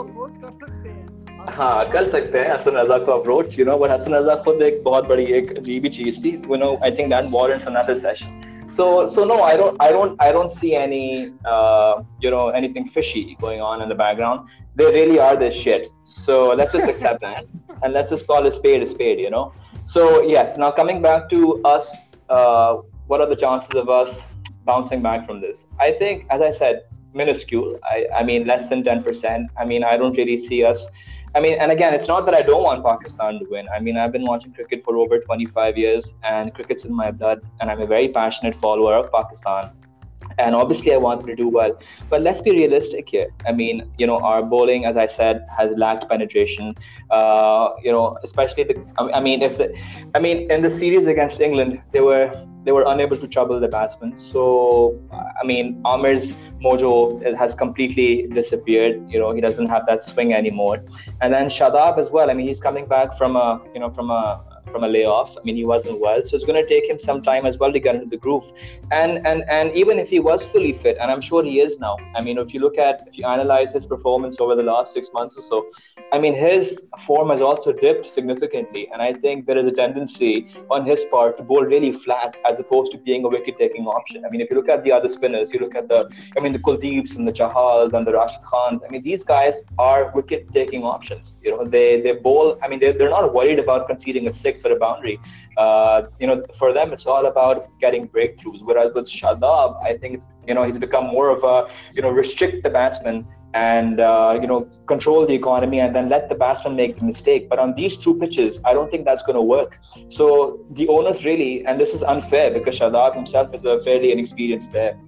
approach 0.00 0.32
हैं. 1.47 1.47
हाँ 1.55 1.89
कर 1.91 2.09
सकते 2.11 2.39
हैं 2.39 2.53
हसन 2.53 2.71
रजा 2.71 2.97
को 2.97 3.11
approach. 3.11 3.59
You 3.59 3.65
know, 3.65 3.77
but 3.81 3.91
Hasan 3.91 4.13
Raza 4.13 4.35
खुद 4.35 4.61
एक 4.61 4.83
बहुत 4.83 5.07
बड़ी 5.07 5.25
एक 5.25 5.57
अजीब 5.57 5.87
चीज 5.87 6.23
थी. 6.25 6.41
You 6.49 6.57
know, 6.57 6.73
I 6.87 6.91
think 6.95 7.09
that 7.09 7.31
warrants 7.31 7.67
another 7.67 7.99
session. 7.99 8.49
So, 8.69 9.05
so 9.05 9.23
no, 9.23 9.35
I 9.43 9.55
don't, 9.55 9.75
I 9.79 9.91
don't, 9.91 10.15
I 10.19 10.31
don't 10.31 10.51
see 10.51 10.75
any, 10.75 11.27
uh, 11.45 12.01
you 12.19 12.31
know, 12.31 12.49
anything 12.49 12.87
fishy 12.87 13.37
going 13.41 13.61
on 13.61 13.81
in 13.83 13.89
the 13.89 13.95
background 13.95 14.47
they 14.75 14.85
really 14.85 15.19
are 15.19 15.35
this 15.35 15.53
shit. 15.53 15.91
So 16.03 16.49
let's 16.49 16.73
just 16.73 16.87
accept 16.87 17.21
that 17.21 17.45
and 17.83 17.93
let's 17.93 18.09
just 18.09 18.25
call 18.27 18.45
a 18.45 18.51
spade 18.51 18.81
a 18.81 18.87
spade, 18.87 19.19
you 19.19 19.29
know? 19.29 19.53
So, 19.85 20.21
yes, 20.21 20.57
now 20.57 20.71
coming 20.71 21.01
back 21.01 21.29
to 21.29 21.61
us, 21.63 21.91
uh, 22.29 22.77
what 23.07 23.21
are 23.21 23.27
the 23.27 23.35
chances 23.35 23.75
of 23.75 23.89
us 23.89 24.21
bouncing 24.65 25.01
back 25.01 25.25
from 25.27 25.41
this? 25.41 25.65
I 25.79 25.91
think, 25.91 26.25
as 26.29 26.41
I 26.41 26.49
said, 26.49 26.83
minuscule. 27.13 27.79
I, 27.83 28.07
I 28.15 28.23
mean, 28.23 28.47
less 28.47 28.69
than 28.69 28.83
10%. 28.83 29.47
I 29.57 29.65
mean, 29.65 29.83
I 29.83 29.97
don't 29.97 30.17
really 30.17 30.37
see 30.37 30.63
us. 30.63 30.87
I 31.34 31.40
mean, 31.40 31.58
and 31.60 31.70
again, 31.70 31.94
it's 31.94 32.08
not 32.08 32.24
that 32.26 32.34
I 32.34 32.42
don't 32.42 32.62
want 32.62 32.84
Pakistan 32.84 33.38
to 33.38 33.46
win. 33.50 33.66
I 33.74 33.80
mean, 33.80 33.96
I've 33.96 34.12
been 34.12 34.24
watching 34.24 34.52
cricket 34.52 34.82
for 34.84 34.96
over 34.96 35.18
25 35.18 35.76
years, 35.76 36.14
and 36.24 36.54
cricket's 36.54 36.84
in 36.84 36.94
my 36.94 37.10
blood, 37.10 37.40
and 37.60 37.70
I'm 37.70 37.80
a 37.80 37.86
very 37.86 38.08
passionate 38.08 38.56
follower 38.56 38.94
of 38.94 39.12
Pakistan 39.12 39.70
and 40.38 40.54
obviously 40.54 40.92
I 40.92 40.96
want 40.96 41.20
them 41.20 41.28
to 41.28 41.36
do 41.36 41.48
well. 41.48 41.78
But 42.08 42.22
let's 42.22 42.40
be 42.40 42.52
realistic 42.52 43.08
here. 43.08 43.28
I 43.46 43.52
mean, 43.52 43.90
you 43.98 44.06
know, 44.06 44.18
our 44.18 44.42
bowling, 44.42 44.84
as 44.84 44.96
I 44.96 45.06
said, 45.06 45.46
has 45.56 45.76
lacked 45.76 46.08
penetration. 46.08 46.74
Uh, 47.10 47.70
you 47.82 47.92
know, 47.92 48.16
especially 48.22 48.64
the. 48.64 48.76
I 48.98 49.20
mean, 49.20 49.42
if 49.42 49.58
the, 49.58 49.74
I 50.14 50.20
mean, 50.20 50.50
in 50.50 50.62
the 50.62 50.70
series 50.70 51.06
against 51.06 51.40
England, 51.40 51.80
they 51.92 52.00
were 52.00 52.32
they 52.64 52.72
were 52.72 52.84
unable 52.86 53.16
to 53.16 53.26
trouble 53.26 53.58
the 53.60 53.68
batsmen. 53.68 54.16
So, 54.16 55.00
I 55.10 55.46
mean, 55.46 55.80
Amir's 55.86 56.34
mojo 56.62 57.36
has 57.36 57.54
completely 57.54 58.26
disappeared. 58.26 59.10
You 59.10 59.18
know, 59.18 59.32
he 59.32 59.40
doesn't 59.40 59.68
have 59.68 59.86
that 59.86 60.04
swing 60.04 60.34
anymore. 60.34 60.84
And 61.20 61.32
then 61.32 61.46
Shadab 61.46 61.98
as 61.98 62.10
well. 62.10 62.30
I 62.30 62.34
mean, 62.34 62.46
he's 62.46 62.60
coming 62.60 62.86
back 62.86 63.16
from 63.16 63.36
a 63.36 63.62
you 63.74 63.80
know 63.80 63.90
from 63.90 64.10
a 64.10 64.44
from 64.70 64.84
a 64.84 64.88
layoff. 64.88 65.36
I 65.36 65.42
mean, 65.44 65.56
he 65.56 65.64
wasn't 65.64 66.00
well, 66.00 66.22
so 66.22 66.36
it's 66.36 66.44
going 66.44 66.62
to 66.62 66.68
take 66.68 66.88
him 66.88 66.98
some 66.98 67.22
time 67.22 67.46
as 67.46 67.58
well 67.58 67.72
to 67.72 67.80
get 67.80 67.94
into 67.94 68.08
the 68.08 68.16
groove. 68.16 68.52
And 68.90 69.26
and 69.26 69.44
and 69.48 69.72
even 69.72 69.98
if 69.98 70.08
he 70.08 70.20
was 70.20 70.42
fully 70.44 70.72
fit, 70.72 70.96
and 71.00 71.10
I'm 71.10 71.20
sure 71.20 71.42
he 71.42 71.60
is 71.60 71.78
now. 71.78 71.96
I 72.16 72.22
mean, 72.22 72.38
if 72.38 72.54
you 72.54 72.60
look 72.60 72.78
at 72.78 73.06
if 73.06 73.18
you 73.18 73.26
analyze 73.26 73.72
his 73.72 73.86
performance 73.86 74.36
over 74.40 74.54
the 74.54 74.62
last 74.62 74.92
six 74.92 75.10
months 75.12 75.36
or 75.36 75.42
so, 75.42 75.66
I 76.12 76.18
mean, 76.18 76.34
his 76.34 76.80
form 77.06 77.30
has 77.30 77.40
also 77.40 77.72
dipped 77.72 78.12
significantly, 78.12 78.88
and 78.92 79.02
I 79.02 79.12
think 79.12 79.46
there 79.46 79.58
is 79.58 79.66
a 79.66 79.72
tendency 79.72 80.48
on 80.70 80.86
his 80.86 81.04
part 81.10 81.36
to 81.38 81.42
bowl 81.42 81.62
really 81.62 81.92
flat 81.92 82.36
as 82.48 82.58
opposed 82.58 82.92
to 82.92 82.98
being 82.98 83.24
a 83.24 83.28
wicket-taking 83.28 83.86
option. 83.86 84.24
I 84.24 84.30
mean, 84.30 84.40
if 84.40 84.50
you 84.50 84.56
look 84.56 84.68
at 84.68 84.84
the 84.84 84.92
other 84.92 85.08
spinners, 85.08 85.50
you 85.52 85.58
look 85.58 85.74
at 85.74 85.88
the, 85.88 86.08
I 86.36 86.40
mean, 86.40 86.52
the 86.52 86.58
Kuldeeps 86.58 87.16
and 87.16 87.28
the 87.28 87.32
Chahals 87.32 87.92
and 87.92 88.06
the 88.06 88.12
Rashid 88.12 88.40
Khans. 88.50 88.82
I 88.86 88.90
mean, 88.90 89.02
these 89.02 89.22
guys 89.22 89.62
are 89.78 90.10
wicket-taking 90.14 90.82
options. 90.82 91.36
You 91.42 91.50
know, 91.50 91.64
they 91.64 92.00
they 92.00 92.12
bowl. 92.12 92.58
I 92.62 92.68
mean, 92.68 92.80
they 92.80 92.92
they're 92.92 93.10
not 93.10 93.34
worried 93.34 93.58
about 93.58 93.86
conceding 93.86 94.28
a 94.28 94.32
six 94.32 94.57
or 94.64 94.72
a 94.72 94.78
boundary. 94.78 95.18
Uh, 95.56 96.02
you 96.18 96.26
know, 96.26 96.42
for 96.58 96.72
them, 96.72 96.92
it's 96.92 97.06
all 97.06 97.26
about 97.26 97.68
getting 97.80 98.08
breakthroughs. 98.08 98.62
Whereas 98.62 98.92
with 98.94 99.06
Shadab, 99.06 99.82
I 99.82 99.96
think 99.96 100.14
it's 100.16 100.24
you 100.46 100.54
know 100.54 100.64
he's 100.64 100.78
become 100.78 101.06
more 101.06 101.30
of 101.30 101.44
a 101.44 101.70
you 101.94 102.02
know 102.02 102.10
restrict 102.10 102.62
the 102.62 102.70
batsman 102.70 103.26
and 103.54 104.00
uh, 104.00 104.38
you 104.40 104.46
know 104.46 104.68
control 104.86 105.26
the 105.26 105.34
economy 105.34 105.80
and 105.80 105.94
then 105.94 106.08
let 106.08 106.28
the 106.28 106.34
batsman 106.34 106.76
make 106.76 106.98
the 106.98 107.04
mistake. 107.04 107.48
But 107.48 107.58
on 107.58 107.74
these 107.74 107.96
two 107.96 108.14
pitches, 108.18 108.58
I 108.64 108.72
don't 108.74 108.90
think 108.90 109.04
that's 109.04 109.22
going 109.22 109.36
to 109.36 109.42
work. 109.42 109.78
So 110.08 110.64
the 110.72 110.88
onus 110.88 111.24
really, 111.24 111.64
and 111.66 111.80
this 111.80 111.90
is 111.90 112.02
unfair 112.02 112.50
because 112.50 112.78
Shadab 112.78 113.14
himself 113.14 113.54
is 113.54 113.64
a 113.64 113.80
fairly 113.84 114.12
inexperienced 114.12 114.70
player. 114.70 114.98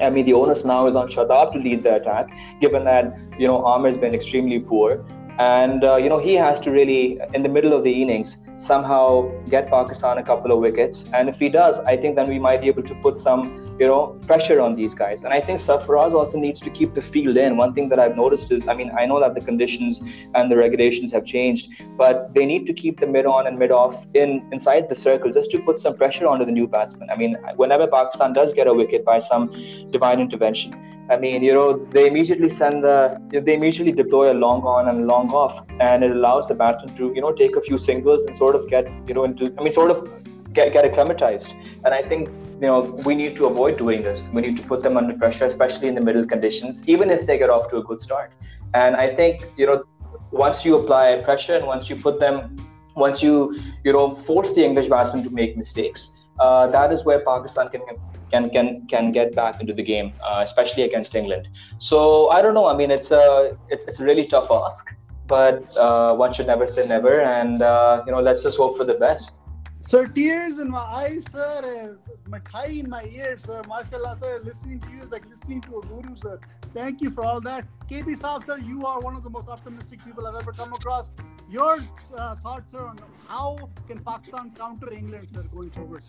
I 0.00 0.08
mean, 0.08 0.24
the 0.24 0.32
onus 0.32 0.64
now 0.64 0.86
is 0.86 0.96
on 0.96 1.08
Shadab 1.08 1.52
to 1.52 1.58
lead 1.58 1.82
the 1.82 1.96
attack, 1.96 2.28
given 2.60 2.84
that 2.84 3.16
you 3.38 3.46
know 3.46 3.64
Amir's 3.64 3.96
been 3.96 4.14
extremely 4.14 4.58
poor, 4.58 5.04
and 5.38 5.84
uh, 5.84 5.96
you 5.96 6.08
know 6.08 6.18
he 6.18 6.34
has 6.34 6.60
to 6.60 6.70
really, 6.70 7.20
in 7.34 7.42
the 7.42 7.48
middle 7.48 7.72
of 7.72 7.84
the 7.84 8.02
innings, 8.02 8.36
somehow 8.60 9.22
get 9.48 9.70
Pakistan 9.70 10.18
a 10.18 10.22
couple 10.22 10.52
of 10.52 10.58
wickets. 10.58 11.04
And 11.14 11.28
if 11.28 11.38
he 11.38 11.48
does, 11.48 11.78
I 11.86 11.96
think 11.96 12.16
then 12.16 12.28
we 12.28 12.38
might 12.38 12.60
be 12.60 12.68
able 12.68 12.82
to 12.82 12.94
put 12.96 13.16
some, 13.16 13.76
you 13.80 13.86
know, 13.86 14.18
pressure 14.26 14.60
on 14.60 14.76
these 14.76 14.94
guys. 14.94 15.24
And 15.24 15.32
I 15.32 15.40
think 15.40 15.60
Sarfaraz 15.60 16.12
also 16.12 16.36
needs 16.38 16.60
to 16.60 16.70
keep 16.70 16.94
the 16.94 17.00
field 17.00 17.36
in. 17.38 17.56
One 17.56 17.72
thing 17.72 17.88
that 17.88 17.98
I've 17.98 18.16
noticed 18.16 18.52
is, 18.52 18.68
I 18.68 18.74
mean, 18.74 18.92
I 18.98 19.06
know 19.06 19.18
that 19.20 19.34
the 19.34 19.40
conditions 19.40 20.00
and 20.34 20.50
the 20.50 20.56
regulations 20.56 21.10
have 21.12 21.24
changed, 21.24 21.70
but 21.96 22.34
they 22.34 22.44
need 22.44 22.66
to 22.66 22.74
keep 22.74 23.00
the 23.00 23.06
mid 23.06 23.24
on 23.24 23.46
and 23.46 23.58
mid 23.58 23.70
off 23.70 24.04
in 24.14 24.46
inside 24.52 24.88
the 24.90 24.94
circle 24.94 25.32
just 25.32 25.50
to 25.52 25.58
put 25.60 25.80
some 25.80 25.96
pressure 25.96 26.26
onto 26.26 26.44
the 26.44 26.52
new 26.52 26.68
batsman. 26.68 27.08
I 27.10 27.16
mean, 27.16 27.36
whenever 27.56 27.86
Pakistan 27.86 28.34
does 28.34 28.52
get 28.52 28.66
a 28.66 28.74
wicket 28.74 29.04
by 29.04 29.20
some 29.20 29.46
divine 29.90 30.20
intervention, 30.20 30.99
I 31.10 31.16
mean, 31.16 31.42
you 31.42 31.52
know, 31.52 31.84
they 31.86 32.06
immediately 32.06 32.48
send 32.48 32.84
the, 32.84 33.20
they 33.32 33.54
immediately 33.54 33.90
deploy 33.90 34.32
a 34.32 34.36
long 34.46 34.62
on 34.62 34.88
and 34.88 35.08
long 35.08 35.30
off, 35.30 35.60
and 35.80 36.04
it 36.04 36.12
allows 36.12 36.46
the 36.46 36.54
batsman 36.54 36.94
to, 36.96 37.12
you 37.12 37.20
know, 37.20 37.32
take 37.32 37.56
a 37.56 37.60
few 37.60 37.78
singles 37.78 38.24
and 38.26 38.36
sort 38.36 38.54
of 38.54 38.68
get, 38.68 38.86
you 39.08 39.14
know, 39.14 39.24
into, 39.24 39.52
I 39.58 39.64
mean, 39.64 39.72
sort 39.72 39.90
of 39.90 40.08
get, 40.52 40.72
get 40.72 40.84
acclimatized. 40.84 41.52
And 41.84 41.92
I 41.92 42.02
think, 42.02 42.28
you 42.60 42.68
know, 42.68 42.82
we 43.04 43.16
need 43.16 43.34
to 43.36 43.46
avoid 43.46 43.76
doing 43.76 44.02
this. 44.02 44.28
We 44.32 44.40
need 44.40 44.56
to 44.58 44.62
put 44.62 44.84
them 44.84 44.96
under 44.96 45.14
pressure, 45.18 45.46
especially 45.46 45.88
in 45.88 45.96
the 45.96 46.00
middle 46.00 46.24
conditions, 46.24 46.80
even 46.86 47.10
if 47.10 47.26
they 47.26 47.38
get 47.38 47.50
off 47.50 47.70
to 47.70 47.78
a 47.78 47.82
good 47.82 48.00
start. 48.00 48.32
And 48.74 48.94
I 48.94 49.12
think, 49.16 49.44
you 49.56 49.66
know, 49.66 49.82
once 50.30 50.64
you 50.64 50.76
apply 50.76 51.22
pressure 51.24 51.56
and 51.56 51.66
once 51.66 51.90
you 51.90 51.96
put 51.96 52.20
them, 52.20 52.56
once 52.94 53.20
you, 53.20 53.58
you 53.82 53.92
know, 53.92 54.10
force 54.10 54.52
the 54.54 54.64
English 54.64 54.88
batsman 54.88 55.24
to 55.24 55.30
make 55.30 55.56
mistakes, 55.56 56.10
uh, 56.40 56.66
that 56.68 56.92
is 56.92 57.04
where 57.04 57.20
Pakistan 57.24 57.68
can 57.68 57.82
can 58.30 58.50
can 58.50 58.86
can 58.88 59.12
get 59.12 59.34
back 59.34 59.60
into 59.60 59.72
the 59.72 59.82
game, 59.82 60.12
uh, 60.28 60.42
especially 60.44 60.84
against 60.84 61.14
England. 61.14 61.48
So 61.78 62.28
I 62.30 62.42
don't 62.42 62.54
know. 62.54 62.66
I 62.66 62.76
mean, 62.76 62.90
it's 62.90 63.10
a 63.10 63.56
it's 63.68 63.84
it's 63.84 64.00
a 64.00 64.04
really 64.04 64.26
tough 64.26 64.50
ask, 64.50 64.94
but 65.26 65.76
uh, 65.76 66.14
one 66.14 66.32
should 66.32 66.46
never 66.46 66.66
say 66.66 66.86
never, 66.86 67.20
and 67.20 67.62
uh, 67.62 68.02
you 68.06 68.12
know, 68.12 68.20
let's 68.20 68.42
just 68.42 68.56
hope 68.56 68.76
for 68.76 68.84
the 68.84 68.94
best. 68.94 69.36
Sir, 69.82 70.06
tears 70.06 70.58
in 70.58 70.70
my 70.70 70.78
eyes, 70.78 71.24
sir. 71.30 71.98
Mathai 72.28 72.80
in 72.80 72.88
my 72.90 73.04
ears, 73.04 73.44
sir. 73.44 73.62
Mashallah, 73.66 74.18
sir. 74.20 74.38
Listening 74.44 74.78
to 74.80 74.90
you 74.90 75.02
is 75.04 75.10
like 75.10 75.24
listening 75.28 75.62
to 75.62 75.78
a 75.78 75.82
guru, 75.86 76.14
sir. 76.16 76.38
Thank 76.74 77.00
you 77.00 77.10
for 77.10 77.24
all 77.24 77.40
that. 77.40 77.66
KB 77.90 78.14
Saab, 78.18 78.44
sir, 78.44 78.58
you 78.58 78.84
are 78.84 79.00
one 79.00 79.16
of 79.16 79.24
the 79.24 79.30
most 79.30 79.48
optimistic 79.48 80.04
people 80.04 80.26
I've 80.26 80.36
ever 80.36 80.52
come 80.52 80.74
across. 80.74 81.06
Your 81.50 81.78
uh, 82.16 82.36
thoughts, 82.36 82.72
on 82.74 82.96
how 83.26 83.58
can 83.88 83.98
Pakistan 84.04 84.52
counter 84.56 84.92
England, 84.92 85.30
sir, 85.34 85.42
going 85.52 85.70
forward? 85.70 86.02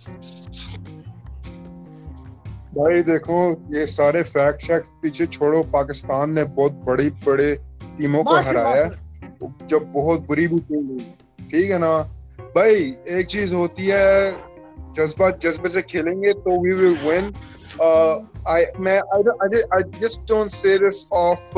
भाई 2.76 3.02
देखो 3.04 3.38
ये 3.76 3.86
सारे 3.94 4.22
fact 4.24 4.62
शैक्ट 4.62 4.88
पीछे 5.02 5.26
छोड़ो 5.28 5.62
पाकिस्तान 5.74 6.32
ने 6.32 6.44
बहुत 6.60 6.74
बड़ी 6.88 7.10
बड़े 7.26 7.56
टीमों 7.98 8.24
को 8.24 8.36
हराया 8.50 8.84
जब 9.72 9.92
बहुत 9.94 10.28
बुरी 10.28 10.48
भी 10.48 10.60
टीम 10.70 10.86
हुई 10.88 11.06
ठीक 11.52 11.72
है 11.72 11.80
ना? 11.80 11.92
भाई 12.56 12.76
एक 13.18 13.28
चीज़ 13.28 13.54
होती 13.54 13.88
है 13.88 14.32
जज्बा 14.98 15.30
जज्बे 15.44 15.70
से 15.70 15.82
खेलेंगे 15.82 16.34
तो 16.46 16.60
वी 16.62 16.76
विल 16.82 16.98
विन 17.08 17.34
आई 18.48 18.66
मैं 18.80 19.00
I 19.00 20.00
just 20.00 20.28
don't 20.30 20.50
say 20.50 20.78
this 20.80 21.08
of 21.26 21.58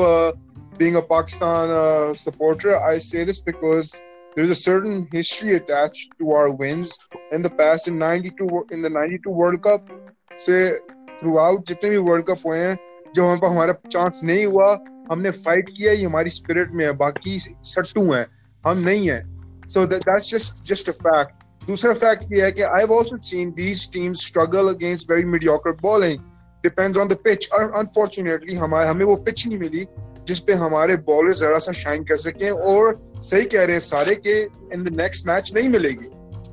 being 0.77 0.95
a 0.95 1.01
Pakistan 1.01 1.69
uh, 1.69 2.13
supporter, 2.13 2.79
I 2.79 2.99
say 2.99 3.23
this 3.23 3.39
because 3.39 4.05
there's 4.35 4.49
a 4.49 4.55
certain 4.55 5.07
history 5.11 5.55
attached 5.55 6.17
to 6.19 6.31
our 6.31 6.49
wins 6.51 6.97
in 7.31 7.41
the 7.41 7.49
past. 7.49 7.87
In 7.87 7.97
'92, 7.97 8.67
in 8.71 8.81
the 8.81 8.89
'92 8.89 9.29
World 9.29 9.63
Cup, 9.63 9.89
say 10.37 10.79
through 11.21 11.37
out 11.37 11.67
जितने 11.67 11.89
भी 11.89 11.97
world 11.97 12.25
cup 12.25 12.45
हुए 12.45 12.59
हैं 12.59 12.75
जब 13.15 13.23
हमारे 13.23 13.39
पास 13.39 13.51
हमारा 13.51 13.73
chance 13.91 14.21
नहीं 14.23 14.45
हुआ 14.45 14.67
हमने 15.11 15.31
फाइट 15.37 15.69
किया 15.69 15.91
ये 15.93 16.03
हमारी 16.03 16.29
स्पिरिट 16.29 16.71
में 16.71 16.85
है 16.85 16.91
बाकी 16.97 17.37
सट्टू 17.39 18.11
हैं 18.13 18.25
हम 18.63 18.77
नहीं 18.87 19.09
हैं 19.09 19.21
so 19.67 19.85
that's 19.87 20.29
just 20.31 20.63
just 20.65 20.89
a 20.89 20.91
fact 20.91 21.65
दूसरा 21.67 21.93
फैक्ट 21.93 22.33
ये 22.33 22.43
है 22.43 22.51
कि 22.51 22.61
I 22.61 22.79
have 22.79 22.93
also 22.97 23.17
seen 23.23 23.51
these 23.57 23.89
teams 23.93 24.25
struggle 24.27 24.73
against 24.73 25.11
very 25.11 25.25
mediocre 25.33 25.71
bowling 25.81 26.19
depends 26.63 26.97
on 26.99 27.07
the 27.07 27.17
pitch 27.23 27.49
और 27.53 27.71
अनफॉर्चुनेटली 27.79 28.55
हमारे 28.55 28.89
हमें 28.89 29.05
वो 29.05 29.15
पिच 29.27 29.47
नहीं 29.47 29.59
मिली 29.59 29.85
जिस 30.28 30.38
पे 30.40 30.52
हमारे 30.60 30.96
बॉलर 31.08 31.32
जरा 31.36 31.58
सा 31.58 31.72
शाइन 31.78 32.04
कर 32.04 32.16
सके 32.16 32.50
और 32.72 33.00
सही 33.22 33.44
कह 33.44 33.64
रहे 33.64 33.72
हैं 33.72 33.80
सारे 33.86 34.14
के 34.26 34.40
इन 34.42 34.84
द 34.84 34.96
नेक्स्ट 35.00 35.26
मैच 35.28 35.52
नहीं 35.54 35.68
मिलेगी। 35.68 36.08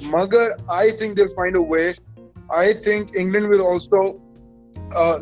मगर 0.09 0.55
I 0.73 0.91
think 1.01 1.15
they'll 1.15 1.27
find 1.37 1.57
a 1.57 1.61
way 1.71 1.83
I 2.57 2.73
think 2.87 3.15
England 3.15 3.47
will 3.49 3.61
also 3.71 4.03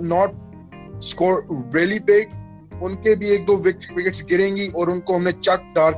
not 0.07 1.01
score 1.09 1.33
really 1.75 1.99
big 2.11 2.37
उनके 2.83 3.15
भी 3.21 3.29
एक 3.29 3.45
दो 3.45 3.55
विकेट्स 3.63 4.23
गिरेंगी 4.29 4.67
और 4.71 4.89
उनको 4.89 5.15
हमने 5.15 5.31
चक 5.31 5.61
डाल 5.75 5.93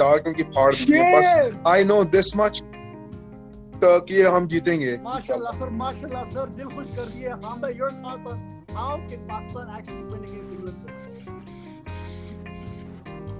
डाल 0.00 0.18
के 0.18 0.28
उनकी 0.30 0.42
फाड़ 0.56 0.74
दी 0.74 0.92
है। 0.92 1.12
बस 1.12 1.26
आई 1.66 1.84
नो 1.84 2.02
दिस 2.16 2.36
मच 2.36 2.62
कि 3.84 4.22
हम 4.34 4.46
जीतेंगे। 4.48 4.92
माशाल्लाह 5.04 5.58
सर 5.58 5.70
माशाल्लाह 5.80 6.22
सर 6.34 6.46
दिल 6.58 6.68
खुश 6.76 6.86
कर 6.96 7.06
दिए 7.06 7.28
हाँ 7.28 7.54
भाई 7.60 7.72
your 7.78 7.90
thoughts 8.04 8.26
on 8.26 8.38
how 8.76 8.96
can 9.08 9.20
Pakistan 9.30 9.66
actually 9.78 10.02
win 10.04 10.22
against 10.22 10.45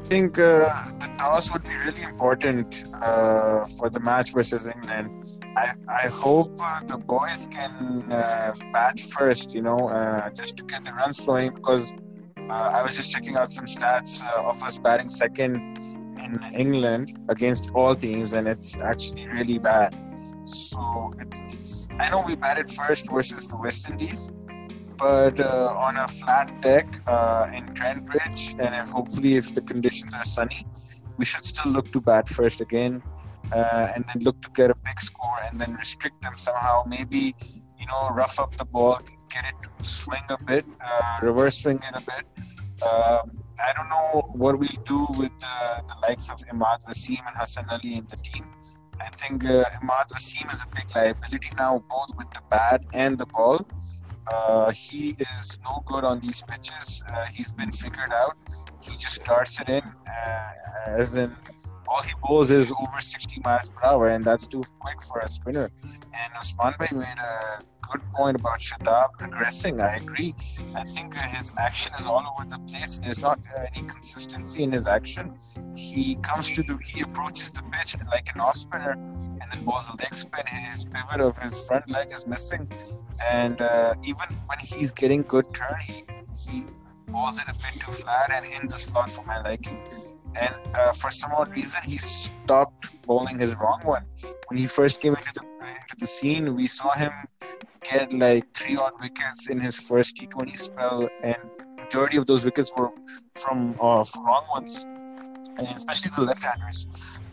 think 0.09 0.39
uh, 0.39 0.69
the 1.01 1.09
toss 1.19 1.53
would 1.53 1.65
be 1.65 1.75
really 1.85 2.03
important 2.03 2.85
uh, 3.03 3.67
for 3.77 3.91
the 3.91 3.99
match 3.99 4.33
versus 4.33 4.69
England. 4.69 5.11
I, 5.57 5.73
I 5.89 6.07
hope 6.09 6.57
uh, 6.63 6.81
the 6.87 6.99
boys 6.99 7.49
can 7.51 8.05
uh, 8.13 8.53
bat 8.73 9.01
first, 9.01 9.53
you 9.53 9.63
know, 9.63 9.89
uh, 9.89 10.31
just 10.31 10.57
to 10.59 10.65
get 10.65 10.85
the 10.85 10.93
runs 10.93 11.25
flowing 11.25 11.55
because 11.55 11.93
uh, 12.49 12.77
I 12.77 12.83
was 12.85 12.97
just 12.97 13.13
checking 13.13 13.37
out 13.37 13.51
some 13.51 13.67
stats 13.67 14.23
of 14.39 14.63
us 14.63 14.79
batting 14.79 15.09
second 15.09 15.57
in 16.25 16.41
England 16.55 17.19
against 17.29 17.73
all 17.75 17.97
teams, 17.97 18.33
and 18.33 18.47
it's 18.47 18.81
actually 18.81 19.27
really 19.27 19.59
bad. 19.59 19.95
So 20.45 21.11
I 21.99 22.11
know 22.11 22.23
we 22.25 22.37
batted 22.37 22.71
first 22.71 23.11
versus 23.11 23.49
the 23.49 23.57
West 23.57 23.89
Indies, 23.91 24.31
but 24.99 25.41
uh, 25.41 25.75
on 25.77 25.97
a 25.97 26.07
flat 26.09 26.61
deck 26.61 26.87
in 27.55 27.75
Trent 27.75 28.07
Bridge, 28.07 28.55
and 28.59 28.75
if 28.75 28.91
hopefully 28.91 29.35
if 29.37 29.53
the 29.55 29.61
conditions 29.63 30.15
are 30.15 30.25
sunny, 30.25 30.67
we 31.17 31.25
should 31.25 31.45
still 31.45 31.73
look 31.73 31.91
to 31.93 32.01
bat 32.01 32.29
first 32.29 32.61
again 32.61 33.03
uh, 33.53 33.93
and 33.95 34.05
then 34.07 34.23
look 34.23 34.41
to 34.43 34.51
get 34.51 34.71
a 34.71 34.75
big 34.75 35.01
score 35.01 35.39
and 35.47 35.61
then 35.61 35.75
restrict 35.75 36.21
them 36.23 36.37
somehow. 36.37 36.85
Maybe 36.87 37.35
you 37.79 37.87
know 37.87 38.09
rough 38.11 38.39
up 38.41 38.57
the 38.57 38.65
ball, 38.65 38.99
get 39.31 39.45
it 39.45 39.55
to 39.63 39.85
swing 39.85 40.23
a 40.29 40.39
bit, 40.43 40.65
uh, 40.85 41.19
reverse 41.23 41.59
swing 41.59 41.81
it 41.83 41.95
a 41.95 42.05
bit. 42.05 42.25
Um, 42.83 43.43
I 43.63 43.73
don't 43.75 43.89
know 43.89 44.23
what 44.33 44.59
we'll 44.59 44.83
do 44.85 45.07
with 45.17 45.33
uh, 45.45 45.81
the 45.87 45.95
likes 46.07 46.29
of 46.31 46.39
Imad 46.53 46.85
Wasim 46.87 47.27
and 47.27 47.37
Hassan 47.37 47.67
Ali 47.71 47.95
in 47.95 48.07
the 48.07 48.17
team. 48.17 48.45
I 49.01 49.09
think 49.11 49.45
uh, 49.45 49.65
Imad 49.83 50.09
Wasim 50.13 50.53
is 50.53 50.63
a 50.63 50.67
big 50.75 50.95
liability 50.95 51.51
now, 51.57 51.83
both 51.89 52.17
with 52.17 52.31
the 52.33 52.43
bat 52.51 52.85
and 52.93 53.17
the 53.17 53.27
ball. 53.27 53.67
Uh, 54.27 54.71
he 54.73 55.15
is 55.19 55.59
no 55.65 55.83
good 55.87 56.05
on 56.05 56.21
these 56.21 56.43
pitches. 56.43 57.03
Uh, 57.13 57.27
he's 57.27 57.53
been 57.53 57.71
figured 57.71 58.13
out. 58.13 58.37
He 58.83 58.93
just 58.93 59.15
starts 59.15 59.61
it 59.61 59.69
in, 59.69 59.83
uh, 59.83 60.53
as 60.87 61.17
in 61.17 61.35
all 61.89 62.03
he 62.03 62.13
bowls 62.23 62.51
is 62.51 62.73
over 62.73 63.01
60 63.01 63.41
miles 63.45 63.69
per 63.69 63.87
hour, 63.87 64.09
and 64.09 64.25
that's 64.25 64.47
too 64.47 64.63
quick 64.79 65.03
for 65.03 65.19
a 65.21 65.29
spinner. 65.29 65.71
And 65.83 66.33
Usman 66.39 66.75
Bhai 66.79 66.89
made 66.93 67.19
a 67.19 67.59
good 67.89 68.01
point 68.13 68.41
about 68.41 68.59
Shadab 68.59 69.09
regressing. 69.21 69.81
I 69.83 69.97
agree. 69.97 70.35
I 70.75 70.85
think 70.85 71.15
his 71.15 71.53
action 71.59 71.93
is 71.99 72.07
all 72.07 72.25
over 72.33 72.49
the 72.49 72.59
place. 72.71 72.99
There's 72.99 73.21
not 73.21 73.39
uh, 73.57 73.67
any 73.75 73.87
consistency 73.87 74.63
in 74.63 74.73
his 74.73 74.87
action. 74.87 75.35
He 75.77 76.17
comes 76.17 76.51
to 76.53 76.63
the, 76.63 76.79
he 76.85 77.03
approaches 77.03 77.53
the 77.53 77.63
pitch 77.73 77.97
like 78.07 78.29
an 78.35 78.41
off 78.41 78.57
spinner, 78.57 78.93
and 78.93 79.45
then 79.51 79.65
bowls 79.65 79.89
a 79.89 79.97
leg 80.03 80.15
spin. 80.15 80.47
His 80.47 80.85
pivot 80.87 81.21
of 81.21 81.39
his 81.39 81.67
front 81.67 81.89
leg 81.91 82.09
is 82.13 82.27
missing, 82.27 82.69
and 83.25 83.61
uh, 83.61 83.95
even 84.03 84.29
when 84.47 84.59
he's 84.59 84.93
getting 84.93 85.23
good 85.23 85.53
turn, 85.55 85.79
he 85.81 86.05
he 86.35 86.65
bowls 87.09 87.39
it 87.39 87.49
a 87.49 87.53
bit 87.55 87.81
too 87.81 87.93
flat 87.93 88.31
and 88.33 88.45
in 88.45 88.69
the 88.69 88.77
slot 88.77 89.11
for 89.13 89.25
my 89.25 89.41
liking 89.41 89.79
and 90.39 90.55
uh, 90.75 90.93
for 90.93 91.11
some 91.11 91.33
odd 91.33 91.51
reason 91.51 91.81
he 91.85 91.99
stopped 91.99 93.03
bowling 93.03 93.39
his 93.39 93.55
wrong 93.57 93.81
one. 93.85 94.05
When 94.49 94.59
he 94.59 94.67
first 94.67 95.01
came 95.01 95.15
into 95.15 95.33
the 95.35 95.45
into 95.83 95.97
the 95.99 96.07
scene 96.07 96.55
we 96.55 96.67
saw 96.67 96.91
him 96.91 97.13
get 97.83 98.13
like 98.13 98.45
three 98.55 98.77
odd 98.77 98.93
wickets 99.01 99.49
in 99.49 99.61
his 99.61 99.77
first 99.77 100.17
T20 100.17 100.57
spell 100.57 101.09
and 101.23 101.37
majority 101.77 102.17
of 102.17 102.27
those 102.27 102.45
wickets 102.45 102.73
were 102.77 102.91
from 103.37 103.75
uh, 103.81 104.05
wrong 104.19 104.47
ones 104.51 104.85
and 105.59 105.67
especially 105.75 106.11
the 106.17 106.23
left-handers. 106.23 106.87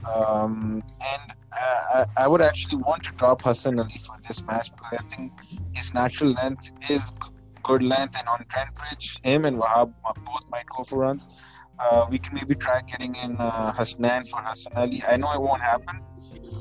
Um, 0.05 0.83
and 1.11 1.33
uh, 1.59 2.05
I, 2.17 2.27
would 2.27 2.41
actually 2.41 2.77
want 2.77 3.03
to 3.03 3.11
drop 3.13 3.41
Hassan 3.41 3.79
Ali 3.79 3.97
for 3.97 4.17
this 4.27 4.43
match 4.45 4.71
because 4.75 4.99
I 4.99 5.03
think 5.03 5.31
his 5.73 5.93
natural 5.93 6.31
length 6.31 6.71
is 6.89 7.11
good 7.63 7.81
length 7.81 8.17
and 8.17 8.27
on 8.27 8.45
Trent 8.49 8.75
Bridge 8.75 9.19
him 9.23 9.45
and 9.45 9.57
Wahab 9.57 9.93
both 10.25 10.49
might 10.49 10.65
go 10.67 10.83
for 10.83 10.99
runs 10.99 11.29
uh, 11.79 12.05
we 12.09 12.19
can 12.19 12.33
maybe 12.35 12.55
try 12.55 12.81
getting 12.81 13.15
in 13.15 13.35
uh, 13.37 13.73
Hasnain 13.73 14.29
for 14.29 14.41
Hassan 14.41 14.73
Ali. 14.75 15.03
I 15.07 15.17
know 15.17 15.31
it 15.33 15.41
won't 15.41 15.61
happen 15.61 16.01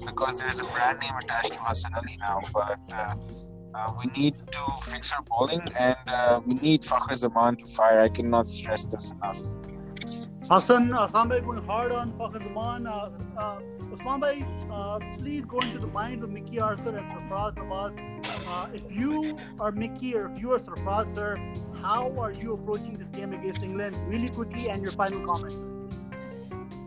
because 0.05 0.41
there's 0.41 0.61
a 0.61 0.65
brand 0.65 1.01
name 1.01 1.15
attached 1.17 1.55
to 1.55 1.61
Hassan 1.61 1.95
Ali 1.95 2.17
now, 2.19 2.41
but 2.53 2.81
uh, 2.93 3.15
uh, 3.75 3.93
we 3.99 4.07
need 4.21 4.35
to 4.53 4.61
fix 4.83 5.13
our 5.13 5.23
bowling 5.23 5.63
and 5.79 5.97
uh, 6.07 6.41
we 6.47 6.55
need 6.55 6.83
Fakhar 6.83 7.15
Zaman 7.15 7.57
to 7.57 7.67
fire. 7.67 8.01
I 8.01 8.09
cannot 8.09 8.49
stress 8.49 8.85
this 8.85 9.11
enough. 9.11 9.39
Hassan 10.50 10.94
Assam 10.94 11.30
Bhai 11.30 11.42
going 11.42 11.64
hard 11.64 11.92
on 11.92 12.12
Fakhar 12.14 12.42
Zaman. 12.42 12.88
Uh, 12.88 13.10
uh, 13.38 13.60
Usman 13.94 14.20
Bhai, 14.20 14.46
uh, 14.72 15.00
please 15.18 15.46
go 15.46 15.60
into 15.60 15.80
the 15.80 15.88
minds 15.88 16.22
of 16.22 16.30
Mickey 16.30 16.60
Arthur 16.60 16.96
and 16.96 17.08
Sarfraz 17.10 17.56
Nawaz. 17.56 17.98
Uh, 18.48 18.68
if 18.74 18.92
you 18.92 19.38
are 19.60 19.72
Mickey 19.72 20.16
or 20.16 20.30
if 20.30 20.42
you 20.42 20.54
are 20.54 20.60
Sarfraz, 20.60 21.14
sir, 21.16 21.38
how 21.82 22.14
are 22.18 22.32
you 22.32 22.54
approaching 22.54 22.94
this 22.94 23.10
game 23.10 23.34
against 23.34 23.62
England? 23.62 23.98
Really 24.08 24.30
quickly 24.30 24.70
and 24.70 24.82
your 24.84 24.94
final 24.94 25.26
comments. 25.26 25.66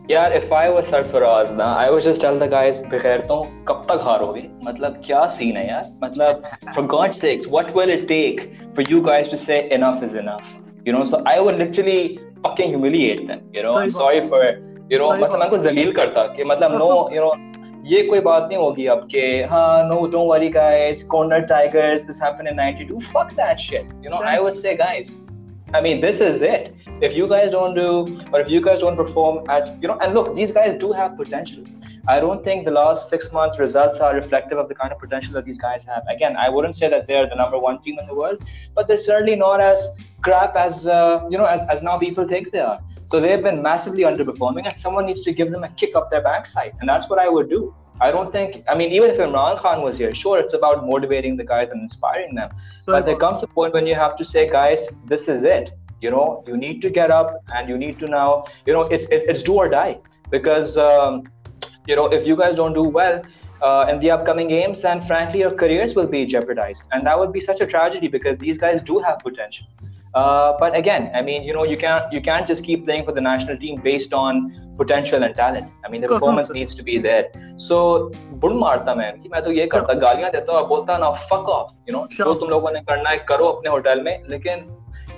यार 0.09 0.33
if 0.33 0.53
I 0.53 0.69
was 0.69 0.83
Sarfaraz 0.85 1.51
ना 1.57 1.65
I 1.79 1.89
was 1.89 2.03
just 2.03 2.21
tell 2.21 2.39
the 2.39 2.49
guys 2.51 2.81
बगैर 2.93 3.21
तो 3.27 3.41
कब 3.67 3.85
तक 3.89 4.01
हारोगे 4.03 4.41
मतलब 4.63 5.01
क्या 5.05 5.25
scene 5.35 5.57
है 5.57 5.67
यार 5.67 5.91
मतलब 6.03 6.49
for 6.75 6.85
God 6.95 7.11
sex 7.19 7.47
what 7.51 7.75
will 7.77 7.91
it 7.91 8.07
take 8.07 8.41
for 8.75 8.91
you 8.91 9.01
guys 9.01 9.31
to 9.31 9.37
say 9.45 9.59
enough 9.77 10.03
is 10.03 10.15
enough 10.23 10.57
you 10.85 10.93
know 10.93 11.03
so 11.03 11.17
i 11.31 11.39
would 11.39 11.57
literally 11.57 12.19
fucking 12.43 12.75
humiliate 12.75 13.25
them 13.27 13.41
you 13.53 13.63
know 13.63 13.73
i'm 13.83 13.95
sorry 13.99 14.21
for 14.33 14.43
you 14.89 14.99
know 14.99 15.09
मतलब 15.11 15.39
मैं 15.39 15.45
उनको 15.45 15.57
जलील 15.69 15.91
करता 16.01 16.27
कि 16.35 16.43
मतलब 16.51 16.77
no 16.83 16.91
you 17.15 17.23
know 17.25 17.33
ये 17.91 18.01
कोई 18.07 18.19
बात 18.29 18.47
नहीं 18.49 18.57
होगी 18.57 18.85
अब 18.93 19.07
के 19.11 19.25
हाँ 19.51 19.89
no 19.89 19.99
don't 20.15 20.31
worry 20.31 20.49
guys 20.55 21.03
corner 21.13 21.41
tigers 21.51 22.07
this 22.09 22.23
happened 22.27 22.51
in 22.53 22.63
92 22.63 23.03
fuck 23.13 23.35
that 23.41 23.67
shit 23.67 23.93
you 24.05 24.15
know 24.15 24.23
i 24.33 24.39
would 24.45 24.63
say 24.63 24.75
guys 24.85 25.17
I 25.73 25.79
mean, 25.79 26.01
this 26.01 26.19
is 26.19 26.41
it. 26.41 26.75
If 27.01 27.13
you 27.15 27.27
guys 27.27 27.51
don't 27.51 27.73
do, 27.73 28.21
or 28.33 28.41
if 28.41 28.49
you 28.49 28.59
guys 28.61 28.81
don't 28.81 28.97
perform 28.97 29.49
at, 29.49 29.81
you 29.81 29.87
know, 29.87 29.97
and 30.01 30.13
look, 30.13 30.35
these 30.35 30.51
guys 30.51 30.75
do 30.75 30.91
have 30.91 31.15
potential. 31.15 31.63
I 32.08 32.20
don't 32.20 32.44
think 32.44 32.64
the 32.64 32.70
last 32.70 33.08
six 33.08 33.32
months 33.32 33.58
results 33.58 33.98
are 33.98 34.14
reflective 34.14 34.58
of 34.58 34.68
the 34.68 34.74
kind 34.74 34.92
of 34.92 34.98
potential 34.98 35.34
that 35.34 35.44
these 35.44 35.58
guys 35.58 35.84
have. 35.84 36.02
Again, 36.08 36.36
I 36.36 36.48
wouldn't 36.48 36.76
say 36.76 36.88
that 36.88 37.06
they're 37.06 37.28
the 37.28 37.34
number 37.34 37.58
one 37.58 37.82
team 37.82 37.98
in 37.98 38.06
the 38.06 38.14
world, 38.14 38.44
but 38.74 38.86
they're 38.86 38.98
certainly 38.98 39.36
not 39.36 39.60
as 39.60 39.88
crap 40.22 40.54
as 40.56 40.86
uh, 40.86 41.26
you 41.30 41.38
know 41.38 41.44
as, 41.44 41.62
as 41.68 41.82
now 41.82 41.98
people 41.98 42.26
think 42.26 42.52
they 42.52 42.60
are. 42.60 42.80
So 43.08 43.20
they've 43.20 43.42
been 43.42 43.62
massively 43.62 44.02
underperforming, 44.02 44.68
and 44.68 44.78
someone 44.80 45.06
needs 45.06 45.22
to 45.22 45.32
give 45.32 45.50
them 45.50 45.64
a 45.64 45.68
kick 45.70 45.94
up 45.94 46.10
their 46.10 46.22
backside, 46.22 46.74
and 46.80 46.88
that's 46.88 47.08
what 47.08 47.18
I 47.18 47.28
would 47.28 47.48
do. 47.48 47.74
I 48.00 48.10
don't 48.10 48.30
think, 48.30 48.62
I 48.68 48.74
mean, 48.74 48.92
even 48.92 49.10
if 49.10 49.16
Imran 49.16 49.58
Khan 49.58 49.80
was 49.80 49.96
here, 49.96 50.14
sure, 50.14 50.38
it's 50.38 50.52
about 50.52 50.86
motivating 50.86 51.36
the 51.36 51.44
guys 51.44 51.68
and 51.70 51.80
inspiring 51.80 52.34
them. 52.34 52.50
But 52.84 53.06
there 53.06 53.16
comes 53.16 53.42
a 53.42 53.46
point 53.46 53.72
when 53.72 53.86
you 53.86 53.94
have 53.94 54.18
to 54.18 54.24
say, 54.24 54.48
guys, 54.48 54.80
this 55.06 55.28
is 55.28 55.44
it. 55.44 55.70
You 56.02 56.10
know, 56.10 56.44
you 56.46 56.58
need 56.58 56.82
to 56.82 56.90
get 56.90 57.10
up 57.10 57.42
and 57.54 57.70
you 57.70 57.78
need 57.78 57.98
to 58.00 58.06
now, 58.06 58.44
you 58.66 58.74
know, 58.74 58.82
it's 58.82 59.06
it, 59.06 59.24
it's 59.28 59.42
do 59.42 59.54
or 59.54 59.68
die. 59.70 59.98
Because, 60.30 60.76
um, 60.76 61.22
you 61.87 61.95
know, 61.95 62.05
if 62.05 62.27
you 62.27 62.35
guys 62.35 62.55
don't 62.55 62.73
do 62.73 62.83
well, 62.83 63.21
uh, 63.61 63.85
in 63.89 63.99
the 63.99 64.09
upcoming 64.09 64.47
games, 64.47 64.81
then 64.81 65.01
frankly, 65.01 65.39
your 65.39 65.51
careers 65.51 65.95
will 65.95 66.07
be 66.07 66.25
jeopardized. 66.25 66.83
And 66.91 67.05
that 67.05 67.17
would 67.17 67.31
be 67.31 67.41
such 67.41 67.61
a 67.61 67.67
tragedy 67.67 68.07
because 68.07 68.37
these 68.39 68.57
guys 68.57 68.81
do 68.81 68.99
have 68.99 69.19
potential. 69.19 69.67
Uh, 70.13 70.57
but 70.59 70.75
again, 70.75 71.09
I 71.15 71.21
mean, 71.21 71.43
you 71.43 71.53
know, 71.53 71.63
you 71.63 71.77
can't 71.77 72.11
you 72.11 72.21
can't 72.21 72.45
just 72.45 72.65
keep 72.65 72.85
playing 72.85 73.05
for 73.05 73.13
the 73.13 73.21
national 73.21 73.57
team 73.57 73.79
based 73.81 74.13
on 74.13 74.51
potential 74.77 75.23
and 75.23 75.33
talent. 75.33 75.69
I 75.85 75.89
mean, 75.89 76.01
the 76.01 76.07
performance 76.07 76.49
needs 76.49 76.75
to 76.75 76.83
be 76.83 76.97
there. 76.97 77.31
So, 77.57 78.11
बुड़ 78.41 78.53
मारता 78.53 78.93
मैं 78.93 79.11
कि 79.21 79.29
मैं 79.29 79.41
तो 79.43 79.51
ये 79.51 79.67
करता 79.71 79.93
गालियां 79.99 80.31
देता 80.31 80.53
और 80.53 80.67
बोलता 80.67 80.97
ना 80.97 81.11
fuck 81.29 81.47
off, 81.55 81.71
you 81.87 81.95
know, 81.95 82.07
जो 82.17 82.33
तुम 82.33 82.49
लोगों 82.49 82.71
ने 82.71 82.81
करना 82.89 83.09
है 83.09 83.17
करो 83.29 83.47
अपने 83.47 83.69
होटल 83.71 84.01
में, 84.03 84.23
लेकिन 84.29 84.65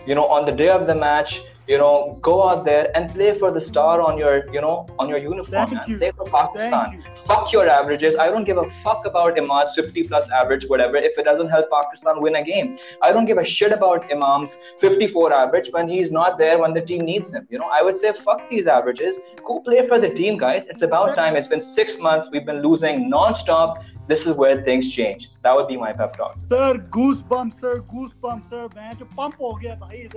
you 0.06 0.16
know, 0.16 0.28
on 0.38 0.46
the 0.46 0.56
day 0.62 0.70
of 0.70 0.86
the 0.88 0.96
match, 0.96 1.40
You 1.69 1.77
know, 1.77 2.19
go 2.23 2.49
out 2.49 2.65
there 2.65 2.91
and 2.97 3.13
play 3.15 3.39
for 3.39 3.51
the 3.53 3.61
star 3.61 4.01
on 4.01 4.17
your, 4.17 4.51
you 4.53 4.61
know, 4.61 4.87
on 4.99 5.09
your 5.09 5.19
uniform. 5.19 5.71
Thank 5.71 5.87
you. 5.87 5.99
Play 5.99 6.13
for 6.17 6.25
Pakistan. 6.25 7.05
Fuck 7.27 7.53
your 7.53 7.69
averages. 7.69 8.17
I 8.17 8.29
don't 8.29 8.45
give 8.45 8.57
a 8.57 8.69
fuck 8.83 9.05
about 9.05 9.37
Imam's 9.37 9.75
50 9.75 10.05
plus 10.05 10.29
average, 10.31 10.67
whatever, 10.67 10.97
if 10.97 11.19
it 11.19 11.25
doesn't 11.25 11.51
help 11.51 11.67
Pakistan 11.71 12.23
win 12.23 12.37
a 12.37 12.43
game. 12.43 12.79
I 13.03 13.13
don't 13.13 13.27
give 13.27 13.37
a 13.37 13.45
shit 13.45 13.73
about 13.73 14.11
Imam's 14.11 14.57
54 14.79 15.33
average 15.33 15.69
when 15.71 15.89
he's 15.89 16.11
not 16.11 16.39
there 16.39 16.59
when 16.59 16.73
the 16.73 16.81
team 16.81 17.03
needs 17.03 17.31
him. 17.31 17.47
You 17.51 17.59
know, 17.59 17.69
I 17.71 17.83
would 17.83 17.97
say 17.99 18.13
fuck 18.13 18.49
these 18.49 18.67
averages. 18.67 19.17
Go 19.45 19.61
play 19.61 19.87
for 19.87 20.01
the 20.01 20.09
team, 20.09 20.39
guys. 20.39 20.65
It's 20.71 20.83
about 20.83 21.15
time. 21.15 21.37
It's 21.37 21.47
been 21.47 21.61
six 21.61 21.99
months. 21.99 22.29
We've 22.33 22.47
been 22.47 22.63
losing 22.63 23.11
non-stop. 23.11 23.85
This 24.09 24.21
is 24.21 24.33
where 24.33 24.63
things 24.63 24.91
change. 24.91 25.29
That 25.43 25.55
would 25.55 25.69
be 25.69 25.77
my 25.77 25.93
pep 25.93 26.17
talk. 26.17 26.39
Sir, 26.49 26.75
goosebumps, 26.91 27.61
sir, 27.61 27.83
goosebumps, 27.83 28.49
sir. 28.49 28.69
Man, 28.75 28.97
to 28.97 29.05
pump 29.05 29.37
bhai. 29.39 30.09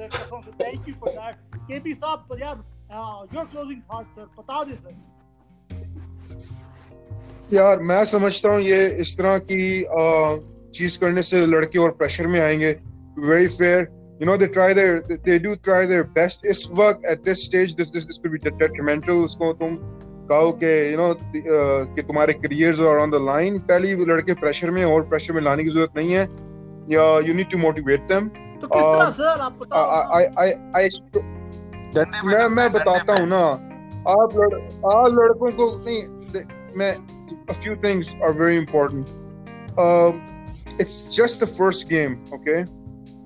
Thank 0.58 0.88
you 0.88 0.95
for 0.97 1.12
that. 1.14 1.40
KP 1.70 1.95
साहब 1.95 2.38
यार 2.41 2.57
your 3.34 3.45
closing 3.51 3.82
thoughts, 3.89 4.12
sir. 4.16 4.26
बता 4.39 4.64
दे 4.64 4.74
sir. 4.84 4.93
यार 7.53 7.80
मैं 7.91 8.03
समझता 8.05 8.49
हूँ 8.49 8.62
ये 8.62 8.88
इस 9.01 9.18
तरह 9.18 9.38
की 9.51 9.64
चीज़ 10.78 10.99
करने 10.99 11.22
से 11.30 11.45
लड़के 11.45 11.80
और 11.80 11.91
प्रेशर 11.99 12.28
में 12.28 12.39
आएँगे। 12.41 12.72
Very 13.20 13.47
fair 13.47 13.88
you 14.22 14.28
know 14.28 14.36
they 14.38 14.47
try 14.55 14.70
their 14.78 14.93
they 15.28 15.38
do 15.45 15.55
try 15.68 15.82
their 15.91 16.03
best. 16.18 16.45
इस 16.45 16.68
वक्त 16.80 17.07
at 17.12 17.24
this 17.26 17.39
stage 17.45 17.72
this 17.78 17.89
this, 17.95 18.05
this 18.05 18.20
could 18.20 18.34
be 18.34 18.39
detrimental 18.49 19.24
उसको 19.26 19.51
तुम 19.62 19.76
कहो 20.32 20.51
कि 20.64 20.72
यू 20.91 20.97
नो 20.97 21.14
कि 21.95 22.01
तुम्हारे 22.01 22.34
careers 22.34 22.80
are 22.80 22.97
on 22.97 23.12
the 23.12 23.22
line 23.26 23.59
पहली 23.72 23.95
लड़के 24.12 24.34
प्रेशर 24.41 24.72
में 24.72 24.84
और 24.86 25.07
प्रेशर 25.09 25.34
में 25.34 25.41
लाने 25.41 25.64
की 25.64 25.70
ज़रूरत 25.70 25.97
नहीं 25.97 26.12
है। 26.14 26.24
या 26.91 27.03
you 27.28 27.34
need 27.34 27.51
to 27.51 27.57
motivate 27.57 28.07
them 28.12 28.28
तो 28.28 28.68
किस 28.68 28.84
तरह 28.84 29.09
सर 29.18 29.39
आप 29.41 29.57
बताओ 29.62 29.84
आई 30.18 30.26
आई 30.43 30.53
आई 30.76 30.89
मैं 31.97 32.49
मैं 32.49 32.72
बताता 32.72 33.14
हूँ 33.18 33.28
ना 33.28 33.42
आप 34.09 34.34
लड़ 34.36 34.55
आप 34.92 35.09
लड़कों 35.18 35.53
को 35.61 35.66
नहीं 35.86 36.01
मैं 36.78 36.94
a 37.49 37.55
few 37.55 37.76
things 37.76 38.14
are 38.22 38.32
very 38.32 38.57
important 38.57 39.09
um, 39.78 40.20
it's 40.78 41.14
just 41.14 41.40
the 41.40 41.47
first 41.47 41.88
game 41.88 42.18
okay 42.32 42.64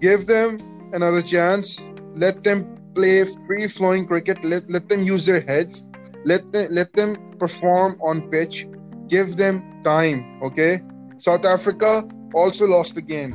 give 0.00 0.26
them 0.26 0.58
another 0.92 1.22
chance 1.22 1.84
let 2.14 2.42
them 2.44 2.64
play 2.94 3.24
free 3.24 3.66
flowing 3.66 4.06
cricket 4.06 4.44
let, 4.44 4.68
let 4.70 4.88
them 4.88 5.02
use 5.02 5.26
their 5.26 5.40
heads 5.40 5.90
let 6.24 6.50
them 6.52 6.66
let 6.70 6.92
them 6.94 7.16
perform 7.38 7.98
on 8.00 8.22
pitch 8.30 8.66
give 9.08 9.36
them 9.36 9.62
time 9.84 10.40
okay 10.42 10.80
south 11.16 11.44
africa 11.44 12.08
also 12.34 12.66
lost 12.66 12.94
the 12.94 13.02
game 13.02 13.34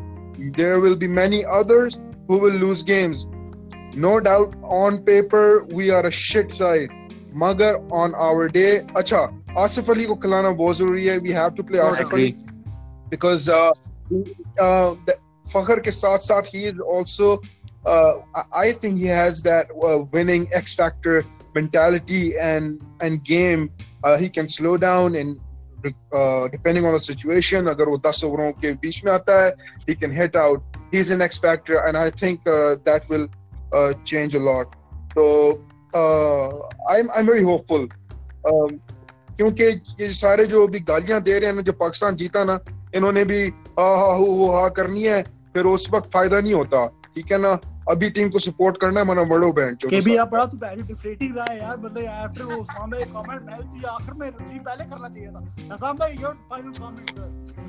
there 0.56 0.80
will 0.80 0.96
be 0.96 1.08
many 1.08 1.46
others 1.46 2.06
who 2.28 2.38
will 2.40 2.54
lose 2.54 2.84
games 2.84 3.28
no 3.94 4.20
doubt 4.20 4.56
on 4.64 5.02
paper 5.04 5.64
we 5.66 5.90
are 5.90 6.06
a 6.06 6.12
shit 6.12 6.54
side 6.54 6.90
magar 7.44 7.74
on 7.92 8.16
our 8.16 8.48
day 8.50 8.80
acha 9.02 9.22
asif 9.66 9.92
ali 9.94 10.08
ko 10.12 10.16
khilana 10.26 10.56
bahut 10.62 10.82
zaruri 10.82 11.06
hai 11.12 11.18
we 11.28 11.36
have 11.42 11.56
to 11.60 11.64
play 11.64 11.84
asif 11.90 12.12
ali 12.18 12.32
because 13.10 13.48
uh, 13.50 13.72
uh, 14.60 14.96
the, 15.06 15.16
Fakhar 15.46 15.78
ke 15.86 15.94
saath 15.96 16.26
saath 16.26 16.52
he 16.52 16.66
is 16.66 16.80
also 16.80 17.40
uh, 17.86 18.14
I 18.52 18.72
think 18.72 18.98
he 18.98 19.06
has 19.06 19.44
that 19.44 19.70
uh, 19.88 20.00
winning 20.12 20.48
X 20.52 20.76
factor 20.76 21.24
mentality 21.54 22.38
and 22.38 22.82
and 23.00 23.24
game 23.24 23.70
uh, 24.04 24.18
he 24.18 24.30
can 24.30 24.50
slow 24.50 24.78
down 24.78 25.16
and 25.16 25.40
uh, 26.12 26.48
depending 26.48 26.86
on 26.86 26.94
the 26.94 27.04
situation 27.08 27.68
agar 27.68 27.88
wo 27.90 27.98
10 27.98 28.24
ओवरों 28.30 28.52
के 28.62 28.74
बीच 28.82 29.04
में 29.06 29.12
आता 29.14 29.36
है 29.44 29.54
he 29.88 29.96
can 29.96 30.12
hit 30.12 30.36
out 30.36 30.80
he's 30.92 31.12
an 31.12 31.22
X 31.22 31.38
factor 31.38 31.78
and 31.86 31.98
I 31.98 32.10
think 32.10 32.42
uh, 32.48 32.76
that 32.90 33.08
will 33.08 33.28
uh, 33.75 33.93
change 34.05 34.35
a 34.35 34.39
lot. 34.39 34.77
So 35.17 35.25
uh, 35.95 36.49
I'm 36.89 37.11
I'm 37.11 37.27
very 37.27 37.43
hopeful. 37.43 37.89
Um, 38.53 38.81
क्योंकि 39.37 39.65
ये 40.01 40.13
सारे 40.13 40.45
जो 40.47 40.67
भी 40.69 40.81
गालियाँ 40.81 41.21
दे 41.23 41.39
रहे 41.39 41.53
हैं 41.53 41.65
जो 41.65 41.73
पाकिस्तान 41.73 42.17
जीता 42.17 42.45
ना 42.45 42.59
इन्होंने 42.95 43.25
भी 43.25 43.47
हा 43.49 43.97
हा 43.97 44.15
हो 44.17 44.51
हा 44.53 44.69
करनी 44.69 45.03
है 45.03 45.23
फिर 45.23 45.65
उस 45.65 45.93
वक्त 45.93 46.11
फ़ायदा 46.13 46.41
नहीं 46.41 46.55
होता 46.55 46.87
ठीक 46.87 47.33
है 47.33 47.39
ना? 47.39 47.61
अभी 47.90 48.10
टीम 48.10 48.30
को 48.30 48.40
सपोर्ट 48.40 48.78
करना 48.82 49.00
है 49.00 49.06
मना 49.08 49.24
बड़ो 49.30 49.52
बैंड 49.54 49.78
जो 49.78 49.90
के 49.90 50.00
भी 50.06 50.16
आप 50.18 50.30
बड़ा 50.30 50.46
तू 50.46 50.58
पहले 50.58 50.84
डिफरेटिंग 50.84 51.36
रहा 51.38 51.46
है 51.50 51.60
यार 51.60 51.78
मतलब 51.78 52.06
आफ्टर 52.06 52.44
वो 52.44 52.56
उस्मान 52.62 52.92
भाई 52.92 53.04
कमेंट 53.12 53.42
मैं 53.50 53.60
भी 53.74 53.84
आखिर 53.90 54.14
में 54.14 54.30
जी 54.32 54.60
पहले 54.60 54.86
करना 54.86 55.10
चाहिए 55.10 55.30
था 55.32 55.76
नसाम 55.76 55.98
भाई 55.98 56.16
your 56.22 56.34
final 56.52 56.72
comment 56.80 57.12
sir 57.20 57.64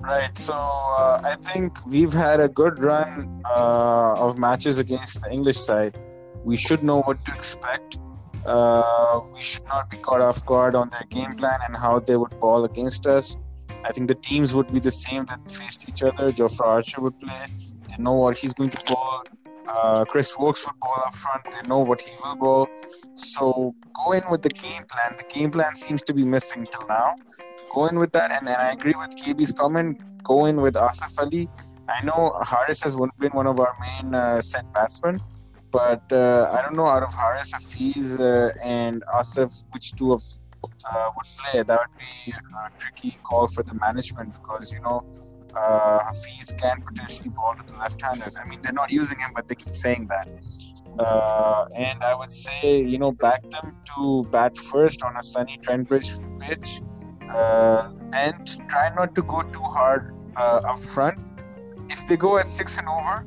Right, 0.00 0.38
so 0.38 0.54
uh, 0.54 1.20
I 1.28 1.34
think 1.46 1.78
we've 1.92 2.12
had 2.12 2.40
a 2.40 2.48
good 2.48 2.82
run 2.82 3.42
uh, 3.44 4.26
of 4.26 4.38
matches 4.38 4.78
against 4.78 5.22
the 5.22 5.30
English 5.36 5.56
side. 5.56 5.98
We 6.44 6.56
should 6.56 6.84
know 6.90 6.98
what 7.08 7.24
to 7.28 7.32
expect. 7.32 7.98
Uh, 8.46 9.20
we 9.34 9.42
should 9.42 9.66
not 9.72 9.90
be 9.90 9.96
caught 9.96 10.20
off 10.20 10.44
guard 10.46 10.78
on 10.82 10.90
their 10.90 11.06
game 11.16 11.34
plan 11.34 11.66
and 11.66 11.76
how 11.76 11.98
they 11.98 12.16
would 12.16 12.38
ball 12.44 12.64
against 12.64 13.06
us. 13.06 13.36
I 13.84 13.92
think 13.92 14.08
the 14.08 14.14
teams 14.28 14.54
would 14.54 14.72
be 14.72 14.80
the 14.80 14.90
same 14.90 15.24
that 15.32 15.50
faced 15.50 15.88
each 15.88 16.02
other. 16.02 16.30
Jofra 16.32 16.66
Archer 16.76 17.00
would 17.00 17.18
play. 17.18 17.42
They 17.88 18.02
know 18.02 18.14
what 18.14 18.38
he's 18.38 18.52
going 18.52 18.70
to 18.70 18.84
ball. 18.92 19.24
Uh, 19.67 20.05
Chris 20.05 20.37
Woakes 20.37 20.65
would 20.65 20.79
ball 20.79 21.03
up 21.05 21.13
front. 21.13 21.43
They 21.51 21.67
know 21.67 21.79
what 21.79 22.01
he 22.01 22.11
will 22.23 22.35
ball. 22.35 22.67
So 23.15 23.75
go 23.93 24.11
in 24.11 24.23
with 24.29 24.41
the 24.41 24.49
game 24.49 24.83
plan. 24.91 25.15
The 25.17 25.23
game 25.33 25.51
plan 25.51 25.75
seems 25.75 26.01
to 26.03 26.13
be 26.13 26.25
missing 26.25 26.67
till 26.71 26.85
now. 26.87 27.15
Go 27.73 27.87
in 27.87 27.97
with 27.97 28.11
that, 28.11 28.31
and, 28.31 28.47
and 28.47 28.57
I 28.57 28.71
agree 28.71 28.93
with 28.95 29.11
KB's 29.15 29.51
comment. 29.51 29.99
Go 30.23 30.45
in 30.45 30.61
with 30.61 30.75
Asif 30.75 31.17
Ali. 31.19 31.49
I 31.89 32.03
know 32.05 32.39
Haris 32.43 32.81
has 32.83 32.95
been 33.19 33.31
one 33.31 33.47
of 33.47 33.59
our 33.59 33.75
main 33.79 34.13
uh, 34.13 34.41
set 34.41 34.71
batsmen, 34.73 35.19
but 35.71 36.03
uh, 36.11 36.49
I 36.53 36.61
don't 36.61 36.75
know 36.75 36.87
out 36.87 37.03
of 37.03 37.13
Haris, 37.13 37.51
Hafiz, 37.51 38.19
uh, 38.19 38.51
and 38.63 39.03
Asif, 39.13 39.65
which 39.71 39.91
two 39.93 40.13
of 40.13 40.21
uh, 40.63 41.09
would 41.15 41.27
play. 41.37 41.63
That 41.63 41.79
would 41.79 41.97
be 41.97 42.31
a 42.31 42.79
tricky 42.79 43.17
call 43.23 43.47
for 43.47 43.63
the 43.63 43.73
management 43.73 44.33
because 44.33 44.71
you 44.71 44.81
know 44.81 45.03
uh, 45.55 45.99
Hafiz 46.03 46.53
can 46.57 46.81
potentially 46.81 47.29
ball 47.29 47.55
to 47.55 47.73
the 47.73 47.79
left-handers. 47.79 48.35
I 48.37 48.47
mean, 48.47 48.59
they're 48.61 48.73
not 48.73 48.91
using 48.91 49.19
him, 49.19 49.31
but 49.35 49.47
they 49.47 49.55
keep 49.55 49.75
saying 49.75 50.07
that. 50.07 50.27
Uh, 50.99 51.65
and 51.75 52.03
I 52.03 52.13
would 52.13 52.29
say, 52.29 52.81
you 52.81 52.99
know, 52.99 53.11
back 53.11 53.41
them 53.49 53.73
to 53.95 54.23
bat 54.31 54.57
first 54.57 55.01
on 55.03 55.17
a 55.17 55.23
sunny 55.23 55.57
Trent 55.57 55.89
Bridge 55.89 56.11
pitch 56.39 56.81
uh, 57.29 57.91
and 58.13 58.69
try 58.69 58.93
not 58.95 59.15
to 59.15 59.23
go 59.23 59.41
too 59.41 59.63
hard 59.63 60.13
uh, 60.35 60.61
up 60.69 60.77
front. 60.77 61.17
If 61.89 62.07
they 62.07 62.17
go 62.17 62.37
at 62.37 62.47
six 62.47 62.77
and 62.77 62.87
over 62.87 63.25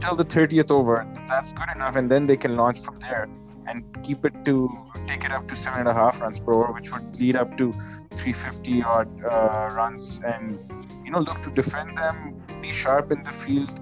till 0.00 0.16
the 0.16 0.24
30th 0.24 0.70
over, 0.70 1.06
that's 1.28 1.52
good 1.52 1.68
enough, 1.74 1.96
and 1.96 2.10
then 2.10 2.26
they 2.26 2.36
can 2.36 2.56
launch 2.56 2.80
from 2.80 2.98
there 2.98 3.28
and 3.66 3.84
keep 4.02 4.24
it 4.24 4.44
to 4.44 4.68
take 5.06 5.24
it 5.24 5.32
up 5.32 5.46
to 5.48 5.56
seven 5.56 5.80
and 5.80 5.88
a 5.88 5.94
half 5.94 6.20
runs 6.20 6.40
per 6.40 6.52
over, 6.52 6.72
which 6.72 6.92
would 6.92 7.18
lead 7.20 7.36
up 7.36 7.56
to 7.56 7.72
350 8.14 8.82
odd 8.82 9.08
uh, 9.24 9.70
runs. 9.72 10.20
And 10.24 10.58
you 11.05 11.11
know, 11.11 11.19
look 11.19 11.41
to 11.41 11.51
defend 11.51 11.97
them, 11.97 12.35
be 12.61 12.71
sharp 12.71 13.11
in 13.11 13.23
the 13.23 13.31
field, 13.31 13.79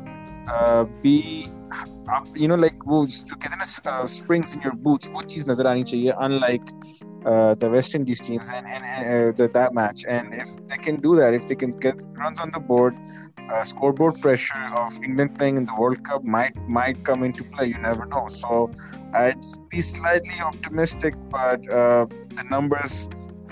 uh, 0.48 0.86
be 1.02 1.50
up, 2.10 2.28
you 2.36 2.48
know, 2.48 2.56
like 2.56 2.80
वो 2.88 3.06
जो 3.08 3.36
कहते 3.36 3.54
हैं 3.54 3.60
ना 3.86 4.08
springs 4.08 4.56
in 4.56 4.62
your 4.62 4.74
boots, 4.74 5.10
वो 5.16 5.22
चीज 5.24 5.50
नजर 5.50 5.68
आनी 5.68 5.84
चाहिए. 5.84 6.14
Unlike 6.28 6.72
uh, 7.26 7.56
the 7.56 7.70
West 7.70 7.96
Indies 7.96 8.22
teams 8.22 8.50
and, 8.50 8.68
and, 8.68 8.84
and 8.86 9.08
uh, 9.08 9.32
the, 9.36 9.50
that 9.50 9.74
match. 9.74 10.06
And 10.08 10.34
if 10.34 10.56
they 10.68 10.78
can 10.78 11.02
do 11.02 11.16
that, 11.18 11.34
if 11.34 11.48
they 11.48 11.56
can 11.56 11.72
get 11.72 12.02
runs 12.14 12.40
on 12.40 12.52
the 12.52 12.60
board, 12.60 12.96
uh, 13.52 13.64
scoreboard 13.64 14.22
pressure 14.22 14.70
of 14.76 14.98
England 15.04 15.38
playing 15.38 15.58
in 15.58 15.66
the 15.66 15.76
World 15.76 16.04
Cup 16.04 16.24
might 16.24 16.56
might 16.68 17.04
come 17.04 17.24
into 17.24 17.44
play. 17.44 17.68
You 17.68 17.78
never 17.78 18.06
know. 18.06 18.28
So 18.28 18.72
I'd 19.14 19.46
be 19.70 19.82
slightly 19.82 20.42
optimistic, 20.42 21.16
but 21.30 21.70
uh, 21.70 22.06
the 22.36 22.44
numbers. 22.50 23.10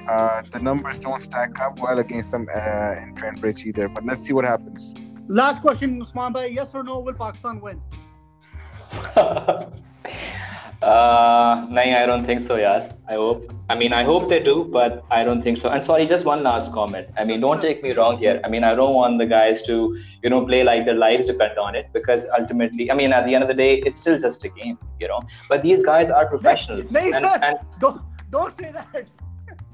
uh, 0.09 0.43
the 0.51 0.59
numbers 0.59 0.99
don't 0.99 1.21
stack 1.21 1.59
up 1.61 1.79
well 1.79 1.99
against 1.99 2.31
them 2.31 2.49
uh, 2.55 2.95
in 3.03 3.15
Trent 3.15 3.41
Bridge 3.41 3.65
either. 3.67 3.89
But 3.89 4.05
let's 4.05 4.23
see 4.23 4.33
what 4.33 4.45
happens. 4.45 4.95
Last 5.29 5.61
question, 5.61 6.03
Usman 6.03 6.33
Bhai. 6.33 6.49
Yes 6.49 6.75
or 6.75 6.83
no, 6.83 7.01
will 7.01 7.15
Pakistan 7.15 7.61
win? 7.61 7.81
Uh, 10.83 11.67
no, 11.69 11.83
I 11.83 12.07
don't 12.07 12.25
think 12.25 12.41
so, 12.41 12.57
yeah. 12.57 12.91
I 13.07 13.15
hope. 13.15 13.53
I 13.69 13.75
mean, 13.75 13.93
I 13.93 14.03
hope 14.03 14.31
they 14.31 14.43
do, 14.43 14.69
but 14.73 15.05
I 15.11 15.25
don't 15.25 15.43
think 15.43 15.59
so. 15.59 15.69
And 15.69 15.85
sorry, 15.85 16.07
just 16.07 16.25
one 16.25 16.43
last 16.43 16.73
comment. 16.73 17.09
I 17.19 17.25
mean, 17.25 17.41
don't 17.41 17.61
take 17.61 17.83
me 17.83 17.91
wrong 17.93 18.17
here. 18.17 18.41
I 18.45 18.49
mean, 18.49 18.65
I 18.65 18.75
don't 18.75 18.95
want 18.95 19.19
the 19.19 19.27
guys 19.27 19.63
to, 19.65 19.99
you 20.23 20.31
know, 20.31 20.47
play 20.47 20.63
like 20.63 20.87
their 20.87 20.95
lives 20.95 21.27
depend 21.27 21.59
on 21.59 21.75
it 21.75 21.91
because 21.93 22.25
ultimately, 22.39 22.91
I 22.91 22.95
mean, 22.95 23.13
at 23.13 23.27
the 23.27 23.35
end 23.35 23.43
of 23.45 23.49
the 23.49 23.55
day, 23.55 23.83
it's 23.85 24.01
still 24.01 24.19
just 24.19 24.43
a 24.45 24.49
game, 24.49 24.79
you 24.99 25.07
know. 25.07 25.21
But 25.51 25.63
these 25.63 25.85
guys 25.85 26.09
are 26.09 26.27
professionals. 26.27 26.91
Nathan, 26.91 27.27
and, 27.27 27.45
and 27.45 27.59
don't 27.79 28.01
don't 28.31 28.57
say 28.59 28.73
that. 28.73 29.07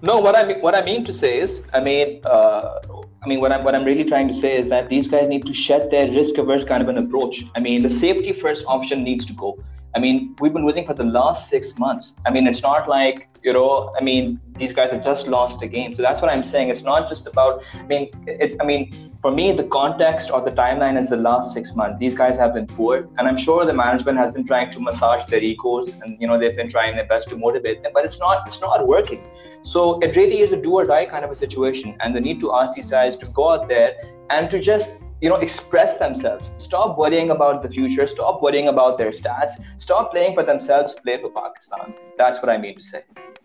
No, 0.03 0.19
what 0.19 0.37
I 0.37 0.45
mean, 0.45 0.61
what 0.61 0.75
I 0.75 0.85
mean 0.85 1.05
to 1.07 1.13
say 1.13 1.41
is, 1.41 1.63
I 1.73 1.81
mean, 1.81 2.21
uh, 2.25 2.81
I 3.23 3.27
mean, 3.27 3.41
what 3.41 3.51
I'm 3.51 3.65
what 3.65 3.75
I'm 3.75 3.85
really 3.85 4.05
trying 4.05 4.29
to 4.29 4.35
say 4.35 4.57
is 4.57 4.69
that 4.69 4.89
these 4.91 5.09
guys 5.09 5.29
need 5.29 5.47
to 5.47 5.55
shed 5.55 5.91
their 5.91 6.11
risk-averse 6.11 6.65
kind 6.65 6.83
of 6.83 6.89
an 6.89 6.99
approach. 6.99 7.43
I 7.55 7.61
mean, 7.61 7.83
the 7.83 7.91
safety 7.91 8.33
first 8.33 8.65
option 8.67 9.03
needs 9.03 9.25
to 9.27 9.33
go. 9.33 9.59
I 9.97 9.99
mean, 9.99 10.37
we've 10.41 10.53
been 10.53 10.67
losing 10.67 10.85
for 10.85 10.93
the 10.93 11.05
last 11.05 11.49
six 11.49 11.79
months. 11.79 12.13
I 12.27 12.31
mean, 12.31 12.47
it's 12.47 12.61
not 12.61 12.87
like, 12.87 13.29
you 13.43 13.55
know, 13.55 13.95
I 13.99 14.03
mean, 14.05 14.39
these 14.59 14.75
guys 14.75 14.91
have 14.91 15.03
just 15.03 15.27
lost 15.27 15.63
a 15.63 15.67
game. 15.67 15.95
So 15.95 16.03
that's 16.03 16.21
what 16.21 16.31
I'm 16.31 16.43
saying. 16.43 16.69
It's 16.69 16.83
not 16.83 17.09
just 17.09 17.27
about, 17.27 17.63
I 17.73 17.83
mean, 17.85 18.11
it's, 18.27 18.55
I 18.61 18.65
mean, 18.67 19.15
for 19.23 19.31
me, 19.31 19.53
the 19.53 19.65
context 19.65 20.31
or 20.31 20.43
the 20.43 20.51
timeline 20.51 21.01
is 21.01 21.09
the 21.09 21.17
last 21.17 21.55
six 21.55 21.75
months. 21.75 21.99
These 21.99 22.15
guys 22.15 22.37
have 22.37 22.53
been 22.53 22.67
poor. 22.67 23.09
And 23.17 23.27
I'm 23.27 23.39
sure 23.39 23.65
the 23.65 23.73
management 23.73 24.19
has 24.19 24.35
been 24.35 24.47
trying 24.47 24.71
to 24.73 24.81
massage 24.81 25.25
their 25.31 25.43
egos 25.43 25.89
and, 25.89 26.21
you 26.21 26.27
know, 26.27 26.39
they've 26.39 26.57
been 26.57 26.69
trying 26.69 26.95
their 26.95 27.07
best 27.07 27.31
to 27.31 27.37
motivate 27.39 27.83
them, 27.83 27.93
but 27.95 28.05
it's 28.05 28.19
not, 28.19 28.47
it's 28.47 28.61
not 28.61 28.87
working. 28.87 29.27
So 29.63 29.99
it 30.01 30.15
really 30.15 30.41
is 30.43 30.53
a 30.53 30.59
do 30.59 30.73
or 30.73 30.85
die 30.85 31.07
kind 31.07 31.25
of 31.25 31.31
a 31.31 31.37
situation. 31.37 31.97
And 32.01 32.15
they 32.15 32.21
need 32.21 32.39
to 32.41 32.53
ask 32.53 32.77
these 32.77 32.91
guys 32.91 33.17
to 33.17 33.27
go 33.31 33.49
out 33.53 33.67
there 33.67 33.97
and 34.29 34.51
to 34.51 34.61
just 34.61 34.91
you 35.21 35.29
know 35.31 35.37
express 35.37 35.99
themselves. 35.99 36.49
Stop 36.59 36.99
worrying 36.99 37.31
about 37.31 37.63
the 37.63 37.69
future. 37.69 38.07
Stop 38.07 38.43
worrying 38.43 38.69
about 38.69 38.99
their 38.99 39.11
stats. 39.11 39.53
Stop 39.79 40.11
playing 40.13 40.35
for 40.35 40.43
themselves. 40.45 40.95
Play 41.03 41.21
for 41.21 41.31
pakistan. 41.31 41.95
That's 42.19 42.43
what 42.43 42.51
i 42.51 42.59
mean 42.59 42.77
to 42.77 42.83
say. 42.83 43.03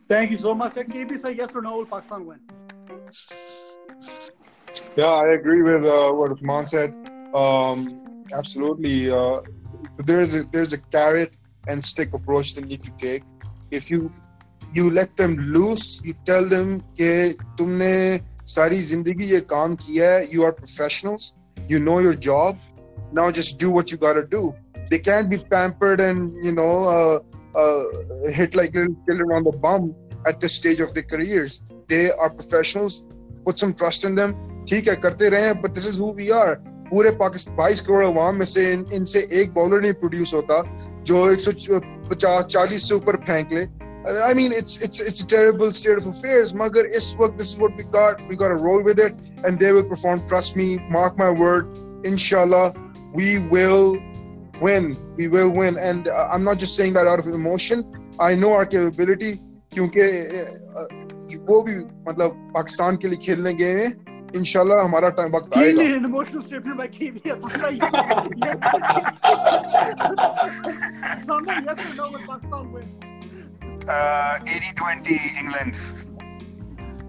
Thank 0.08 0.32
you 0.32 0.38
so 0.38 0.54
much. 0.54 0.76
And 0.78 0.94
you 0.94 1.18
say 1.18 1.34
yes 1.34 1.56
or 1.56 1.62
no 1.62 1.78
will 1.78 1.86
pakistan 1.86 2.26
win? 2.26 2.40
Yeah 4.96 5.06
i 5.06 5.28
agree 5.34 5.62
with 5.62 5.86
uh, 5.86 6.12
what 6.12 6.32
Usman 6.32 6.66
said. 6.66 6.94
Um, 7.34 8.26
absolutely 8.34 9.10
uh, 9.10 9.40
there's 10.06 10.36
a 10.36 10.44
there's 10.56 10.74
a 10.74 10.82
carrot 10.96 11.38
and 11.68 11.84
stick 11.84 12.14
approach 12.14 12.56
they 12.56 12.64
need 12.64 12.84
to 12.84 12.92
take. 12.98 13.24
If 13.72 13.90
you 13.90 14.12
you 14.74 14.90
let 14.90 15.16
them 15.16 15.36
loose 15.56 16.06
you 16.06 16.14
tell 16.26 16.46
them 16.46 16.82
कि 17.00 17.38
तुमने 17.60 17.94
सारी 18.52 18.82
जिंदगी 18.82 19.26
ये 19.32 19.40
काम 19.54 19.76
किया 19.84 20.10
You 20.34 20.44
are 20.44 20.52
professionals." 20.52 21.36
you 21.71 21.79
know 21.79 21.99
your 21.99 22.14
job 22.14 22.59
now 23.12 23.31
just 23.31 23.59
do 23.59 23.71
what 23.71 23.91
you 23.93 23.99
gotta 23.99 24.25
do 24.37 24.55
they 24.91 24.99
can't 24.99 25.29
be 25.31 25.39
pampered 25.39 26.01
and 26.01 26.45
you 26.45 26.53
know 26.53 26.75
uh, 26.97 27.19
uh, 27.61 27.85
hit 28.31 28.55
like 28.55 28.75
little 28.75 28.97
children 29.07 29.33
on 29.33 29.45
the 29.45 29.53
bum 29.67 29.95
at 30.27 30.41
this 30.41 30.55
stage 30.55 30.81
of 30.81 30.95
their 30.95 31.03
careers 31.03 31.73
they 31.89 32.11
are 32.11 32.31
professionals 32.31 33.07
put 33.45 33.59
some 33.59 33.75
trust 33.75 34.05
in 34.05 34.14
them 34.14 34.35
ठीक 34.71 34.89
है 34.89 34.95
करते 35.03 35.29
रहे 35.31 35.53
but 35.62 35.75
this 35.75 35.87
is 35.87 35.99
who 35.99 36.12
we 36.21 36.31
are 36.37 36.57
पूरे 36.91 37.11
पाकिस्तान 37.21 37.57
बाईस 37.57 37.81
करोड़ 37.87 38.05
अवाम 38.05 38.37
में 38.39 38.45
से 38.47 38.73
इन, 38.73 38.85
इनसे 38.93 39.29
एक 39.41 39.53
बॉलर 39.55 39.81
नहीं 39.81 39.93
प्रोड्यूस 40.03 40.35
होता 40.35 40.62
जो 41.07 41.31
एक 41.31 41.41
सौ 41.41 41.81
पचास 42.11 42.45
चालीस 42.45 42.89
से 42.89 42.95
ऊपर 42.95 43.17
फेंक 43.27 43.53
ले 43.53 43.64
I 44.07 44.35
mean, 44.35 44.53
it's 44.53 44.83
it's 44.83 45.01
it's 45.01 45.21
a 45.21 45.27
terrible 45.27 45.73
state 45.73 45.99
of 45.99 46.07
affairs. 46.07 46.53
Magar, 46.53 46.89
is 46.89 47.17
what 47.17 47.37
this 47.37 47.55
is 47.55 47.61
what 47.61 47.77
we 47.77 47.85
got. 47.85 48.21
We 48.29 48.37
got 48.37 48.49
to 48.49 48.55
roll 48.55 48.83
with 48.83 49.01
it, 49.01 49.14
and 49.45 49.59
they 49.59 49.73
will 49.73 49.85
perform. 49.85 50.27
Trust 50.27 50.57
me, 50.57 50.79
mark 50.89 51.19
my 51.19 51.31
word. 51.31 51.77
Inshallah, 52.05 52.73
we 53.14 53.41
will 53.55 53.99
win. 54.61 54.97
We 55.17 55.27
will 55.27 55.51
win. 55.51 55.77
And 55.79 56.07
uh, 56.07 56.29
I'm 56.31 56.45
not 56.45 56.59
just 56.59 56.77
saying 56.77 56.93
that 56.93 57.09
out 57.09 57.19
of 57.19 57.27
emotion. 57.27 57.85
I 58.21 58.35
know 58.37 58.53
our 58.53 58.67
capability. 58.67 59.41
क्योंकि 59.73 60.03
वो 61.49 61.62
भी 61.62 61.75
मतलब 62.09 62.31
पाकिस्तान 62.55 62.97
के 63.03 63.09
लिए 63.09 63.19
खेलने 63.25 63.53
गए 63.55 63.73
हैं 63.83 63.91
इंशाल्लाह 64.37 64.83
हमारा 64.85 65.09
टाइम 65.19 65.31
वक्त 65.33 65.57
आएगा 65.59 65.83
an 65.97 66.05
emotional 66.05 66.43
statement 66.43 66.77
by 66.79 66.87
KBS. 66.89 67.39
Somebody 71.27 71.64
yes 71.67 71.83
or 71.91 71.95
no 71.97 72.05
will 72.12 72.25
Pakistan 72.31 73.10
win? 73.91 73.91
Uh, 73.91 74.39
80-20 74.45 75.19
England. 75.39 75.77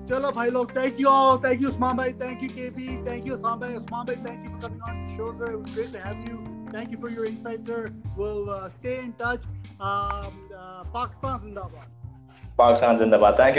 चलो 0.10 0.32
भाई 0.32 0.50
लोग 0.50 0.76
thank 0.76 1.00
you 1.00 1.08
all 1.08 1.38
thank 1.44 1.62
you 1.62 1.70
Usman 1.70 1.98
भाई 1.98 2.14
thank 2.14 2.44
you 2.44 2.50
KB 2.50 2.88
thank 3.08 3.28
you 3.28 3.38
Usman 3.38 3.60
भाई 3.62 3.74
उस्मान 3.76 4.06
भाई 4.06 4.16
thank 4.16 4.46
you 4.46 4.52
for 4.52 4.62
coming 4.62 4.82
on 4.90 5.02
the 5.02 5.16
show 5.18 5.32
sir 5.40 5.50
it 5.52 5.58
was 5.64 5.74
great 5.74 5.92
to 5.96 6.00
have 6.04 6.22
you 6.30 6.38
thank 6.76 6.94
you 6.94 7.00
for 7.02 7.10
your 7.16 7.26
insights 7.32 7.68
sir 7.72 7.92
we'll 8.20 8.50
uh, 8.50 8.70
stay 8.70 8.94
in 9.00 9.12
touch 9.24 9.44
um, 9.90 10.38
uh, 10.60 10.84
Pakistan 10.94 11.36
Zindabad 11.40 11.88
Pakistan 12.58 12.98
Zindabad 12.98 13.38
thank 13.38 13.58